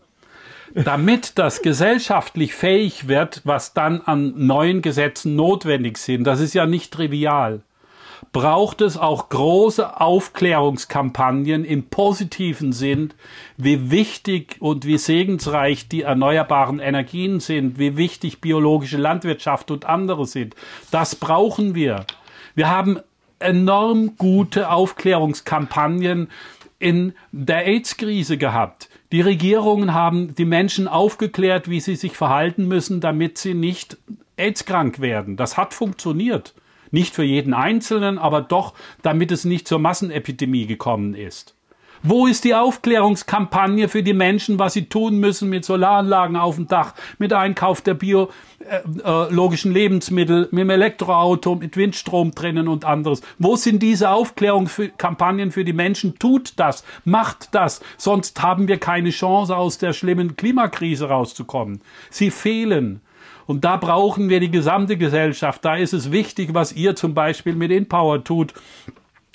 Ja? 0.74 0.82
Damit 0.82 1.38
das 1.38 1.62
gesellschaftlich 1.62 2.54
fähig 2.54 3.08
wird, 3.08 3.40
was 3.44 3.72
dann 3.72 4.02
an 4.02 4.34
neuen 4.36 4.82
Gesetzen 4.82 5.36
notwendig 5.36 5.96
sind, 5.98 6.24
das 6.24 6.40
ist 6.40 6.52
ja 6.52 6.66
nicht 6.66 6.92
trivial 6.92 7.62
braucht 8.32 8.80
es 8.80 8.96
auch 8.96 9.28
große 9.28 10.00
Aufklärungskampagnen 10.00 11.64
im 11.64 11.84
positiven 11.84 12.72
Sinn, 12.72 13.12
wie 13.56 13.90
wichtig 13.90 14.56
und 14.60 14.84
wie 14.84 14.98
segensreich 14.98 15.88
die 15.88 16.02
erneuerbaren 16.02 16.78
Energien 16.78 17.40
sind, 17.40 17.78
wie 17.78 17.96
wichtig 17.96 18.40
biologische 18.40 18.98
Landwirtschaft 18.98 19.70
und 19.70 19.84
andere 19.84 20.26
sind. 20.26 20.54
Das 20.90 21.16
brauchen 21.16 21.74
wir. 21.74 22.04
Wir 22.54 22.68
haben 22.68 23.00
enorm 23.38 24.16
gute 24.16 24.70
Aufklärungskampagnen 24.70 26.28
in 26.78 27.14
der 27.32 27.66
AIDS-Krise 27.66 28.38
gehabt. 28.38 28.88
Die 29.12 29.20
Regierungen 29.20 29.94
haben 29.94 30.34
die 30.34 30.44
Menschen 30.44 30.88
aufgeklärt, 30.88 31.70
wie 31.70 31.80
sie 31.80 31.96
sich 31.96 32.16
verhalten 32.16 32.66
müssen, 32.66 33.00
damit 33.00 33.38
sie 33.38 33.54
nicht 33.54 33.96
AIDS-krank 34.36 35.00
werden. 35.00 35.36
Das 35.36 35.56
hat 35.56 35.74
funktioniert. 35.74 36.54
Nicht 36.90 37.14
für 37.14 37.24
jeden 37.24 37.54
Einzelnen, 37.54 38.18
aber 38.18 38.40
doch, 38.40 38.74
damit 39.02 39.32
es 39.32 39.44
nicht 39.44 39.68
zur 39.68 39.78
Massenepidemie 39.78 40.66
gekommen 40.66 41.14
ist. 41.14 41.56
Wo 42.02 42.26
ist 42.26 42.44
die 42.44 42.54
Aufklärungskampagne 42.54 43.88
für 43.88 44.02
die 44.02 44.12
Menschen, 44.12 44.58
was 44.58 44.74
sie 44.74 44.84
tun 44.86 45.18
müssen 45.18 45.48
mit 45.48 45.64
Solaranlagen 45.64 46.36
auf 46.36 46.56
dem 46.56 46.68
Dach, 46.68 46.94
mit 47.18 47.32
Einkauf 47.32 47.80
der 47.80 47.94
biologischen 47.94 49.70
äh, 49.72 49.74
äh, 49.74 49.78
Lebensmittel, 49.80 50.48
mit 50.50 50.60
dem 50.60 50.70
Elektroauto, 50.70 51.56
mit 51.56 51.76
Windstrom 51.76 52.32
drinnen 52.32 52.68
und 52.68 52.84
anderes? 52.84 53.22
Wo 53.38 53.56
sind 53.56 53.82
diese 53.82 54.10
Aufklärungskampagnen 54.10 55.50
für 55.50 55.64
die 55.64 55.72
Menschen? 55.72 56.18
Tut 56.18 56.52
das, 56.56 56.84
macht 57.04 57.54
das, 57.54 57.80
sonst 57.96 58.40
haben 58.42 58.68
wir 58.68 58.78
keine 58.78 59.10
Chance, 59.10 59.56
aus 59.56 59.78
der 59.78 59.92
schlimmen 59.92 60.36
Klimakrise 60.36 61.08
rauszukommen. 61.08 61.80
Sie 62.10 62.30
fehlen. 62.30 63.00
Und 63.46 63.64
da 63.64 63.76
brauchen 63.76 64.28
wir 64.28 64.40
die 64.40 64.50
gesamte 64.50 64.96
Gesellschaft. 64.96 65.64
Da 65.64 65.76
ist 65.76 65.92
es 65.92 66.10
wichtig, 66.10 66.52
was 66.52 66.72
ihr 66.72 66.96
zum 66.96 67.14
Beispiel 67.14 67.54
mit 67.54 67.70
InPower 67.70 68.24
tut. 68.24 68.52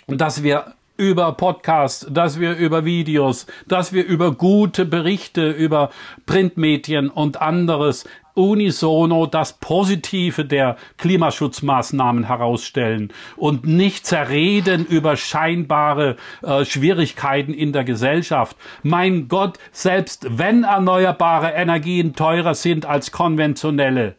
Dass 0.07 0.43
wir 0.43 0.73
über 0.97 1.31
Podcasts, 1.31 2.05
dass 2.11 2.39
wir 2.39 2.55
über 2.55 2.85
Videos, 2.85 3.47
dass 3.67 3.91
wir 3.91 4.05
über 4.05 4.33
gute 4.33 4.85
Berichte 4.85 5.49
über 5.49 5.89
Printmedien 6.27 7.09
und 7.09 7.41
anderes 7.41 8.05
unisono 8.33 9.25
das 9.25 9.53
Positive 9.53 10.45
der 10.45 10.77
Klimaschutzmaßnahmen 10.97 12.25
herausstellen 12.25 13.13
und 13.37 13.65
nicht 13.65 14.05
zerreden 14.05 14.85
über 14.85 15.17
scheinbare 15.17 16.17
äh, 16.41 16.65
Schwierigkeiten 16.65 17.53
in 17.53 17.73
der 17.73 17.83
Gesellschaft. 17.83 18.57
Mein 18.83 19.27
Gott, 19.27 19.59
selbst 19.71 20.25
wenn 20.29 20.63
erneuerbare 20.63 21.51
Energien 21.51 22.15
teurer 22.15 22.55
sind 22.55 22.85
als 22.85 23.11
konventionelle, 23.11 24.15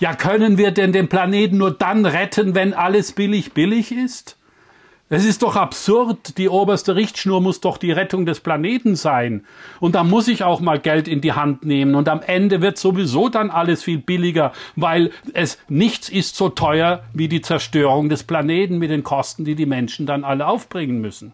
ja, 0.00 0.14
können 0.14 0.58
wir 0.58 0.70
denn 0.70 0.92
den 0.92 1.08
Planeten 1.08 1.58
nur 1.58 1.72
dann 1.72 2.06
retten, 2.06 2.54
wenn 2.54 2.72
alles 2.72 3.12
billig 3.12 3.52
billig 3.52 3.90
ist? 3.90 4.37
Es 5.10 5.24
ist 5.24 5.42
doch 5.42 5.56
absurd. 5.56 6.36
Die 6.36 6.50
oberste 6.50 6.94
Richtschnur 6.94 7.40
muss 7.40 7.60
doch 7.60 7.78
die 7.78 7.92
Rettung 7.92 8.26
des 8.26 8.40
Planeten 8.40 8.94
sein. 8.94 9.44
Und 9.80 9.94
da 9.94 10.04
muss 10.04 10.28
ich 10.28 10.44
auch 10.44 10.60
mal 10.60 10.78
Geld 10.78 11.08
in 11.08 11.22
die 11.22 11.32
Hand 11.32 11.64
nehmen. 11.64 11.94
Und 11.94 12.10
am 12.10 12.20
Ende 12.20 12.60
wird 12.60 12.76
sowieso 12.76 13.30
dann 13.30 13.50
alles 13.50 13.82
viel 13.82 13.98
billiger, 13.98 14.52
weil 14.76 15.10
es 15.32 15.58
nichts 15.68 16.10
ist 16.10 16.36
so 16.36 16.50
teuer 16.50 17.04
wie 17.14 17.28
die 17.28 17.40
Zerstörung 17.40 18.10
des 18.10 18.22
Planeten 18.24 18.76
mit 18.76 18.90
den 18.90 19.02
Kosten, 19.02 19.46
die 19.46 19.54
die 19.54 19.66
Menschen 19.66 20.04
dann 20.04 20.24
alle 20.24 20.46
aufbringen 20.46 21.00
müssen. 21.00 21.32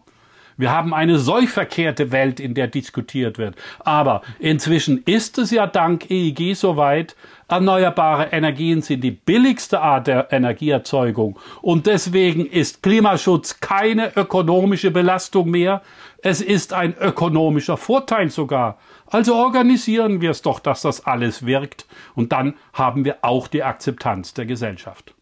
Wir 0.57 0.71
haben 0.71 0.93
eine 0.93 1.19
solch 1.19 1.49
verkehrte 1.49 2.11
Welt, 2.11 2.39
in 2.39 2.53
der 2.53 2.67
diskutiert 2.67 3.37
wird. 3.37 3.55
Aber 3.79 4.21
inzwischen 4.39 5.03
ist 5.03 5.37
es 5.37 5.51
ja 5.51 5.67
dank 5.67 6.09
EEG 6.09 6.55
soweit, 6.55 7.15
erneuerbare 7.47 8.31
Energien 8.31 8.81
sind 8.81 9.01
die 9.01 9.11
billigste 9.11 9.81
Art 9.81 10.07
der 10.07 10.31
Energieerzeugung. 10.31 11.37
Und 11.61 11.87
deswegen 11.87 12.45
ist 12.45 12.83
Klimaschutz 12.83 13.59
keine 13.59 14.15
ökonomische 14.15 14.91
Belastung 14.91 15.51
mehr. 15.51 15.81
Es 16.21 16.41
ist 16.41 16.73
ein 16.73 16.95
ökonomischer 16.97 17.77
Vorteil 17.77 18.29
sogar. 18.29 18.79
Also 19.07 19.35
organisieren 19.35 20.21
wir 20.21 20.31
es 20.31 20.41
doch, 20.41 20.59
dass 20.59 20.81
das 20.81 21.05
alles 21.05 21.45
wirkt. 21.45 21.85
Und 22.15 22.31
dann 22.31 22.55
haben 22.73 23.05
wir 23.05 23.17
auch 23.21 23.47
die 23.47 23.63
Akzeptanz 23.63 24.33
der 24.33 24.45
Gesellschaft. 24.45 25.13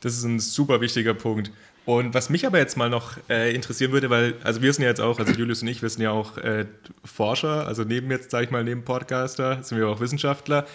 Das 0.00 0.16
ist 0.16 0.24
ein 0.24 0.40
super 0.40 0.80
wichtiger 0.80 1.14
Punkt. 1.14 1.50
Und 1.86 2.14
was 2.14 2.30
mich 2.30 2.44
aber 2.44 2.58
jetzt 2.58 2.76
mal 2.76 2.90
noch 2.90 3.16
äh, 3.30 3.54
interessieren 3.54 3.92
würde, 3.92 4.10
weil, 4.10 4.34
also 4.42 4.60
wir 4.60 4.72
sind 4.72 4.82
ja 4.82 4.88
jetzt 4.88 5.00
auch, 5.00 5.20
also 5.20 5.32
Julius 5.32 5.62
und 5.62 5.68
ich, 5.68 5.82
wir 5.82 5.88
sind 5.88 6.02
ja 6.02 6.10
auch 6.10 6.36
äh, 6.36 6.66
Forscher, 7.04 7.64
also 7.68 7.84
neben 7.84 8.10
jetzt, 8.10 8.32
sage 8.32 8.46
ich 8.46 8.50
mal, 8.50 8.64
neben 8.64 8.82
Podcaster, 8.82 9.62
sind 9.62 9.78
wir 9.78 9.88
auch 9.88 10.00
Wissenschaftler. 10.00 10.66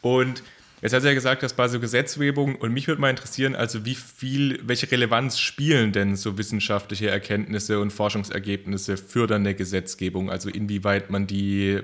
Und 0.00 0.42
jetzt 0.80 0.94
hat 0.94 1.02
er 1.02 1.10
ja 1.10 1.14
gesagt, 1.14 1.42
dass 1.42 1.52
bei 1.52 1.68
so 1.68 1.78
Gesetzgebung, 1.78 2.56
und 2.56 2.72
mich 2.72 2.88
würde 2.88 3.02
mal 3.02 3.10
interessieren, 3.10 3.54
also 3.54 3.84
wie 3.84 3.94
viel, 3.94 4.58
welche 4.66 4.90
Relevanz 4.90 5.38
spielen 5.38 5.92
denn 5.92 6.16
so 6.16 6.38
wissenschaftliche 6.38 7.10
Erkenntnisse 7.10 7.78
und 7.78 7.92
Forschungsergebnisse 7.92 8.96
für 8.96 9.26
dann 9.26 9.42
eine 9.42 9.54
Gesetzgebung? 9.54 10.30
Also 10.30 10.48
inwieweit 10.48 11.10
man 11.10 11.26
die 11.26 11.80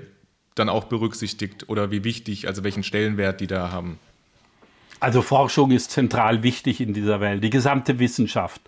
dann 0.55 0.69
auch 0.69 0.85
berücksichtigt 0.85 1.69
oder 1.69 1.91
wie 1.91 2.03
wichtig, 2.03 2.47
also 2.47 2.63
welchen 2.63 2.81
Stellenwert 2.81 3.39
die 3.39 3.47
da 3.47 3.69
haben? 3.69 3.99
Also 5.03 5.21
Forschung 5.21 5.71
ist 5.71 5.91
zentral 5.91 6.43
wichtig 6.43 6.79
in 6.79 6.93
dieser 6.93 7.19
Welt, 7.19 7.43
die 7.43 7.49
gesamte 7.49 7.99
Wissenschaft. 7.99 8.61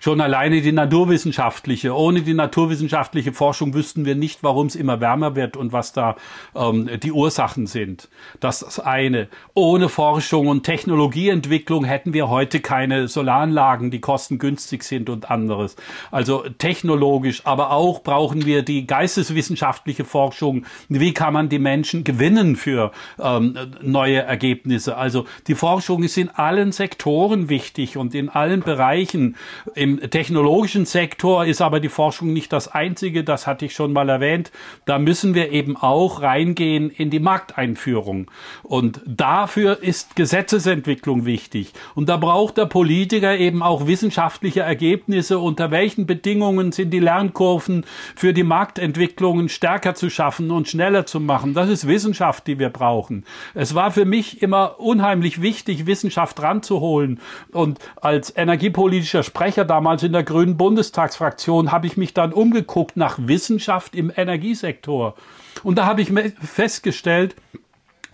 Schon 0.00 0.20
alleine 0.20 0.60
die 0.60 0.70
naturwissenschaftliche. 0.70 1.96
Ohne 1.96 2.20
die 2.20 2.34
naturwissenschaftliche 2.34 3.32
Forschung 3.32 3.72
wüssten 3.72 4.04
wir 4.04 4.14
nicht, 4.14 4.42
warum 4.42 4.66
es 4.66 4.76
immer 4.76 5.00
wärmer 5.00 5.34
wird 5.34 5.56
und 5.56 5.72
was 5.72 5.94
da 5.94 6.16
ähm, 6.54 6.90
die 7.02 7.10
Ursachen 7.10 7.66
sind. 7.66 8.10
Das 8.38 8.60
ist 8.60 8.76
das 8.76 8.80
eine. 8.80 9.28
Ohne 9.54 9.88
Forschung 9.88 10.48
und 10.48 10.64
Technologieentwicklung 10.64 11.86
hätten 11.86 12.12
wir 12.12 12.28
heute 12.28 12.60
keine 12.60 13.08
Solaranlagen, 13.08 13.90
die 13.90 14.00
kostengünstig 14.00 14.82
sind 14.82 15.08
und 15.08 15.30
anderes. 15.30 15.74
Also 16.10 16.44
technologisch, 16.58 17.46
aber 17.46 17.70
auch 17.70 18.02
brauchen 18.02 18.44
wir 18.44 18.62
die 18.62 18.86
geisteswissenschaftliche 18.86 20.04
Forschung. 20.04 20.66
Wie 20.90 21.14
kann 21.14 21.32
man 21.32 21.48
die 21.48 21.58
Menschen 21.58 22.04
gewinnen 22.04 22.56
für 22.56 22.92
ähm, 23.18 23.56
neue 23.80 24.18
Ergebnisse? 24.18 24.98
Also 24.98 25.24
die 25.46 25.54
Forschung 25.54 25.77
Forschung 25.78 26.02
ist 26.02 26.18
in 26.18 26.28
allen 26.30 26.72
Sektoren 26.72 27.48
wichtig 27.48 27.96
und 27.96 28.12
in 28.12 28.28
allen 28.28 28.62
Bereichen. 28.62 29.36
Im 29.76 30.00
technologischen 30.10 30.86
Sektor 30.86 31.44
ist 31.44 31.60
aber 31.60 31.78
die 31.78 31.88
Forschung 31.88 32.32
nicht 32.32 32.52
das 32.52 32.66
einzige, 32.66 33.22
das 33.22 33.46
hatte 33.46 33.66
ich 33.66 33.74
schon 33.74 33.92
mal 33.92 34.08
erwähnt. 34.08 34.50
Da 34.86 34.98
müssen 34.98 35.34
wir 35.34 35.52
eben 35.52 35.76
auch 35.76 36.20
reingehen 36.20 36.90
in 36.90 37.10
die 37.10 37.20
Markteinführung. 37.20 38.28
Und 38.64 39.00
dafür 39.06 39.80
ist 39.80 40.16
Gesetzesentwicklung 40.16 41.26
wichtig. 41.26 41.72
Und 41.94 42.08
da 42.08 42.16
braucht 42.16 42.56
der 42.56 42.66
Politiker 42.66 43.38
eben 43.38 43.62
auch 43.62 43.86
wissenschaftliche 43.86 44.62
Ergebnisse, 44.62 45.38
unter 45.38 45.70
welchen 45.70 46.06
Bedingungen 46.06 46.72
sind 46.72 46.90
die 46.90 46.98
Lernkurven 46.98 47.86
für 48.16 48.34
die 48.34 48.42
Marktentwicklungen 48.42 49.48
stärker 49.48 49.94
zu 49.94 50.10
schaffen 50.10 50.50
und 50.50 50.66
schneller 50.66 51.06
zu 51.06 51.20
machen. 51.20 51.54
Das 51.54 51.68
ist 51.68 51.86
Wissenschaft, 51.86 52.48
die 52.48 52.58
wir 52.58 52.70
brauchen. 52.70 53.24
Es 53.54 53.76
war 53.76 53.92
für 53.92 54.06
mich 54.06 54.42
immer 54.42 54.80
unheimlich 54.80 55.40
wichtig, 55.40 55.57
wichtig, 55.58 55.86
Wissenschaft 55.86 56.40
ranzuholen. 56.40 57.20
Und 57.52 57.78
als 57.96 58.34
energiepolitischer 58.36 59.24
Sprecher 59.24 59.64
damals 59.64 60.04
in 60.04 60.12
der 60.12 60.22
Grünen 60.22 60.56
Bundestagsfraktion 60.56 61.72
habe 61.72 61.88
ich 61.88 61.96
mich 61.96 62.14
dann 62.14 62.32
umgeguckt 62.32 62.96
nach 62.96 63.18
Wissenschaft 63.20 63.96
im 63.96 64.12
Energiesektor. 64.14 65.14
Und 65.64 65.76
da 65.76 65.86
habe 65.86 66.02
ich 66.02 66.12
festgestellt, 66.40 67.34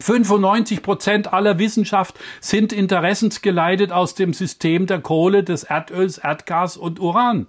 95 0.00 0.82
Prozent 0.82 1.32
aller 1.32 1.58
Wissenschaft 1.58 2.18
sind 2.40 2.72
interessensgeleitet 2.72 3.92
aus 3.92 4.14
dem 4.14 4.32
System 4.32 4.86
der 4.86 5.00
Kohle, 5.00 5.44
des 5.44 5.64
Erdöls, 5.64 6.18
Erdgas 6.18 6.76
und 6.76 6.98
Uran. 6.98 7.46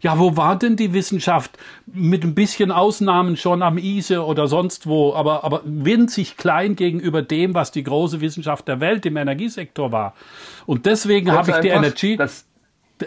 Ja, 0.00 0.18
wo 0.18 0.36
war 0.36 0.56
denn 0.56 0.76
die 0.76 0.92
Wissenschaft 0.92 1.58
mit 1.86 2.24
ein 2.24 2.34
bisschen 2.34 2.70
Ausnahmen 2.70 3.36
schon 3.36 3.62
am 3.62 3.78
ISE 3.78 4.24
oder 4.24 4.46
sonst 4.46 4.86
wo, 4.86 5.14
aber, 5.14 5.44
aber 5.44 5.62
winzig 5.64 6.36
klein 6.36 6.76
gegenüber 6.76 7.22
dem, 7.22 7.54
was 7.54 7.72
die 7.72 7.82
große 7.82 8.20
Wissenschaft 8.20 8.68
der 8.68 8.80
Welt 8.80 9.06
im 9.06 9.16
Energiesektor 9.16 9.92
war. 9.92 10.14
Und 10.66 10.86
deswegen 10.86 11.32
habe 11.32 11.50
ich 11.50 11.56
die 11.58 11.68
Energy, 11.68 12.18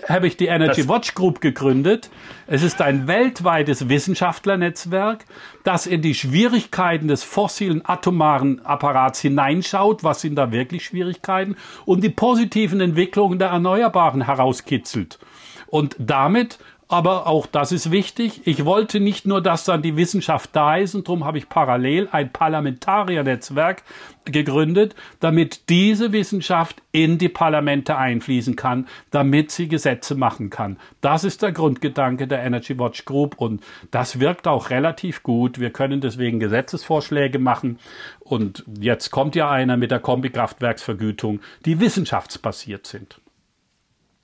habe 0.07 0.27
ich 0.27 0.37
die 0.37 0.47
Energy 0.47 0.87
Watch 0.87 1.13
Group 1.15 1.41
gegründet. 1.41 2.09
Es 2.47 2.63
ist 2.63 2.81
ein 2.81 3.07
weltweites 3.07 3.89
Wissenschaftlernetzwerk, 3.89 5.25
das 5.63 5.85
in 5.85 6.01
die 6.01 6.15
Schwierigkeiten 6.15 7.07
des 7.07 7.23
fossilen 7.23 7.81
atomaren 7.85 8.65
Apparats 8.65 9.19
hineinschaut. 9.19 10.03
Was 10.03 10.21
sind 10.21 10.35
da 10.35 10.51
wirklich 10.51 10.85
Schwierigkeiten? 10.85 11.55
Und 11.85 12.03
die 12.03 12.09
positiven 12.09 12.81
Entwicklungen 12.81 13.39
der 13.39 13.49
Erneuerbaren 13.49 14.25
herauskitzelt. 14.25 15.19
Und 15.67 15.95
damit 15.99 16.59
aber 16.91 17.25
auch 17.25 17.45
das 17.45 17.71
ist 17.71 17.89
wichtig. 17.89 18.41
Ich 18.45 18.65
wollte 18.65 18.99
nicht 18.99 19.25
nur, 19.25 19.41
dass 19.41 19.63
dann 19.63 19.81
die 19.81 19.95
Wissenschaft 19.95 20.49
da 20.53 20.75
ist 20.75 20.93
und 20.93 21.07
darum 21.07 21.23
habe 21.23 21.37
ich 21.37 21.47
parallel 21.47 22.09
ein 22.11 22.33
Parlamentariernetzwerk 22.33 23.83
gegründet, 24.25 24.93
damit 25.21 25.69
diese 25.69 26.11
Wissenschaft 26.11 26.81
in 26.91 27.17
die 27.17 27.29
Parlamente 27.29 27.97
einfließen 27.97 28.57
kann, 28.57 28.87
damit 29.09 29.51
sie 29.51 29.69
Gesetze 29.69 30.15
machen 30.15 30.49
kann. 30.49 30.77
Das 30.99 31.23
ist 31.23 31.41
der 31.41 31.53
Grundgedanke 31.53 32.27
der 32.27 32.43
Energy 32.43 32.77
Watch 32.77 33.05
Group 33.05 33.35
und 33.37 33.63
das 33.91 34.19
wirkt 34.19 34.45
auch 34.45 34.69
relativ 34.69 35.23
gut. 35.23 35.59
Wir 35.61 35.69
können 35.69 36.01
deswegen 36.01 36.41
Gesetzesvorschläge 36.41 37.39
machen 37.39 37.79
und 38.19 38.65
jetzt 38.79 39.11
kommt 39.11 39.35
ja 39.35 39.49
einer 39.49 39.77
mit 39.77 39.91
der 39.91 39.99
Kombikraftwerksvergütung, 39.99 41.39
die 41.65 41.79
wissenschaftsbasiert 41.79 42.85
sind. 42.85 43.21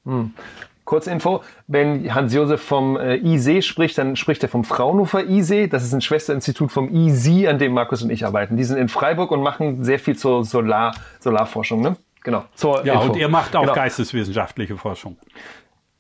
Hm. 0.04 0.34
Kurzinfo, 0.88 1.44
wenn 1.68 2.16
Hans-Josef 2.16 2.62
vom 2.62 2.98
äh, 2.98 3.18
ISE 3.18 3.62
spricht, 3.62 3.98
dann 3.98 4.16
spricht 4.16 4.42
er 4.42 4.50
vom 4.50 4.64
Fraunhofer 4.64 5.26
ISE. 5.26 5.68
Das 5.68 5.84
ist 5.84 5.94
ein 5.94 6.02
Schwesterinstitut 6.02 6.72
vom 6.72 6.90
ISI, 6.90 7.48
an 7.48 7.60
dem 7.60 7.74
Markus 7.74 8.02
und 8.02 8.10
ich 8.10 8.26
arbeiten. 8.26 8.56
Die 8.56 8.64
sind 8.64 8.78
in 8.78 8.88
Freiburg 8.88 9.32
und 9.32 9.44
machen 9.44 9.84
sehr 9.84 10.00
viel 10.00 10.16
zur 10.16 10.46
Solar, 10.46 10.96
Solarforschung. 11.20 11.82
Ne? 11.82 11.98
Genau. 12.24 12.46
ja, 12.84 12.94
Info. 12.94 13.12
und 13.12 13.18
ihr 13.18 13.28
macht 13.28 13.56
auch 13.56 13.62
genau. 13.62 13.74
geisteswissenschaftliche 13.74 14.78
Forschung. 14.78 15.18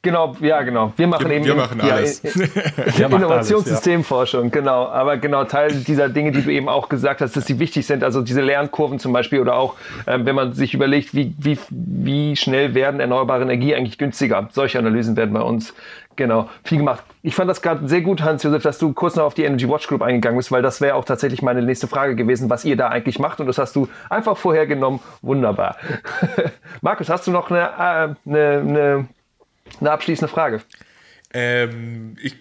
Genau, 0.03 0.35
ja, 0.39 0.61
genau. 0.61 0.93
Wir 0.95 1.07
machen 1.07 1.27
wir, 1.27 1.35
eben 1.35 1.45
wir 1.45 1.55
machen 1.55 1.81
ja, 1.85 1.95
alles. 1.95 2.19
Innovationssystemforschung, 2.99 4.45
ja. 4.45 4.49
genau. 4.49 4.87
Aber 4.87 5.17
genau 5.17 5.43
Teil 5.43 5.73
dieser 5.73 6.07
Dinge, 6.07 6.31
die 6.31 6.43
du 6.43 6.51
eben 6.51 6.69
auch 6.69 6.87
gesagt 6.87 7.21
hast, 7.21 7.35
dass 7.35 7.45
die 7.45 7.59
wichtig 7.59 7.85
sind, 7.85 8.03
also 8.03 8.21
diese 8.21 8.41
Lernkurven 8.41 8.99
zum 8.99 9.11
Beispiel 9.11 9.39
oder 9.39 9.55
auch, 9.55 9.75
ähm, 10.05 10.25
wenn 10.25 10.35
man 10.35 10.53
sich 10.53 10.73
überlegt, 10.73 11.13
wie, 11.15 11.33
wie, 11.39 11.57
wie 11.69 12.35
schnell 12.35 12.73
werden 12.73 12.99
erneuerbare 12.99 13.41
Energie 13.41 13.75
eigentlich 13.75 13.97
günstiger. 13.97 14.47
Solche 14.51 14.77
Analysen 14.79 15.17
werden 15.17 15.33
bei 15.33 15.41
uns 15.41 15.73
Genau, 16.17 16.49
viel 16.63 16.79
gemacht. 16.79 17.03
Ich 17.21 17.35
fand 17.35 17.47
das 17.47 17.61
gerade 17.61 17.87
sehr 17.87 18.01
gut, 18.01 18.23
Hans-Josef, 18.23 18.63
dass 18.63 18.79
du 18.79 18.91
kurz 18.91 19.15
noch 19.15 19.25
auf 19.25 19.35
die 19.35 19.43
Energy 19.43 19.69
Watch 19.69 19.87
Group 19.87 20.01
eingegangen 20.01 20.35
bist, 20.35 20.51
weil 20.51 20.63
das 20.63 20.81
wäre 20.81 20.95
auch 20.95 21.05
tatsächlich 21.05 21.43
meine 21.43 21.61
nächste 21.61 21.87
Frage 21.87 22.15
gewesen, 22.15 22.49
was 22.49 22.65
ihr 22.65 22.75
da 22.75 22.87
eigentlich 22.87 23.19
macht. 23.19 23.39
Und 23.39 23.45
das 23.45 23.59
hast 23.59 23.75
du 23.75 23.87
einfach 24.09 24.35
vorhergenommen. 24.35 24.99
Wunderbar. 25.21 25.75
Markus, 26.81 27.09
hast 27.09 27.27
du 27.27 27.31
noch 27.31 27.51
eine, 27.51 27.59
äh, 27.59 28.29
eine, 28.29 28.59
eine 28.59 29.07
eine 29.79 29.91
abschließende 29.91 30.31
Frage. 30.31 30.61
Ähm, 31.33 32.15
ich 32.21 32.35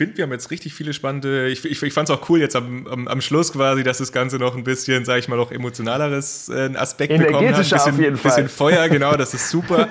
finde, 0.00 0.16
wir 0.16 0.24
haben 0.24 0.32
jetzt 0.32 0.50
richtig 0.50 0.72
viele 0.72 0.94
spannende. 0.94 1.48
Ich, 1.48 1.62
ich, 1.66 1.82
ich 1.82 1.92
fand 1.92 2.08
es 2.08 2.16
auch 2.16 2.30
cool 2.30 2.40
jetzt 2.40 2.56
am, 2.56 2.86
am, 2.86 3.06
am, 3.06 3.20
Schluss 3.20 3.52
quasi, 3.52 3.82
dass 3.82 3.98
das 3.98 4.12
Ganze 4.12 4.38
noch 4.38 4.56
ein 4.56 4.64
bisschen, 4.64 5.04
sage 5.04 5.18
ich 5.18 5.28
mal, 5.28 5.36
noch 5.36 5.52
emotionaleres 5.52 6.48
äh, 6.48 6.70
Aspekt 6.74 7.18
bekommen 7.18 7.48
hat. 7.48 7.56
Ein 7.56 7.60
bisschen, 7.60 7.78
auf 7.78 8.00
jeden 8.00 8.16
bisschen 8.16 8.48
Feuer, 8.48 8.88
genau, 8.88 9.14
das 9.16 9.34
ist 9.34 9.50
super. 9.50 9.88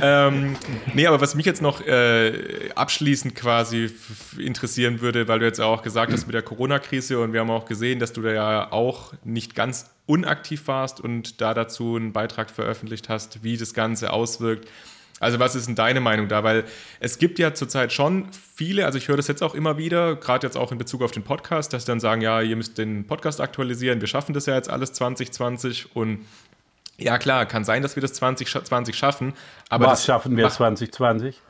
ähm, 0.00 0.56
nee, 0.94 1.06
aber 1.06 1.20
was 1.20 1.34
mich 1.34 1.44
jetzt 1.44 1.60
noch 1.60 1.86
äh, 1.86 2.70
abschließend 2.74 3.34
quasi 3.34 3.90
interessieren 4.38 5.02
würde, 5.02 5.28
weil 5.28 5.40
du 5.40 5.44
jetzt 5.44 5.60
auch 5.60 5.82
gesagt 5.82 6.14
hast 6.14 6.26
mit 6.26 6.34
der 6.34 6.42
Corona-Krise 6.42 7.18
und 7.18 7.34
wir 7.34 7.40
haben 7.40 7.50
auch 7.50 7.66
gesehen, 7.66 7.98
dass 7.98 8.14
du 8.14 8.22
da 8.22 8.32
ja 8.32 8.72
auch 8.72 9.12
nicht 9.22 9.54
ganz 9.54 9.90
unaktiv 10.06 10.66
warst 10.66 10.98
und 10.98 11.42
da 11.42 11.52
dazu 11.52 11.96
einen 11.96 12.14
Beitrag 12.14 12.50
veröffentlicht 12.50 13.10
hast, 13.10 13.44
wie 13.44 13.58
das 13.58 13.74
Ganze 13.74 14.14
auswirkt 14.14 14.66
also 15.22 15.38
was 15.38 15.54
ist 15.54 15.68
denn 15.68 15.76
deine 15.76 16.00
Meinung 16.00 16.26
da? 16.26 16.42
Weil 16.42 16.64
es 16.98 17.18
gibt 17.18 17.38
ja 17.38 17.54
zurzeit 17.54 17.92
schon 17.92 18.26
viele, 18.32 18.86
also 18.86 18.98
ich 18.98 19.06
höre 19.06 19.16
das 19.16 19.28
jetzt 19.28 19.42
auch 19.42 19.54
immer 19.54 19.78
wieder, 19.78 20.16
gerade 20.16 20.44
jetzt 20.46 20.56
auch 20.56 20.72
in 20.72 20.78
Bezug 20.78 21.00
auf 21.00 21.12
den 21.12 21.22
Podcast, 21.22 21.72
dass 21.72 21.84
sie 21.84 21.86
dann 21.86 22.00
sagen, 22.00 22.22
ja, 22.22 22.40
ihr 22.40 22.56
müsst 22.56 22.76
den 22.76 23.06
Podcast 23.06 23.40
aktualisieren, 23.40 24.00
wir 24.00 24.08
schaffen 24.08 24.32
das 24.34 24.46
ja 24.46 24.56
jetzt 24.56 24.68
alles 24.68 24.92
2020 24.94 25.94
und 25.94 26.26
ja 26.98 27.18
klar, 27.18 27.46
kann 27.46 27.64
sein, 27.64 27.82
dass 27.82 27.94
wir 27.96 28.00
das 28.00 28.14
2020 28.14 28.96
schaffen. 28.96 29.32
Aber 29.68 29.86
was 29.86 30.04
schaffen 30.04 30.36
wir 30.36 30.48
2020? 30.48 31.40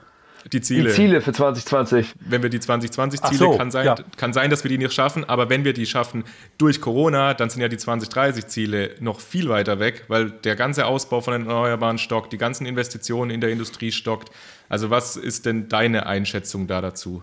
Die 0.51 0.61
Ziele. 0.61 0.90
Die 0.90 0.95
Ziele 0.95 1.20
für 1.20 1.32
2020. 1.32 2.14
Wenn 2.20 2.43
wir 2.43 2.51
die 2.51 2.59
2020-Ziele, 2.59 3.38
so, 3.38 3.57
kann, 3.57 3.70
sein, 3.70 3.86
ja. 3.86 3.97
kann 4.16 4.32
sein, 4.32 4.51
dass 4.51 4.64
wir 4.64 4.68
die 4.68 4.78
nicht 4.78 4.93
schaffen, 4.93 5.24
aber 5.28 5.49
wenn 5.51 5.64
wir 5.64 5.72
die 5.72 5.86
schaffen 5.86 6.24
durch 6.59 6.80
Corona, 6.80 7.34
dann 7.34 7.51
sind 7.51 7.61
ja 7.61 7.68
die 7.68 7.76
2030-Ziele 7.76 8.97
noch 9.01 9.20
viel 9.20 9.49
weiter 9.49 9.78
weg, 9.78 10.05
weil 10.09 10.30
der 10.30 10.57
ganze 10.57 10.86
Ausbau 10.86 11.20
von 11.20 11.32
den 11.32 11.47
Erneuerbaren 11.47 11.99
stockt, 11.99 12.32
die 12.32 12.38
ganzen 12.38 12.66
Investitionen 12.66 13.30
in 13.30 13.40
der 13.40 13.51
Industrie 13.51 13.93
stockt. 13.93 14.30
Also 14.68 14.90
was 14.90 15.16
ist 15.16 15.47
denn 15.47 15.68
deine 15.68 16.07
Einschätzung 16.07 16.66
da 16.66 16.80
dazu? 16.80 17.22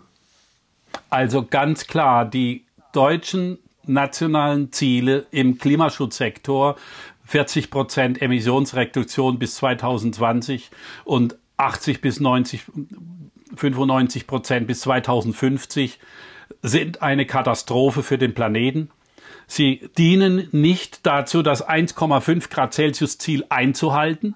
Also 1.10 1.46
ganz 1.46 1.88
klar, 1.88 2.26
die 2.26 2.66
deutschen 2.94 3.60
nationalen 3.86 4.72
Ziele 4.72 5.26
im 5.32 5.58
Klimaschutzsektor 5.58 6.76
40 7.26 7.70
Prozent 7.70 8.22
Emissionsreduktion 8.22 9.38
bis 9.38 9.56
2020 9.56 10.72
und 11.06 11.36
80 11.60 12.02
bis 12.02 12.20
90, 12.20 12.64
95 13.56 14.28
Prozent 14.28 14.68
bis 14.68 14.82
2050 14.82 16.00
sind 16.62 17.02
eine 17.02 17.26
Katastrophe 17.26 18.04
für 18.04 18.18
den 18.18 18.34
Planeten. 18.34 18.90
Sie 19.48 19.90
dienen 19.98 20.48
nicht 20.52 21.06
dazu, 21.06 21.42
das 21.42 21.68
1,5 21.68 22.50
Grad 22.50 22.74
Celsius 22.74 23.18
Ziel 23.18 23.46
einzuhalten. 23.50 24.36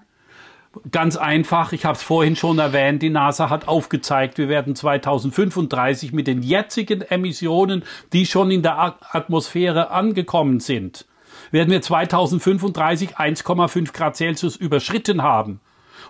Ganz 0.89 1.17
einfach, 1.17 1.71
ich 1.71 1.85
habe 1.85 1.95
es 1.95 2.01
vorhin 2.01 2.35
schon 2.35 2.57
erwähnt, 2.57 3.03
die 3.03 3.11
NASA 3.11 3.51
hat 3.51 3.67
aufgezeigt, 3.67 4.39
wir 4.39 4.49
werden 4.49 4.75
2035 4.75 6.13
mit 6.13 6.25
den 6.25 6.41
jetzigen 6.41 7.01
Emissionen, 7.01 7.83
die 8.11 8.25
schon 8.25 8.49
in 8.49 8.63
der 8.63 8.97
Atmosphäre 9.11 9.91
angekommen 9.91 10.59
sind, 10.59 11.05
werden 11.51 11.69
wir 11.69 11.83
2035 11.83 13.17
1,5 13.17 13.93
Grad 13.93 14.17
Celsius 14.17 14.55
überschritten 14.55 15.21
haben. 15.21 15.59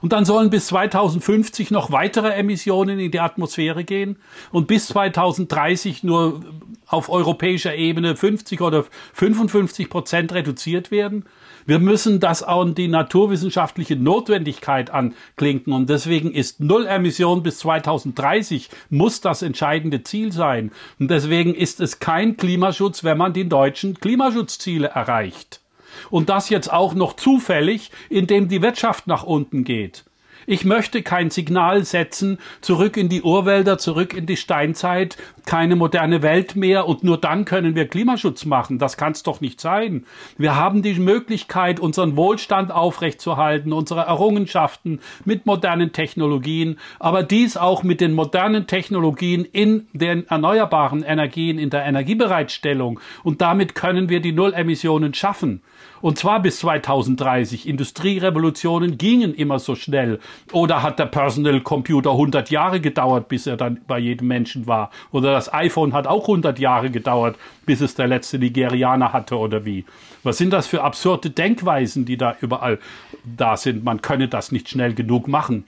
Und 0.01 0.13
dann 0.13 0.25
sollen 0.25 0.49
bis 0.49 0.67
2050 0.67 1.71
noch 1.71 1.91
weitere 1.91 2.33
Emissionen 2.33 2.99
in 2.99 3.11
die 3.11 3.19
Atmosphäre 3.19 3.83
gehen 3.83 4.17
und 4.51 4.67
bis 4.67 4.87
2030 4.87 6.03
nur 6.03 6.41
auf 6.87 7.09
europäischer 7.09 7.75
Ebene 7.75 8.15
50 8.15 8.61
oder 8.61 8.85
55 9.13 9.89
Prozent 9.89 10.33
reduziert 10.33 10.91
werden. 10.91 11.25
Wir 11.65 11.79
müssen 11.79 12.19
das 12.19 12.43
an 12.43 12.75
die 12.75 12.89
naturwissenschaftliche 12.89 13.95
Notwendigkeit 13.95 14.89
anklinken 14.89 15.73
und 15.73 15.89
deswegen 15.89 16.31
ist 16.31 16.59
Null 16.59 16.85
Emission 16.85 17.41
bis 17.41 17.59
2030 17.59 18.69
muss 18.89 19.21
das 19.21 19.41
entscheidende 19.41 20.03
Ziel 20.03 20.31
sein. 20.31 20.71
Und 20.99 21.09
deswegen 21.09 21.55
ist 21.55 21.79
es 21.79 21.99
kein 21.99 22.35
Klimaschutz, 22.35 23.03
wenn 23.03 23.17
man 23.17 23.33
die 23.33 23.47
deutschen 23.47 23.95
Klimaschutzziele 23.99 24.89
erreicht. 24.89 25.62
Und 26.09 26.29
das 26.29 26.49
jetzt 26.49 26.71
auch 26.71 26.93
noch 26.93 27.13
zufällig, 27.13 27.91
indem 28.09 28.47
die 28.47 28.61
Wirtschaft 28.61 29.07
nach 29.07 29.23
unten 29.23 29.63
geht. 29.63 30.05
Ich 30.45 30.65
möchte 30.65 31.03
kein 31.03 31.29
Signal 31.29 31.85
setzen, 31.85 32.37
zurück 32.59 32.97
in 32.97 33.07
die 33.07 33.21
Urwälder, 33.21 33.77
zurück 33.77 34.13
in 34.13 34.25
die 34.25 34.35
Steinzeit, 34.35 35.17
keine 35.45 35.75
moderne 35.75 36.21
Welt 36.21 36.55
mehr 36.55 36.87
und 36.87 37.03
nur 37.03 37.17
dann 37.17 37.45
können 37.45 37.75
wir 37.75 37.87
Klimaschutz 37.87 38.45
machen. 38.45 38.77
Das 38.77 38.97
kann 38.97 39.13
es 39.13 39.23
doch 39.23 39.39
nicht 39.39 39.61
sein. 39.61 40.05
Wir 40.37 40.55
haben 40.55 40.81
die 40.81 40.95
Möglichkeit, 40.95 41.79
unseren 41.79 42.17
Wohlstand 42.17 42.71
aufrechtzuerhalten, 42.71 43.71
unsere 43.71 44.01
Errungenschaften 44.01 44.99
mit 45.23 45.45
modernen 45.45 45.93
Technologien, 45.93 46.77
aber 46.99 47.23
dies 47.23 47.55
auch 47.55 47.83
mit 47.83 48.01
den 48.01 48.13
modernen 48.13 48.67
Technologien 48.67 49.45
in 49.45 49.87
den 49.93 50.27
erneuerbaren 50.27 51.03
Energien, 51.03 51.57
in 51.57 51.69
der 51.69 51.85
Energiebereitstellung. 51.85 52.99
Und 53.23 53.41
damit 53.41 53.75
können 53.75 54.09
wir 54.09 54.19
die 54.19 54.33
Nullemissionen 54.33 55.13
schaffen. 55.13 55.61
Und 56.03 56.17
zwar 56.17 56.41
bis 56.41 56.59
2030. 56.59 57.65
Industrierevolutionen 57.65 58.97
gingen 58.97 59.33
immer 59.33 59.57
so 59.57 59.73
schnell. 59.73 60.19
Oder 60.51 60.83
hat 60.83 60.99
der 60.99 61.05
Personal 61.05 61.61
Computer 61.61 62.11
100 62.11 62.49
Jahre 62.49 62.81
gedauert, 62.81 63.29
bis 63.29 63.47
er 63.47 63.55
dann 63.55 63.79
bei 63.87 63.99
jedem 63.99 64.27
Menschen 64.27 64.67
war? 64.67 64.91
Oder 65.13 65.31
das 65.31 65.53
iPhone 65.53 65.93
hat 65.93 66.05
auch 66.05 66.23
100 66.23 66.59
Jahre 66.59 66.91
gedauert, 66.91 67.37
bis 67.65 67.79
es 67.79 67.95
der 67.95 68.07
letzte 68.07 68.37
Nigerianer 68.37 69.13
hatte 69.13 69.37
oder 69.37 69.63
wie? 69.63 69.85
Was 70.23 70.37
sind 70.37 70.51
das 70.51 70.67
für 70.67 70.83
absurde 70.83 71.29
Denkweisen, 71.29 72.03
die 72.03 72.17
da 72.17 72.35
überall 72.41 72.79
da 73.23 73.55
sind? 73.55 73.85
Man 73.85 74.01
könne 74.01 74.27
das 74.27 74.51
nicht 74.51 74.67
schnell 74.67 74.93
genug 74.93 75.29
machen. 75.29 75.63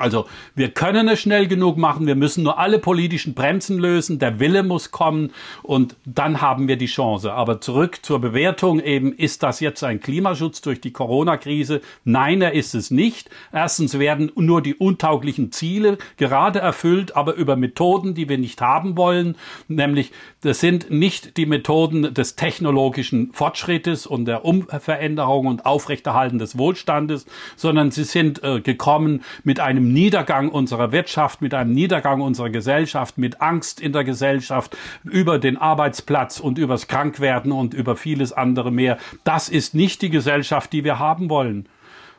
Also 0.00 0.26
wir 0.54 0.70
können 0.70 1.08
es 1.08 1.20
schnell 1.20 1.46
genug 1.46 1.76
machen, 1.76 2.06
wir 2.06 2.14
müssen 2.14 2.44
nur 2.44 2.58
alle 2.58 2.78
politischen 2.78 3.34
Bremsen 3.34 3.78
lösen, 3.78 4.18
der 4.18 4.40
Wille 4.40 4.62
muss 4.62 4.90
kommen 4.90 5.32
und 5.62 5.96
dann 6.04 6.40
haben 6.40 6.68
wir 6.68 6.76
die 6.76 6.86
Chance. 6.86 7.32
Aber 7.32 7.60
zurück 7.60 8.00
zur 8.02 8.20
Bewertung 8.20 8.80
eben, 8.80 9.12
ist 9.12 9.42
das 9.42 9.60
jetzt 9.60 9.82
ein 9.84 10.00
Klimaschutz 10.00 10.60
durch 10.60 10.80
die 10.80 10.92
Corona-Krise? 10.92 11.80
Nein, 12.04 12.42
er 12.42 12.52
ist 12.52 12.74
es 12.74 12.90
nicht. 12.90 13.30
Erstens 13.52 13.98
werden 13.98 14.30
nur 14.36 14.62
die 14.62 14.74
untauglichen 14.74 15.52
Ziele 15.52 15.98
gerade 16.16 16.58
erfüllt, 16.58 17.16
aber 17.16 17.34
über 17.34 17.56
Methoden, 17.56 18.14
die 18.14 18.28
wir 18.28 18.38
nicht 18.38 18.60
haben 18.60 18.96
wollen, 18.96 19.36
nämlich 19.68 20.12
das 20.42 20.60
sind 20.60 20.90
nicht 20.90 21.36
die 21.36 21.46
Methoden 21.46 22.14
des 22.14 22.36
technologischen 22.36 23.32
Fortschrittes 23.32 24.06
und 24.06 24.26
der 24.26 24.44
Umveränderung 24.44 25.46
und 25.46 25.66
Aufrechterhalten 25.66 26.38
des 26.38 26.56
Wohlstandes, 26.56 27.26
sondern 27.56 27.90
sie 27.90 28.04
sind 28.04 28.42
äh, 28.44 28.60
gekommen 28.60 29.24
mit 29.42 29.60
einem 29.60 29.85
Niedergang 29.92 30.48
unserer 30.48 30.92
Wirtschaft, 30.92 31.42
mit 31.42 31.54
einem 31.54 31.72
Niedergang 31.72 32.20
unserer 32.20 32.50
Gesellschaft, 32.50 33.18
mit 33.18 33.40
Angst 33.40 33.80
in 33.80 33.92
der 33.92 34.04
Gesellschaft 34.04 34.76
über 35.04 35.38
den 35.38 35.56
Arbeitsplatz 35.56 36.40
und 36.40 36.58
übers 36.58 36.88
Krankwerden 36.88 37.52
und 37.52 37.74
über 37.74 37.96
vieles 37.96 38.32
andere 38.32 38.70
mehr. 38.70 38.98
Das 39.24 39.48
ist 39.48 39.74
nicht 39.74 40.02
die 40.02 40.10
Gesellschaft, 40.10 40.72
die 40.72 40.84
wir 40.84 40.98
haben 40.98 41.30
wollen. 41.30 41.68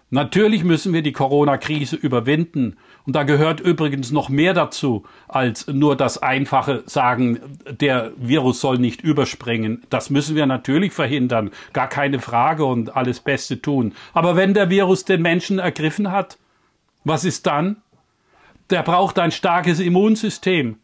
Natürlich 0.09 0.63
müssen 0.63 0.93
wir 0.93 1.01
die 1.01 1.11
Corona-Krise 1.11 1.97
überwinden. 1.97 2.77
Und 3.05 3.15
da 3.15 3.23
gehört 3.23 3.59
übrigens 3.59 4.11
noch 4.11 4.29
mehr 4.29 4.53
dazu, 4.53 5.03
als 5.27 5.67
nur 5.67 5.97
das 5.97 6.21
einfache 6.21 6.83
Sagen, 6.85 7.39
der 7.69 8.11
Virus 8.15 8.61
soll 8.61 8.77
nicht 8.77 9.01
überspringen. 9.01 9.83
Das 9.89 10.09
müssen 10.09 10.37
wir 10.37 10.45
natürlich 10.45 10.93
verhindern. 10.93 11.51
Gar 11.73 11.89
keine 11.89 12.19
Frage 12.19 12.63
und 12.63 12.95
alles 12.95 13.19
Beste 13.19 13.61
tun. 13.61 13.93
Aber 14.13 14.37
wenn 14.37 14.53
der 14.53 14.69
Virus 14.69 15.03
den 15.03 15.21
Menschen 15.21 15.59
ergriffen 15.59 16.11
hat, 16.11 16.37
was 17.07 17.25
ist 17.25 17.47
dann? 17.47 17.77
Der 18.69 18.83
braucht 18.83 19.17
ein 19.19 19.31
starkes 19.31 19.79
Immunsystem. 19.79 20.77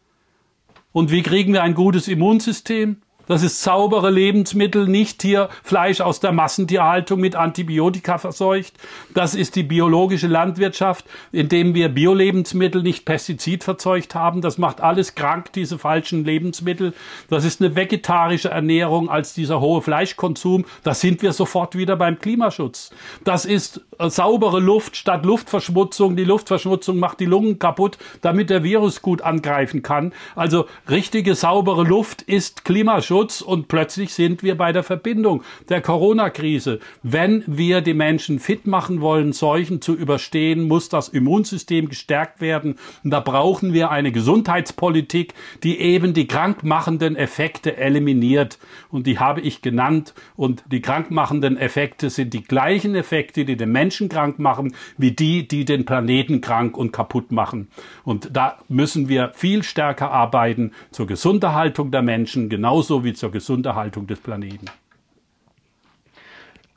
Und 0.91 1.11
wie 1.11 1.23
kriegen 1.23 1.53
wir 1.53 1.63
ein 1.63 1.73
gutes 1.73 2.07
Immunsystem? 2.07 3.02
Das 3.25 3.41
ist 3.41 3.63
saubere 3.63 4.09
Lebensmittel, 4.11 4.85
nicht 4.85 5.21
hier 5.21 5.47
Fleisch 5.63 6.01
aus 6.01 6.19
der 6.19 6.33
Massentierhaltung 6.33 7.21
mit 7.21 7.35
Antibiotika 7.35 8.17
verseucht. 8.17 8.73
Das 9.13 9.33
ist 9.33 9.55
die 9.55 9.63
biologische 9.63 10.27
Landwirtschaft, 10.27 11.05
indem 11.31 11.73
wir 11.73 11.87
Biolebensmittel 11.87 12.83
nicht 12.83 13.05
Pestizid 13.05 13.63
verzeugt 13.63 14.13
haben. 14.13 14.41
Das 14.41 14.57
macht 14.57 14.81
alles 14.81 15.15
krank, 15.15 15.53
diese 15.53 15.79
falschen 15.79 16.25
Lebensmittel. 16.25 16.93
Das 17.29 17.45
ist 17.45 17.61
eine 17.61 17.77
vegetarische 17.77 18.49
Ernährung 18.49 19.09
als 19.09 19.33
dieser 19.33 19.61
hohe 19.61 19.81
Fleischkonsum. 19.81 20.65
Da 20.83 20.93
sind 20.93 21.21
wir 21.21 21.31
sofort 21.31 21.77
wieder 21.77 21.95
beim 21.95 22.19
Klimaschutz. 22.19 22.91
Das 23.23 23.45
ist 23.45 23.79
saubere 23.99 24.59
Luft 24.59 24.97
statt 24.97 25.25
Luftverschmutzung. 25.25 26.17
Die 26.17 26.25
Luftverschmutzung 26.25 26.99
macht 26.99 27.21
die 27.21 27.25
Lungen 27.25 27.57
kaputt, 27.57 27.97
damit 28.19 28.49
der 28.49 28.63
Virus 28.63 29.01
gut 29.01 29.21
angreifen 29.21 29.81
kann. 29.81 30.11
Also 30.35 30.65
richtige 30.89 31.35
saubere 31.35 31.83
Luft 31.83 32.21
ist 32.21 32.65
Klimaschutz. 32.65 33.12
Schutz 33.13 33.41
und 33.41 33.67
plötzlich 33.67 34.11
sind 34.11 34.41
wir 34.41 34.57
bei 34.57 34.71
der 34.71 34.81
Verbindung 34.81 35.43
der 35.69 35.81
Corona-Krise. 35.81 36.79
Wenn 37.03 37.43
wir 37.45 37.81
die 37.81 37.93
Menschen 37.93 38.39
fit 38.39 38.65
machen 38.65 39.01
wollen, 39.01 39.33
Seuchen 39.33 39.81
zu 39.81 39.93
überstehen, 39.95 40.67
muss 40.67 40.89
das 40.89 41.09
Immunsystem 41.09 41.89
gestärkt 41.89 42.41
werden. 42.41 42.79
Und 43.03 43.11
da 43.11 43.19
brauchen 43.19 43.71
wir 43.71 43.91
eine 43.91 44.11
Gesundheitspolitik, 44.11 45.35
die 45.61 45.79
eben 45.79 46.15
die 46.15 46.25
krankmachenden 46.25 47.15
Effekte 47.15 47.77
eliminiert. 47.77 48.57
Und 48.89 49.05
die 49.05 49.19
habe 49.19 49.41
ich 49.41 49.61
genannt. 49.61 50.15
Und 50.35 50.63
die 50.71 50.81
krankmachenden 50.81 51.55
Effekte 51.57 52.09
sind 52.09 52.33
die 52.33 52.43
gleichen 52.43 52.95
Effekte, 52.95 53.45
die 53.45 53.57
den 53.57 53.71
Menschen 53.71 54.09
krank 54.09 54.39
machen, 54.39 54.73
wie 54.97 55.11
die, 55.11 55.47
die 55.47 55.65
den 55.65 55.85
Planeten 55.85 56.41
krank 56.41 56.75
und 56.75 56.91
kaputt 56.91 57.31
machen. 57.31 57.67
Und 58.03 58.35
da 58.35 58.57
müssen 58.69 59.07
wir 59.07 59.33
viel 59.35 59.61
stärker 59.61 60.09
arbeiten 60.09 60.71
zur 60.89 61.05
Gesunderhaltung 61.05 61.91
der 61.91 62.01
Menschen, 62.01 62.49
genauso 62.49 63.02
wie 63.03 63.13
zur 63.13 63.31
Gesunderhaltung 63.31 64.07
des 64.07 64.19
Planeten. 64.19 64.65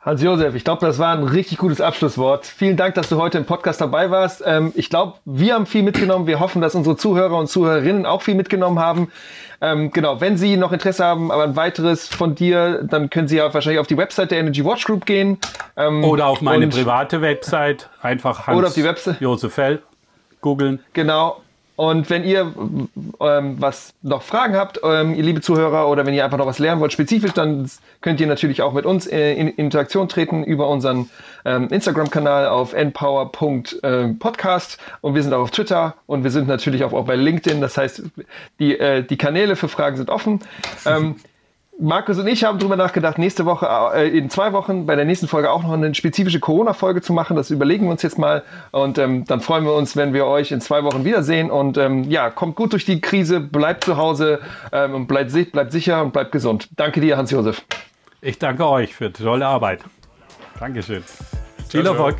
Hans-Josef, 0.06 0.54
ich 0.54 0.62
glaube, 0.62 0.86
das 0.86 1.00
war 1.00 1.16
ein 1.16 1.24
richtig 1.24 1.58
gutes 1.58 1.80
Abschlusswort. 1.80 2.46
Vielen 2.46 2.76
Dank, 2.76 2.94
dass 2.94 3.08
du 3.08 3.16
heute 3.16 3.38
im 3.38 3.44
Podcast 3.44 3.80
dabei 3.80 4.08
warst. 4.12 4.40
Ähm, 4.46 4.72
ich 4.76 4.88
glaube, 4.88 5.14
wir 5.24 5.54
haben 5.54 5.66
viel 5.66 5.82
mitgenommen. 5.82 6.28
Wir 6.28 6.38
hoffen, 6.38 6.62
dass 6.62 6.76
unsere 6.76 6.96
Zuhörer 6.96 7.36
und 7.36 7.48
Zuhörerinnen 7.48 8.06
auch 8.06 8.22
viel 8.22 8.36
mitgenommen 8.36 8.78
haben. 8.78 9.10
Ähm, 9.60 9.90
genau, 9.90 10.20
wenn 10.20 10.36
Sie 10.36 10.56
noch 10.56 10.70
Interesse 10.70 11.04
haben, 11.04 11.32
aber 11.32 11.42
ein 11.42 11.56
weiteres 11.56 12.06
von 12.06 12.36
dir, 12.36 12.84
dann 12.84 13.10
können 13.10 13.26
Sie 13.26 13.38
ja 13.38 13.52
wahrscheinlich 13.52 13.80
auf 13.80 13.88
die 13.88 13.96
Website 13.96 14.30
der 14.30 14.38
Energy 14.38 14.64
Watch 14.64 14.84
Group 14.84 15.06
gehen. 15.06 15.38
Ähm, 15.76 16.04
oder 16.04 16.26
auf 16.26 16.40
meine 16.40 16.68
private 16.68 17.20
Website, 17.20 17.90
einfach 18.00 18.46
Hans 18.46 18.58
oder 18.58 18.68
auf 18.68 18.74
die 18.74 18.84
Website. 18.84 19.20
Josef 19.20 19.54
Fell 19.54 19.82
googeln. 20.40 20.78
Genau. 20.92 21.42
Und 21.76 22.08
wenn 22.08 22.24
ihr 22.24 22.54
ähm, 23.20 23.56
was 23.60 23.92
noch 24.02 24.22
Fragen 24.22 24.56
habt, 24.56 24.80
ähm, 24.82 25.14
ihr 25.14 25.22
liebe 25.22 25.42
Zuhörer, 25.42 25.88
oder 25.88 26.06
wenn 26.06 26.14
ihr 26.14 26.24
einfach 26.24 26.38
noch 26.38 26.46
was 26.46 26.58
lernen 26.58 26.80
wollt, 26.80 26.92
spezifisch, 26.92 27.32
dann 27.32 27.70
könnt 28.00 28.18
ihr 28.20 28.26
natürlich 28.26 28.62
auch 28.62 28.72
mit 28.72 28.86
uns 28.86 29.06
äh, 29.06 29.34
in 29.34 29.48
Interaktion 29.48 30.08
treten 30.08 30.42
über 30.42 30.68
unseren 30.68 31.10
ähm, 31.44 31.68
Instagram-Kanal 31.68 32.48
auf 32.48 32.72
npower.podcast 32.72 34.78
und 35.02 35.14
wir 35.14 35.22
sind 35.22 35.34
auch 35.34 35.42
auf 35.42 35.50
Twitter 35.50 35.96
und 36.06 36.24
wir 36.24 36.30
sind 36.30 36.48
natürlich 36.48 36.82
auch, 36.82 36.94
auch 36.94 37.04
bei 37.04 37.16
LinkedIn. 37.16 37.60
Das 37.60 37.76
heißt, 37.76 38.04
die, 38.58 38.78
äh, 38.78 39.02
die 39.02 39.18
Kanäle 39.18 39.54
für 39.54 39.68
Fragen 39.68 39.98
sind 39.98 40.08
offen. 40.08 40.40
Ähm, 40.86 41.16
Markus 41.78 42.18
und 42.18 42.26
ich 42.26 42.42
haben 42.42 42.58
darüber 42.58 42.76
nachgedacht, 42.76 43.18
nächste 43.18 43.44
Woche, 43.44 43.68
äh, 43.94 44.08
in 44.08 44.30
zwei 44.30 44.54
Wochen 44.54 44.86
bei 44.86 44.96
der 44.96 45.04
nächsten 45.04 45.28
Folge 45.28 45.50
auch 45.50 45.62
noch 45.62 45.72
eine 45.72 45.94
spezifische 45.94 46.40
Corona-Folge 46.40 47.02
zu 47.02 47.12
machen. 47.12 47.36
Das 47.36 47.50
überlegen 47.50 47.84
wir 47.84 47.90
uns 47.90 48.02
jetzt 48.02 48.18
mal. 48.18 48.44
Und 48.70 48.96
ähm, 48.96 49.26
dann 49.26 49.42
freuen 49.42 49.64
wir 49.64 49.74
uns, 49.74 49.94
wenn 49.94 50.14
wir 50.14 50.26
euch 50.26 50.52
in 50.52 50.62
zwei 50.62 50.84
Wochen 50.84 51.04
wiedersehen. 51.04 51.50
Und 51.50 51.76
ähm, 51.76 52.04
ja, 52.04 52.30
kommt 52.30 52.56
gut 52.56 52.72
durch 52.72 52.86
die 52.86 53.02
Krise, 53.02 53.40
bleibt 53.40 53.84
zu 53.84 53.98
Hause 53.98 54.40
ähm, 54.72 54.94
und 54.94 55.06
bleibt, 55.06 55.32
bleibt 55.52 55.72
sicher 55.72 56.02
und 56.02 56.12
bleibt 56.14 56.32
gesund. 56.32 56.68
Danke 56.76 57.02
dir, 57.02 57.18
Hans-Josef. 57.18 57.62
Ich 58.22 58.38
danke 58.38 58.66
euch 58.66 58.94
für 58.94 59.10
die 59.10 59.22
tolle 59.22 59.46
Arbeit. 59.46 59.80
Dankeschön. 60.58 61.04
Viel 61.68 61.84
Erfolg. 61.84 62.16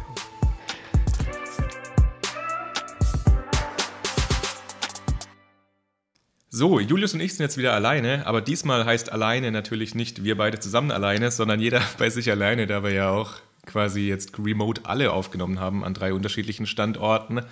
So, 6.58 6.80
Julius 6.80 7.12
und 7.12 7.20
ich 7.20 7.34
sind 7.34 7.44
jetzt 7.44 7.58
wieder 7.58 7.74
alleine, 7.74 8.26
aber 8.26 8.40
diesmal 8.40 8.86
heißt 8.86 9.12
alleine 9.12 9.52
natürlich 9.52 9.94
nicht 9.94 10.24
wir 10.24 10.38
beide 10.38 10.58
zusammen 10.58 10.90
alleine, 10.90 11.30
sondern 11.30 11.60
jeder 11.60 11.82
bei 11.98 12.08
sich 12.08 12.30
alleine, 12.30 12.66
da 12.66 12.82
wir 12.82 12.92
ja 12.92 13.10
auch 13.10 13.34
quasi 13.66 14.08
jetzt 14.08 14.38
remote 14.38 14.86
alle 14.86 15.12
aufgenommen 15.12 15.60
haben 15.60 15.84
an 15.84 15.92
drei 15.92 16.14
unterschiedlichen 16.14 16.64
Standorten. 16.64 17.42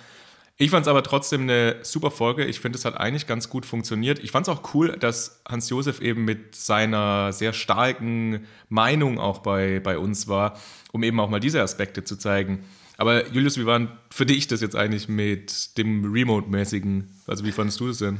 Ich 0.57 0.71
fand 0.71 0.87
es 0.87 0.87
aber 0.87 1.03
trotzdem 1.03 1.41
eine 1.41 1.75
super 1.83 2.09
Folge. 2.09 2.45
Ich 2.45 2.59
finde, 2.59 2.79
es 2.79 2.85
hat 2.85 2.97
eigentlich 2.97 3.27
ganz 3.27 3.47
gut 3.47 3.67
funktioniert. 3.67 4.17
Ich 4.23 4.31
fand 4.31 4.47
es 4.47 4.51
auch 4.51 4.73
cool, 4.73 4.97
dass 4.99 5.39
Hans-Josef 5.47 6.01
eben 6.01 6.25
mit 6.25 6.55
seiner 6.55 7.31
sehr 7.31 7.53
starken 7.53 8.47
Meinung 8.69 9.19
auch 9.19 9.37
bei, 9.37 9.81
bei 9.81 9.99
uns 9.99 10.27
war, 10.27 10.59
um 10.93 11.03
eben 11.03 11.19
auch 11.19 11.29
mal 11.29 11.39
diese 11.39 11.61
Aspekte 11.61 12.03
zu 12.03 12.17
zeigen. 12.17 12.65
Aber 12.97 13.27
Julius, 13.27 13.59
wie 13.59 13.67
war 13.67 13.99
für 14.09 14.25
dich 14.25 14.47
das 14.47 14.61
jetzt 14.61 14.75
eigentlich 14.75 15.07
mit 15.07 15.77
dem 15.77 16.11
Remote-mäßigen? 16.11 17.21
Also 17.27 17.45
wie 17.45 17.51
fandest 17.51 17.79
du 17.79 17.89
das 17.89 17.99
denn? 17.99 18.19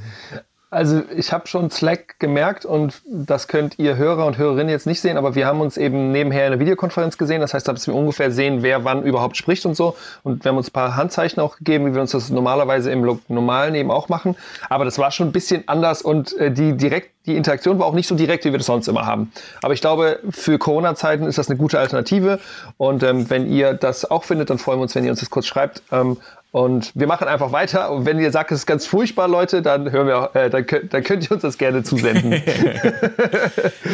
Also 0.75 1.03
ich 1.15 1.31
habe 1.31 1.47
schon 1.47 1.71
Slack 1.71 2.19
gemerkt 2.19 2.65
und 2.65 3.01
das 3.05 3.47
könnt 3.47 3.79
ihr 3.79 3.95
Hörer 3.95 4.25
und 4.25 4.37
Hörerinnen 4.37 4.67
jetzt 4.67 4.85
nicht 4.85 4.99
sehen, 4.99 5.15
aber 5.15 5.33
wir 5.33 5.47
haben 5.47 5.61
uns 5.61 5.77
eben 5.77 6.11
nebenher 6.11 6.47
in 6.47 6.51
der 6.51 6.59
Videokonferenz 6.59 7.17
gesehen. 7.17 7.39
Das 7.39 7.53
heißt, 7.53 7.65
dass 7.65 7.87
wir 7.87 7.95
ungefähr 7.95 8.29
sehen, 8.29 8.61
wer 8.61 8.83
wann 8.83 9.03
überhaupt 9.03 9.37
spricht 9.37 9.65
und 9.65 9.75
so. 9.75 9.95
Und 10.23 10.43
wir 10.43 10.49
haben 10.49 10.57
uns 10.57 10.67
ein 10.67 10.73
paar 10.73 10.97
Handzeichen 10.97 11.41
auch 11.41 11.55
gegeben, 11.55 11.85
wie 11.85 11.93
wir 11.93 12.01
uns 12.01 12.11
das 12.11 12.29
normalerweise 12.29 12.91
im 12.91 13.19
normalen 13.29 13.73
eben 13.75 13.89
auch 13.89 14.09
machen. 14.09 14.35
Aber 14.69 14.83
das 14.83 14.97
war 14.97 15.11
schon 15.11 15.29
ein 15.29 15.31
bisschen 15.31 15.63
anders 15.67 16.01
und 16.01 16.37
äh, 16.37 16.51
die 16.51 16.75
direkt 16.75 17.15
die 17.25 17.35
Interaktion 17.35 17.79
war 17.79 17.87
auch 17.87 17.93
nicht 17.93 18.07
so 18.07 18.15
direkt, 18.15 18.45
wie 18.45 18.51
wir 18.51 18.59
das 18.59 18.67
sonst 18.67 18.87
immer 18.87 19.05
haben. 19.05 19.31
Aber 19.63 19.73
ich 19.73 19.81
glaube, 19.81 20.19
für 20.29 20.59
Corona-Zeiten 20.59 21.25
ist 21.25 21.37
das 21.37 21.49
eine 21.49 21.57
gute 21.57 21.79
Alternative. 21.79 22.39
Und 22.77 23.01
ähm, 23.01 23.29
wenn 23.29 23.51
ihr 23.51 23.73
das 23.73 24.09
auch 24.09 24.23
findet, 24.23 24.51
dann 24.51 24.59
freuen 24.59 24.77
wir 24.77 24.83
uns, 24.83 24.93
wenn 24.93 25.03
ihr 25.03 25.09
uns 25.09 25.21
das 25.21 25.31
kurz 25.31 25.47
schreibt. 25.47 25.81
Ähm, 25.91 26.17
und 26.55 26.93
wir 26.95 27.05
machen 27.05 27.27
einfach 27.27 27.51
weiter. 27.51 27.91
Und 27.91 28.05
wenn 28.05 28.17
ihr 28.17 28.31
sagt, 28.31 28.49
es 28.53 28.59
ist 28.59 28.65
ganz 28.65 28.85
furchtbar, 28.85 29.27
Leute, 29.27 29.61
dann 29.61 29.91
hören 29.91 30.07
wir, 30.07 30.29
äh, 30.35 30.49
dann, 30.49 30.65
könnt, 30.65 30.93
dann, 30.93 31.03
könnt 31.03 31.25
ihr 31.25 31.31
uns 31.33 31.41
das 31.41 31.57
gerne 31.57 31.83
zusenden. 31.83 32.31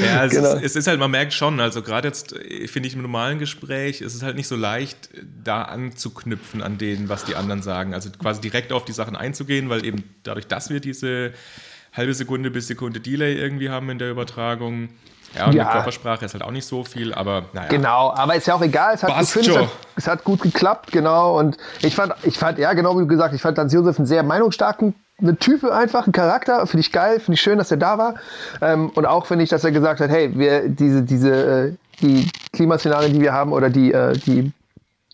ja, 0.06 0.26
es, 0.26 0.32
genau. 0.32 0.54
ist, 0.54 0.64
es, 0.64 0.76
ist, 0.76 0.86
halt, 0.86 1.00
man 1.00 1.10
merkt 1.10 1.34
schon, 1.34 1.60
also 1.60 1.82
gerade 1.82 2.10
jetzt 2.10 2.34
äh, 2.34 2.68
finde 2.68 2.88
ich 2.88 2.94
im 2.94 3.02
normalen 3.02 3.40
Gespräch, 3.40 4.02
es 4.02 4.14
ist 4.14 4.22
halt 4.22 4.36
nicht 4.36 4.48
so 4.48 4.56
leicht, 4.56 5.10
da 5.44 5.64
anzuknüpfen 5.64 6.62
an 6.62 6.78
denen, 6.78 7.10
was 7.10 7.26
die 7.26 7.36
anderen 7.36 7.64
sagen. 7.64 7.96
Also 7.96 8.12
quasi 8.12 8.42
direkt 8.42 8.74
auf 8.74 8.86
die 8.86 8.94
Sachen 8.94 9.16
einzugehen, 9.16 9.72
weil 9.72 9.84
eben 9.84 10.04
dadurch, 10.22 10.46
dass 10.46 10.70
wir 10.70 10.82
diese 10.82 11.32
halbe 11.94 12.14
Sekunde 12.14 12.52
bis 12.52 12.68
Sekunde 12.68 13.00
Delay 13.00 13.38
irgendwie 13.38 13.72
haben 13.72 13.90
in 13.90 13.98
der 13.98 14.12
Übertragung, 14.12 14.90
ja, 15.36 15.46
und 15.48 15.54
ja. 15.54 15.64
mit 15.64 15.74
Körpersprache 15.74 16.26
ist 16.26 16.34
halt 16.34 16.44
auch 16.44 16.52
nicht 16.52 16.66
so 16.66 16.84
viel, 16.84 17.14
aber 17.14 17.44
naja. 17.54 17.70
Genau, 17.70 18.14
aber 18.16 18.36
ist 18.36 18.48
ja 18.48 18.56
auch 18.56 18.62
egal. 18.62 18.96
Es 18.96 19.04
hat, 19.04 19.12
Passt 19.12 19.36
es 19.36 19.50
hat, 19.50 19.70
es 19.96 20.08
hat 20.08 20.24
gut 20.24 20.42
geklappt, 20.42 20.92
genau. 20.92 21.38
Und 21.38 21.58
ich 21.82 21.96
fand, 21.96 22.14
ich 22.24 22.38
fand, 22.38 22.60
ja, 22.60 22.74
genau 22.74 22.96
wie 22.96 23.02
du 23.02 23.08
gesagt, 23.08 23.34
ich 23.34 23.42
fand 23.42 23.58
Hans 23.58 23.74
Josef 23.74 23.98
einen 23.98 24.06
sehr 24.06 24.24
meinungsstarken 24.24 24.96
eine 25.22 25.38
Type 25.38 25.74
einfach, 25.74 26.08
ein 26.08 26.12
Charakter, 26.14 26.66
finde 26.66 26.82
ich 26.82 26.92
geil, 26.92 27.20
finde 27.20 27.36
ich 27.36 27.42
schön, 27.42 27.58
dass 27.58 27.72
er 27.72 27.78
da 27.78 27.98
war. 27.98 28.16
Ähm, 28.62 28.90
und 28.90 29.06
auch 29.06 29.26
finde 29.26 29.44
ich, 29.44 29.50
dass 29.50 29.64
er 29.64 29.72
gesagt 29.72 30.00
hat, 30.00 30.10
hey, 30.10 30.32
wir 30.38 30.68
diese, 30.68 31.04
diese, 31.04 31.68
äh, 31.68 31.74
die 32.02 32.28
Klimaszenarien, 32.54 33.14
die 33.14 33.22
wir 33.22 33.34
haben 33.34 33.54
oder 33.54 33.70
die, 33.70 33.94
äh, 33.94 34.14
die 34.14 34.52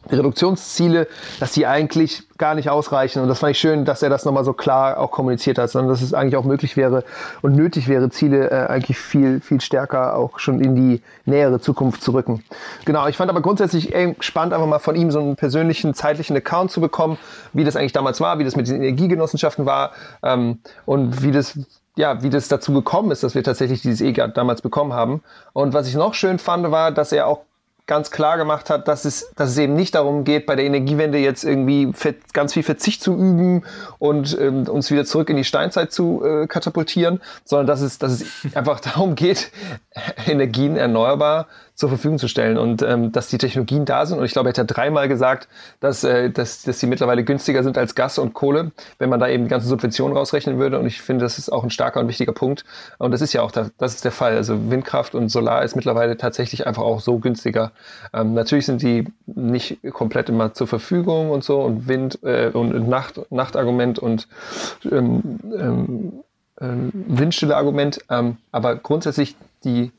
Reduktionsziele, 0.10 1.08
dass 1.40 1.52
die 1.54 1.66
eigentlich 1.68 2.24
gar 2.38 2.56
nicht 2.56 2.70
ausreichen. 2.70 3.22
Und 3.22 3.28
das 3.28 3.40
fand 3.40 3.52
ich 3.52 3.60
schön, 3.60 3.86
dass 3.86 4.04
er 4.04 4.10
das 4.10 4.26
nochmal 4.26 4.44
so 4.44 4.54
klar 4.54 5.00
auch 5.00 5.12
kommuniziert 5.12 5.58
hat, 5.58 5.70
sondern 5.70 5.90
dass 5.90 6.02
es 6.02 6.14
eigentlich 6.14 6.36
auch 6.36 6.44
möglich 6.44 6.78
wäre 6.78 7.04
und 7.42 7.56
nötig 7.56 7.88
wäre, 7.88 8.10
Ziele 8.10 8.52
äh, 8.52 8.68
eigentlich 8.68 8.98
viel, 8.98 9.42
viel 9.42 9.62
stärker 9.62 10.16
auch 10.16 10.40
schon 10.40 10.62
in 10.62 10.76
die 10.76 11.02
nähere 11.26 11.60
Zukunft 11.60 12.04
zu 12.04 12.12
rücken. 12.12 12.44
Genau, 12.86 13.08
ich 13.08 13.18
fand 13.18 13.30
aber 13.30 13.42
grundsätzlich 13.42 13.94
spannend, 14.20 14.54
einfach 14.54 14.68
mal 14.68 14.80
von 14.80 14.96
ihm 14.96 15.12
so 15.12 15.20
einen 15.20 15.36
persönlichen 15.36 15.94
zeitlichen 15.94 16.38
Account 16.38 16.72
zu 16.72 16.82
bekommen, 16.82 17.18
wie 17.54 17.64
das 17.64 17.76
eigentlich 17.76 17.94
damals 17.94 18.22
war, 18.22 18.40
wie 18.40 18.44
das 18.44 18.56
mit 18.56 18.68
den 18.68 18.82
Energiegenossenschaften 18.82 19.66
war 19.66 19.92
ähm, 20.24 20.60
und 20.86 21.24
wie 21.24 21.32
das 21.32 21.60
ja, 21.98 22.22
wie 22.22 22.30
das 22.30 22.48
dazu 22.48 22.74
gekommen 22.74 23.10
ist, 23.10 23.24
dass 23.24 23.34
wir 23.34 23.44
tatsächlich 23.44 23.82
dieses 23.82 24.02
E-Gard 24.02 24.38
damals 24.38 24.62
bekommen 24.62 24.94
haben. 24.94 25.24
Und 25.54 25.74
was 25.74 25.88
ich 25.88 25.96
noch 25.96 26.14
schön 26.14 26.38
fand, 26.38 26.70
war, 26.70 26.92
dass 26.92 27.12
er 27.12 27.26
auch 27.26 27.42
ganz 27.88 28.12
klar 28.12 28.38
gemacht 28.38 28.70
hat, 28.70 28.88
dass 28.88 29.06
es, 29.06 29.32
dass 29.36 29.50
es 29.50 29.58
eben 29.58 29.74
nicht 29.74 29.96
darum 29.96 30.26
geht, 30.26 30.46
bei 30.46 30.56
der 30.56 30.66
Energiewende 30.66 31.18
jetzt 31.18 31.44
irgendwie 31.44 31.92
ganz 32.34 32.54
viel 32.54 32.64
Verzicht 32.64 33.02
zu 33.02 33.14
üben 33.14 33.64
und 33.98 34.38
ähm, 34.40 34.68
uns 34.68 34.92
wieder 34.92 35.06
zurück 35.06 35.30
in 35.30 35.38
die 35.38 35.46
Steinzeit 35.46 35.92
zu 35.92 36.24
äh, 36.24 36.48
katapultieren, 36.48 37.22
sondern 37.46 37.68
dass 37.68 37.82
es, 37.82 37.98
dass 37.98 38.22
es 38.22 38.26
einfach 38.56 38.82
darum 38.82 39.16
geht, 39.16 39.52
Energien 40.28 40.76
erneuerbar 40.76 41.48
zur 41.78 41.90
Verfügung 41.90 42.18
zu 42.18 42.28
stellen 42.28 42.58
und 42.58 42.82
ähm, 42.82 43.12
dass 43.12 43.28
die 43.28 43.38
Technologien 43.38 43.86
da 43.86 44.04
sind. 44.08 44.18
Und 44.18 44.26
ich 44.26 44.32
glaube, 44.32 44.50
er 44.50 44.50
hat 44.50 44.58
ja 44.58 44.64
dreimal 44.64 45.08
gesagt, 45.08 45.48
dass, 45.80 46.04
äh, 46.04 46.32
dass, 46.32 46.64
dass 46.64 46.80
sie 46.80 46.88
mittlerweile 46.88 47.24
günstiger 47.24 47.62
sind 47.62 47.78
als 47.78 47.94
Gas 47.94 48.18
und 48.18 48.34
Kohle, 48.34 48.72
wenn 48.98 49.12
man 49.12 49.20
da 49.20 49.28
eben 49.28 49.44
die 49.44 49.50
ganzen 49.50 49.70
Subventionen 49.70 50.18
rausrechnen 50.18 50.58
würde. 50.58 50.80
Und 50.80 50.88
ich 50.88 51.04
finde, 51.04 51.24
das 51.24 51.38
ist 51.38 51.52
auch 51.52 51.64
ein 51.64 51.70
starker 51.70 52.00
und 52.00 52.08
wichtiger 52.08 52.32
Punkt. 52.32 52.66
Und 52.98 53.12
das 53.12 53.22
ist 53.22 53.32
ja 53.34 53.44
auch 53.44 53.52
der, 53.52 53.70
das 53.78 53.94
ist 53.94 54.04
der 54.04 54.12
Fall. 54.12 54.36
Also 54.36 54.72
Windkraft 54.72 55.14
und 55.14 55.30
Solar 55.30 55.64
ist 55.64 55.76
mittlerweile 55.76 56.18
tatsächlich 56.18 56.66
einfach 56.66 56.82
auch 56.82 57.00
so 57.00 57.20
günstiger. 57.20 57.72
Ähm, 58.12 58.34
natürlich 58.34 58.66
sind 58.66 58.82
die 58.82 59.06
nicht 59.28 59.78
komplett 59.94 60.30
immer 60.30 60.56
zur 60.56 60.66
Verfügung 60.66 61.30
und 61.30 61.44
so 61.44 61.62
und 61.62 61.88
Wind 61.88 62.18
äh, 62.24 62.50
und 62.52 62.90
Nacht, 62.90 63.22
Nachtargument 63.30 64.00
und 64.00 64.28
ähm, 64.92 65.40
ähm, 65.56 66.14
ähm 66.60 66.92
Windstille 66.92 67.56
Argument. 67.56 68.00
Ähm, 68.10 68.38
aber 68.52 68.78
grundsätzlich 68.78 69.36
die 69.64 69.92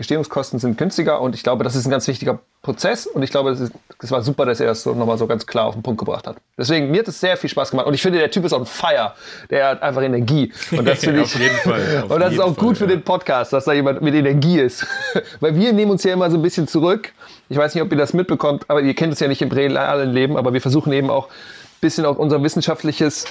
Gestehungskosten 0.00 0.58
sind 0.58 0.78
günstiger 0.78 1.20
und 1.20 1.34
ich 1.34 1.42
glaube, 1.42 1.62
das 1.62 1.76
ist 1.76 1.86
ein 1.86 1.90
ganz 1.90 2.08
wichtiger 2.08 2.38
Prozess 2.62 3.06
und 3.06 3.22
ich 3.22 3.30
glaube, 3.30 3.50
es 3.50 4.10
war 4.10 4.22
super, 4.22 4.46
dass 4.46 4.58
er 4.58 4.68
das 4.68 4.82
so 4.82 4.94
nochmal 4.94 5.18
so 5.18 5.26
ganz 5.26 5.46
klar 5.46 5.66
auf 5.66 5.74
den 5.74 5.82
Punkt 5.82 5.98
gebracht 5.98 6.26
hat. 6.26 6.38
Deswegen, 6.56 6.90
mir 6.90 7.00
hat 7.00 7.08
es 7.08 7.20
sehr 7.20 7.36
viel 7.36 7.50
Spaß 7.50 7.70
gemacht 7.70 7.86
und 7.86 7.92
ich 7.92 8.00
finde, 8.00 8.18
der 8.18 8.30
Typ 8.30 8.46
ist 8.46 8.54
on 8.54 8.64
fire. 8.64 9.12
Der 9.50 9.68
hat 9.68 9.82
einfach 9.82 10.00
Energie. 10.00 10.54
Und 10.70 10.88
das 10.88 11.00
finde 11.04 11.20
ich. 11.20 11.26
auf 11.26 11.38
jeden 11.38 11.54
Fall. 11.56 12.04
und 12.08 12.18
das 12.18 12.32
ist 12.32 12.40
auch 12.40 12.56
gut 12.56 12.78
Fall, 12.78 12.86
für 12.86 12.92
ja. 12.94 12.96
den 12.96 13.02
Podcast, 13.02 13.52
dass 13.52 13.66
da 13.66 13.74
jemand 13.74 14.00
mit 14.00 14.14
Energie 14.14 14.58
ist. 14.58 14.86
Weil 15.40 15.54
wir 15.54 15.74
nehmen 15.74 15.90
uns 15.90 16.02
ja 16.02 16.14
immer 16.14 16.30
so 16.30 16.38
ein 16.38 16.42
bisschen 16.42 16.66
zurück. 16.66 17.12
Ich 17.50 17.58
weiß 17.58 17.74
nicht, 17.74 17.84
ob 17.84 17.92
ihr 17.92 17.98
das 17.98 18.14
mitbekommt, 18.14 18.64
aber 18.68 18.80
ihr 18.80 18.94
kennt 18.94 19.12
es 19.12 19.20
ja 19.20 19.28
nicht 19.28 19.42
im 19.42 19.52
realen 19.52 20.14
Leben, 20.14 20.38
aber 20.38 20.54
wir 20.54 20.62
versuchen 20.62 20.94
eben 20.94 21.10
auch 21.10 21.26
ein 21.26 21.80
bisschen 21.82 22.06
auch 22.06 22.16
unser 22.16 22.42
wissenschaftliches 22.42 23.26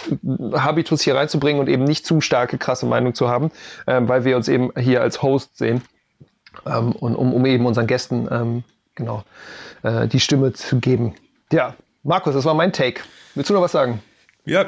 Habitus 0.54 1.02
hier 1.02 1.16
reinzubringen 1.16 1.60
und 1.60 1.68
eben 1.68 1.84
nicht 1.84 2.06
zu 2.06 2.22
starke, 2.22 2.60
krasse 2.60 2.86
Meinung 2.86 3.16
zu 3.16 3.28
haben, 3.28 3.50
ähm, 3.88 4.08
weil 4.08 4.24
wir 4.24 4.38
uns 4.38 4.48
eben 4.48 4.72
hier 4.78 5.02
als 5.02 5.24
Host 5.24 5.58
sehen 5.58 5.82
ähm, 6.66 6.92
und 6.94 7.16
um, 7.16 7.34
um, 7.34 7.46
eben 7.46 7.66
unseren 7.66 7.88
Gästen 7.88 8.28
ähm, 8.32 8.64
genau 8.96 9.24
äh, 9.84 10.08
die 10.08 10.20
Stimme 10.20 10.54
zu 10.54 10.80
geben. 10.80 11.16
Ja, 11.52 11.76
Markus, 12.04 12.34
das 12.34 12.46
war 12.46 12.54
mein 12.54 12.74
Take. 12.74 13.02
Willst 13.36 13.50
du 13.50 13.54
noch 13.54 13.62
was 13.62 13.72
sagen? 13.72 14.02
Ja, 14.46 14.66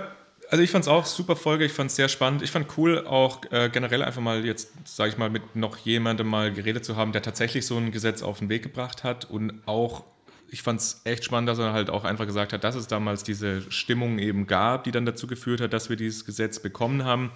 also 0.50 0.64
ich 0.64 0.70
fand 0.70 0.84
es 0.84 0.90
auch 0.90 1.06
super 1.06 1.36
Folge, 1.36 1.64
ich 1.64 1.72
fand 1.72 1.90
es 1.90 1.96
sehr 1.96 2.10
spannend. 2.10 2.42
Ich 2.42 2.52
fand 2.52 2.78
cool 2.78 3.06
auch 3.06 3.42
äh, 3.52 3.70
generell 3.70 4.04
einfach 4.04 4.22
mal 4.22 4.46
jetzt, 4.46 4.74
sage 4.84 5.10
ich 5.10 5.18
mal, 5.18 5.30
mit 5.30 5.56
noch 5.56 5.78
jemandem 5.78 6.28
mal 6.28 6.52
geredet 6.52 6.84
zu 6.84 6.98
haben, 6.98 7.14
der 7.14 7.22
tatsächlich 7.22 7.66
so 7.66 7.78
ein 7.78 7.92
Gesetz 7.92 8.22
auf 8.22 8.40
den 8.40 8.50
Weg 8.50 8.64
gebracht 8.64 9.04
hat 9.04 9.26
und 9.26 9.62
auch 9.66 10.04
ich 10.52 10.64
fand 10.64 10.82
es 10.82 11.02
echt 11.06 11.24
spannend, 11.24 11.48
dass 11.48 11.60
er 11.60 11.72
halt 11.72 11.90
auch 11.90 12.04
einfach 12.04 12.26
gesagt 12.26 12.52
hat, 12.52 12.66
dass 12.66 12.76
es 12.76 12.88
damals 12.88 13.24
diese 13.24 13.72
Stimmung 13.72 14.20
eben 14.20 14.48
gab, 14.48 14.84
die 14.84 14.92
dann 14.92 15.06
dazu 15.06 15.26
geführt 15.26 15.62
hat, 15.62 15.72
dass 15.72 15.90
wir 15.90 15.96
dieses 15.96 16.26
Gesetz 16.26 16.60
bekommen 16.60 17.06
haben. 17.06 17.32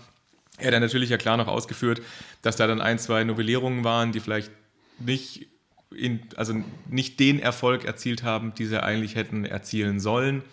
Er 0.57 0.67
hat 0.67 0.73
dann 0.73 0.81
natürlich 0.81 1.09
ja 1.09 1.17
klar 1.17 1.37
noch 1.37 1.47
ausgeführt, 1.47 2.01
dass 2.41 2.55
da 2.55 2.67
dann 2.67 2.81
ein, 2.81 2.99
zwei 2.99 3.23
Novellierungen 3.23 3.83
waren, 3.83 4.11
die 4.11 4.19
vielleicht 4.19 4.51
nicht, 4.99 5.47
in, 5.93 6.21
also 6.35 6.55
nicht 6.89 7.19
den 7.19 7.39
Erfolg 7.39 7.83
erzielt 7.83 8.23
haben, 8.23 8.53
die 8.55 8.65
sie 8.65 8.81
eigentlich 8.81 9.15
hätten 9.15 9.45
erzielen 9.45 9.99
sollen. 9.99 10.43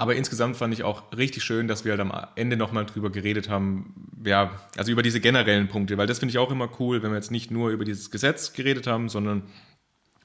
Aber 0.00 0.14
insgesamt 0.14 0.56
fand 0.56 0.72
ich 0.72 0.84
auch 0.84 1.10
richtig 1.16 1.42
schön, 1.42 1.66
dass 1.66 1.84
wir 1.84 1.90
halt 1.90 2.00
am 2.00 2.12
Ende 2.36 2.56
nochmal 2.56 2.86
drüber 2.86 3.10
geredet 3.10 3.48
haben, 3.48 4.08
ja, 4.24 4.52
also 4.76 4.92
über 4.92 5.02
diese 5.02 5.20
generellen 5.20 5.66
Punkte, 5.66 5.98
weil 5.98 6.06
das 6.06 6.20
finde 6.20 6.30
ich 6.30 6.38
auch 6.38 6.52
immer 6.52 6.68
cool, 6.78 7.02
wenn 7.02 7.10
wir 7.10 7.16
jetzt 7.16 7.32
nicht 7.32 7.50
nur 7.50 7.70
über 7.70 7.84
dieses 7.84 8.12
Gesetz 8.12 8.52
geredet 8.52 8.86
haben, 8.86 9.08
sondern 9.08 9.42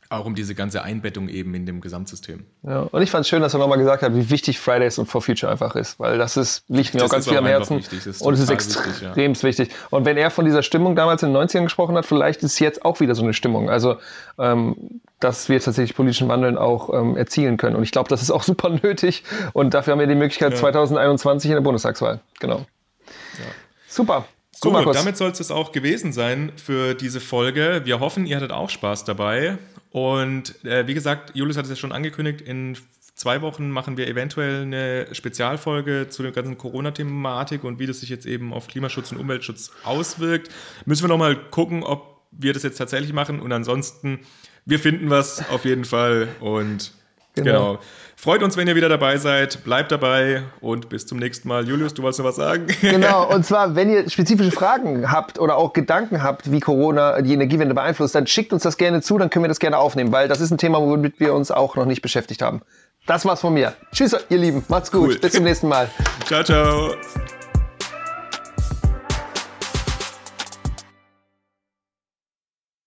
Auch 0.09 0.25
um 0.25 0.35
diese 0.35 0.53
ganze 0.55 0.83
Einbettung 0.83 1.27
eben 1.29 1.53
in 1.55 1.65
dem 1.65 1.81
Gesamtsystem. 1.81 2.45
Ja, 2.63 2.81
und 2.81 3.01
ich 3.01 3.09
fand 3.09 3.21
es 3.21 3.29
schön, 3.29 3.41
dass 3.41 3.53
er 3.53 3.59
nochmal 3.59 3.77
gesagt 3.77 4.03
hat, 4.03 4.15
wie 4.15 4.29
wichtig 4.29 4.59
Fridays 4.59 4.97
und 4.97 5.07
For 5.07 5.21
Future 5.21 5.51
einfach 5.51 5.75
ist, 5.75 5.99
weil 5.99 6.17
das 6.17 6.37
ist, 6.37 6.63
liegt 6.67 6.93
mir 6.93 6.99
das 6.99 7.09
auch 7.09 7.13
ganz 7.13 7.27
viel 7.27 7.37
am 7.37 7.45
Herzen. 7.45 7.75
Und 8.19 8.33
es 8.33 8.39
ist 8.39 8.49
extrem 8.49 8.85
wichtig, 8.85 9.41
ja. 9.41 9.43
wichtig. 9.43 9.69
Und 9.89 10.05
wenn 10.05 10.17
er 10.17 10.29
von 10.29 10.45
dieser 10.45 10.63
Stimmung 10.63 10.95
damals 10.95 11.23
in 11.23 11.33
den 11.33 11.41
90ern 11.41 11.63
gesprochen 11.63 11.95
hat, 11.95 12.05
vielleicht 12.05 12.43
ist 12.43 12.59
jetzt 12.59 12.85
auch 12.85 12.99
wieder 12.99 13.15
so 13.15 13.23
eine 13.23 13.33
Stimmung. 13.33 13.69
Also, 13.69 13.97
ähm, 14.37 15.01
dass 15.19 15.49
wir 15.49 15.59
tatsächlich 15.59 15.95
politischen 15.95 16.27
Wandeln 16.27 16.57
auch 16.57 16.93
ähm, 16.93 17.15
erzielen 17.17 17.57
können. 17.57 17.75
Und 17.75 17.83
ich 17.83 17.91
glaube, 17.91 18.09
das 18.09 18.21
ist 18.21 18.31
auch 18.31 18.43
super 18.43 18.69
nötig. 18.69 19.23
Und 19.53 19.73
dafür 19.73 19.93
haben 19.93 19.99
wir 19.99 20.07
die 20.07 20.15
Möglichkeit 20.15 20.51
ja. 20.51 20.57
2021 20.57 21.49
in 21.49 21.55
der 21.55 21.61
Bundestagswahl. 21.61 22.19
Genau. 22.39 22.57
Ja. 22.57 23.45
Super. 23.87 24.25
So, 24.63 24.91
damit 24.91 25.17
soll 25.17 25.31
es 25.31 25.51
auch 25.51 25.71
gewesen 25.71 26.13
sein 26.13 26.51
für 26.55 26.93
diese 26.95 27.19
Folge. 27.19 27.81
Wir 27.85 27.99
hoffen, 27.99 28.25
ihr 28.25 28.37
hattet 28.37 28.51
auch 28.51 28.69
Spaß 28.69 29.03
dabei. 29.05 29.57
Und 29.91 30.63
äh, 30.65 30.87
wie 30.87 30.93
gesagt, 30.93 31.35
Julius 31.35 31.57
hat 31.57 31.65
es 31.65 31.69
ja 31.69 31.75
schon 31.75 31.91
angekündigt, 31.91 32.41
in 32.41 32.77
zwei 33.15 33.41
Wochen 33.41 33.69
machen 33.69 33.97
wir 33.97 34.07
eventuell 34.07 34.63
eine 34.63 35.07
Spezialfolge 35.13 36.07
zu 36.09 36.23
der 36.23 36.31
ganzen 36.31 36.57
Corona-Thematik 36.57 37.63
und 37.63 37.79
wie 37.79 37.85
das 37.85 37.99
sich 37.99 38.09
jetzt 38.09 38.25
eben 38.25 38.53
auf 38.53 38.67
Klimaschutz 38.67 39.11
und 39.11 39.19
Umweltschutz 39.19 39.71
auswirkt. 39.83 40.49
Müssen 40.85 41.03
wir 41.03 41.09
nochmal 41.09 41.35
gucken, 41.35 41.83
ob 41.83 42.21
wir 42.31 42.53
das 42.53 42.63
jetzt 42.63 42.77
tatsächlich 42.77 43.13
machen. 43.13 43.39
Und 43.39 43.51
ansonsten, 43.51 44.19
wir 44.65 44.79
finden 44.79 45.09
was 45.09 45.47
auf 45.49 45.65
jeden 45.65 45.85
Fall. 45.85 46.29
Und 46.39 46.93
genau. 47.33 47.73
genau. 47.73 47.79
Freut 48.15 48.41
uns, 48.41 48.55
wenn 48.55 48.67
ihr 48.67 48.75
wieder 48.75 48.89
dabei 48.89 49.17
seid. 49.17 49.63
Bleibt 49.63 49.91
dabei 49.91 50.43
und 50.61 50.87
bis 50.87 51.05
zum 51.05 51.17
nächsten 51.17 51.47
Mal. 51.47 51.67
Julius, 51.67 51.93
du 51.93 52.03
wolltest 52.03 52.19
noch 52.19 52.27
was 52.27 52.37
sagen? 52.37 52.67
Genau, 52.81 53.27
und 53.33 53.45
zwar, 53.45 53.75
wenn 53.75 53.89
ihr 53.89 54.09
spezifische 54.09 54.51
Fragen 54.51 55.11
habt 55.11 55.39
oder 55.39 55.57
auch 55.57 55.73
Gedanken 55.73 56.23
habt, 56.23 56.51
wie 56.51 56.59
Corona 56.59 57.21
die 57.21 57.33
Energiewende 57.33 57.75
beeinflusst, 57.75 58.15
dann 58.15 58.27
schickt 58.27 58.53
uns 58.53 58.63
das 58.63 58.77
gerne 58.77 59.01
zu, 59.01 59.17
dann 59.17 59.29
können 59.29 59.43
wir 59.43 59.49
das 59.49 59.59
gerne 59.59 59.77
aufnehmen, 59.77 60.11
weil 60.11 60.27
das 60.27 60.39
ist 60.39 60.51
ein 60.51 60.57
Thema, 60.57 60.79
womit 60.79 61.19
wir 61.19 61.33
uns 61.33 61.51
auch 61.51 61.75
noch 61.75 61.85
nicht 61.85 62.01
beschäftigt 62.01 62.41
haben. 62.41 62.61
Das 63.05 63.25
war's 63.25 63.41
von 63.41 63.53
mir. 63.53 63.73
Tschüss, 63.91 64.15
ihr 64.29 64.37
Lieben. 64.37 64.63
Macht's 64.69 64.91
gut. 64.91 65.09
Cool. 65.09 65.19
Bis 65.19 65.33
zum 65.33 65.43
nächsten 65.43 65.67
Mal. 65.67 65.89
Ciao, 66.25 66.43
ciao. 66.43 66.95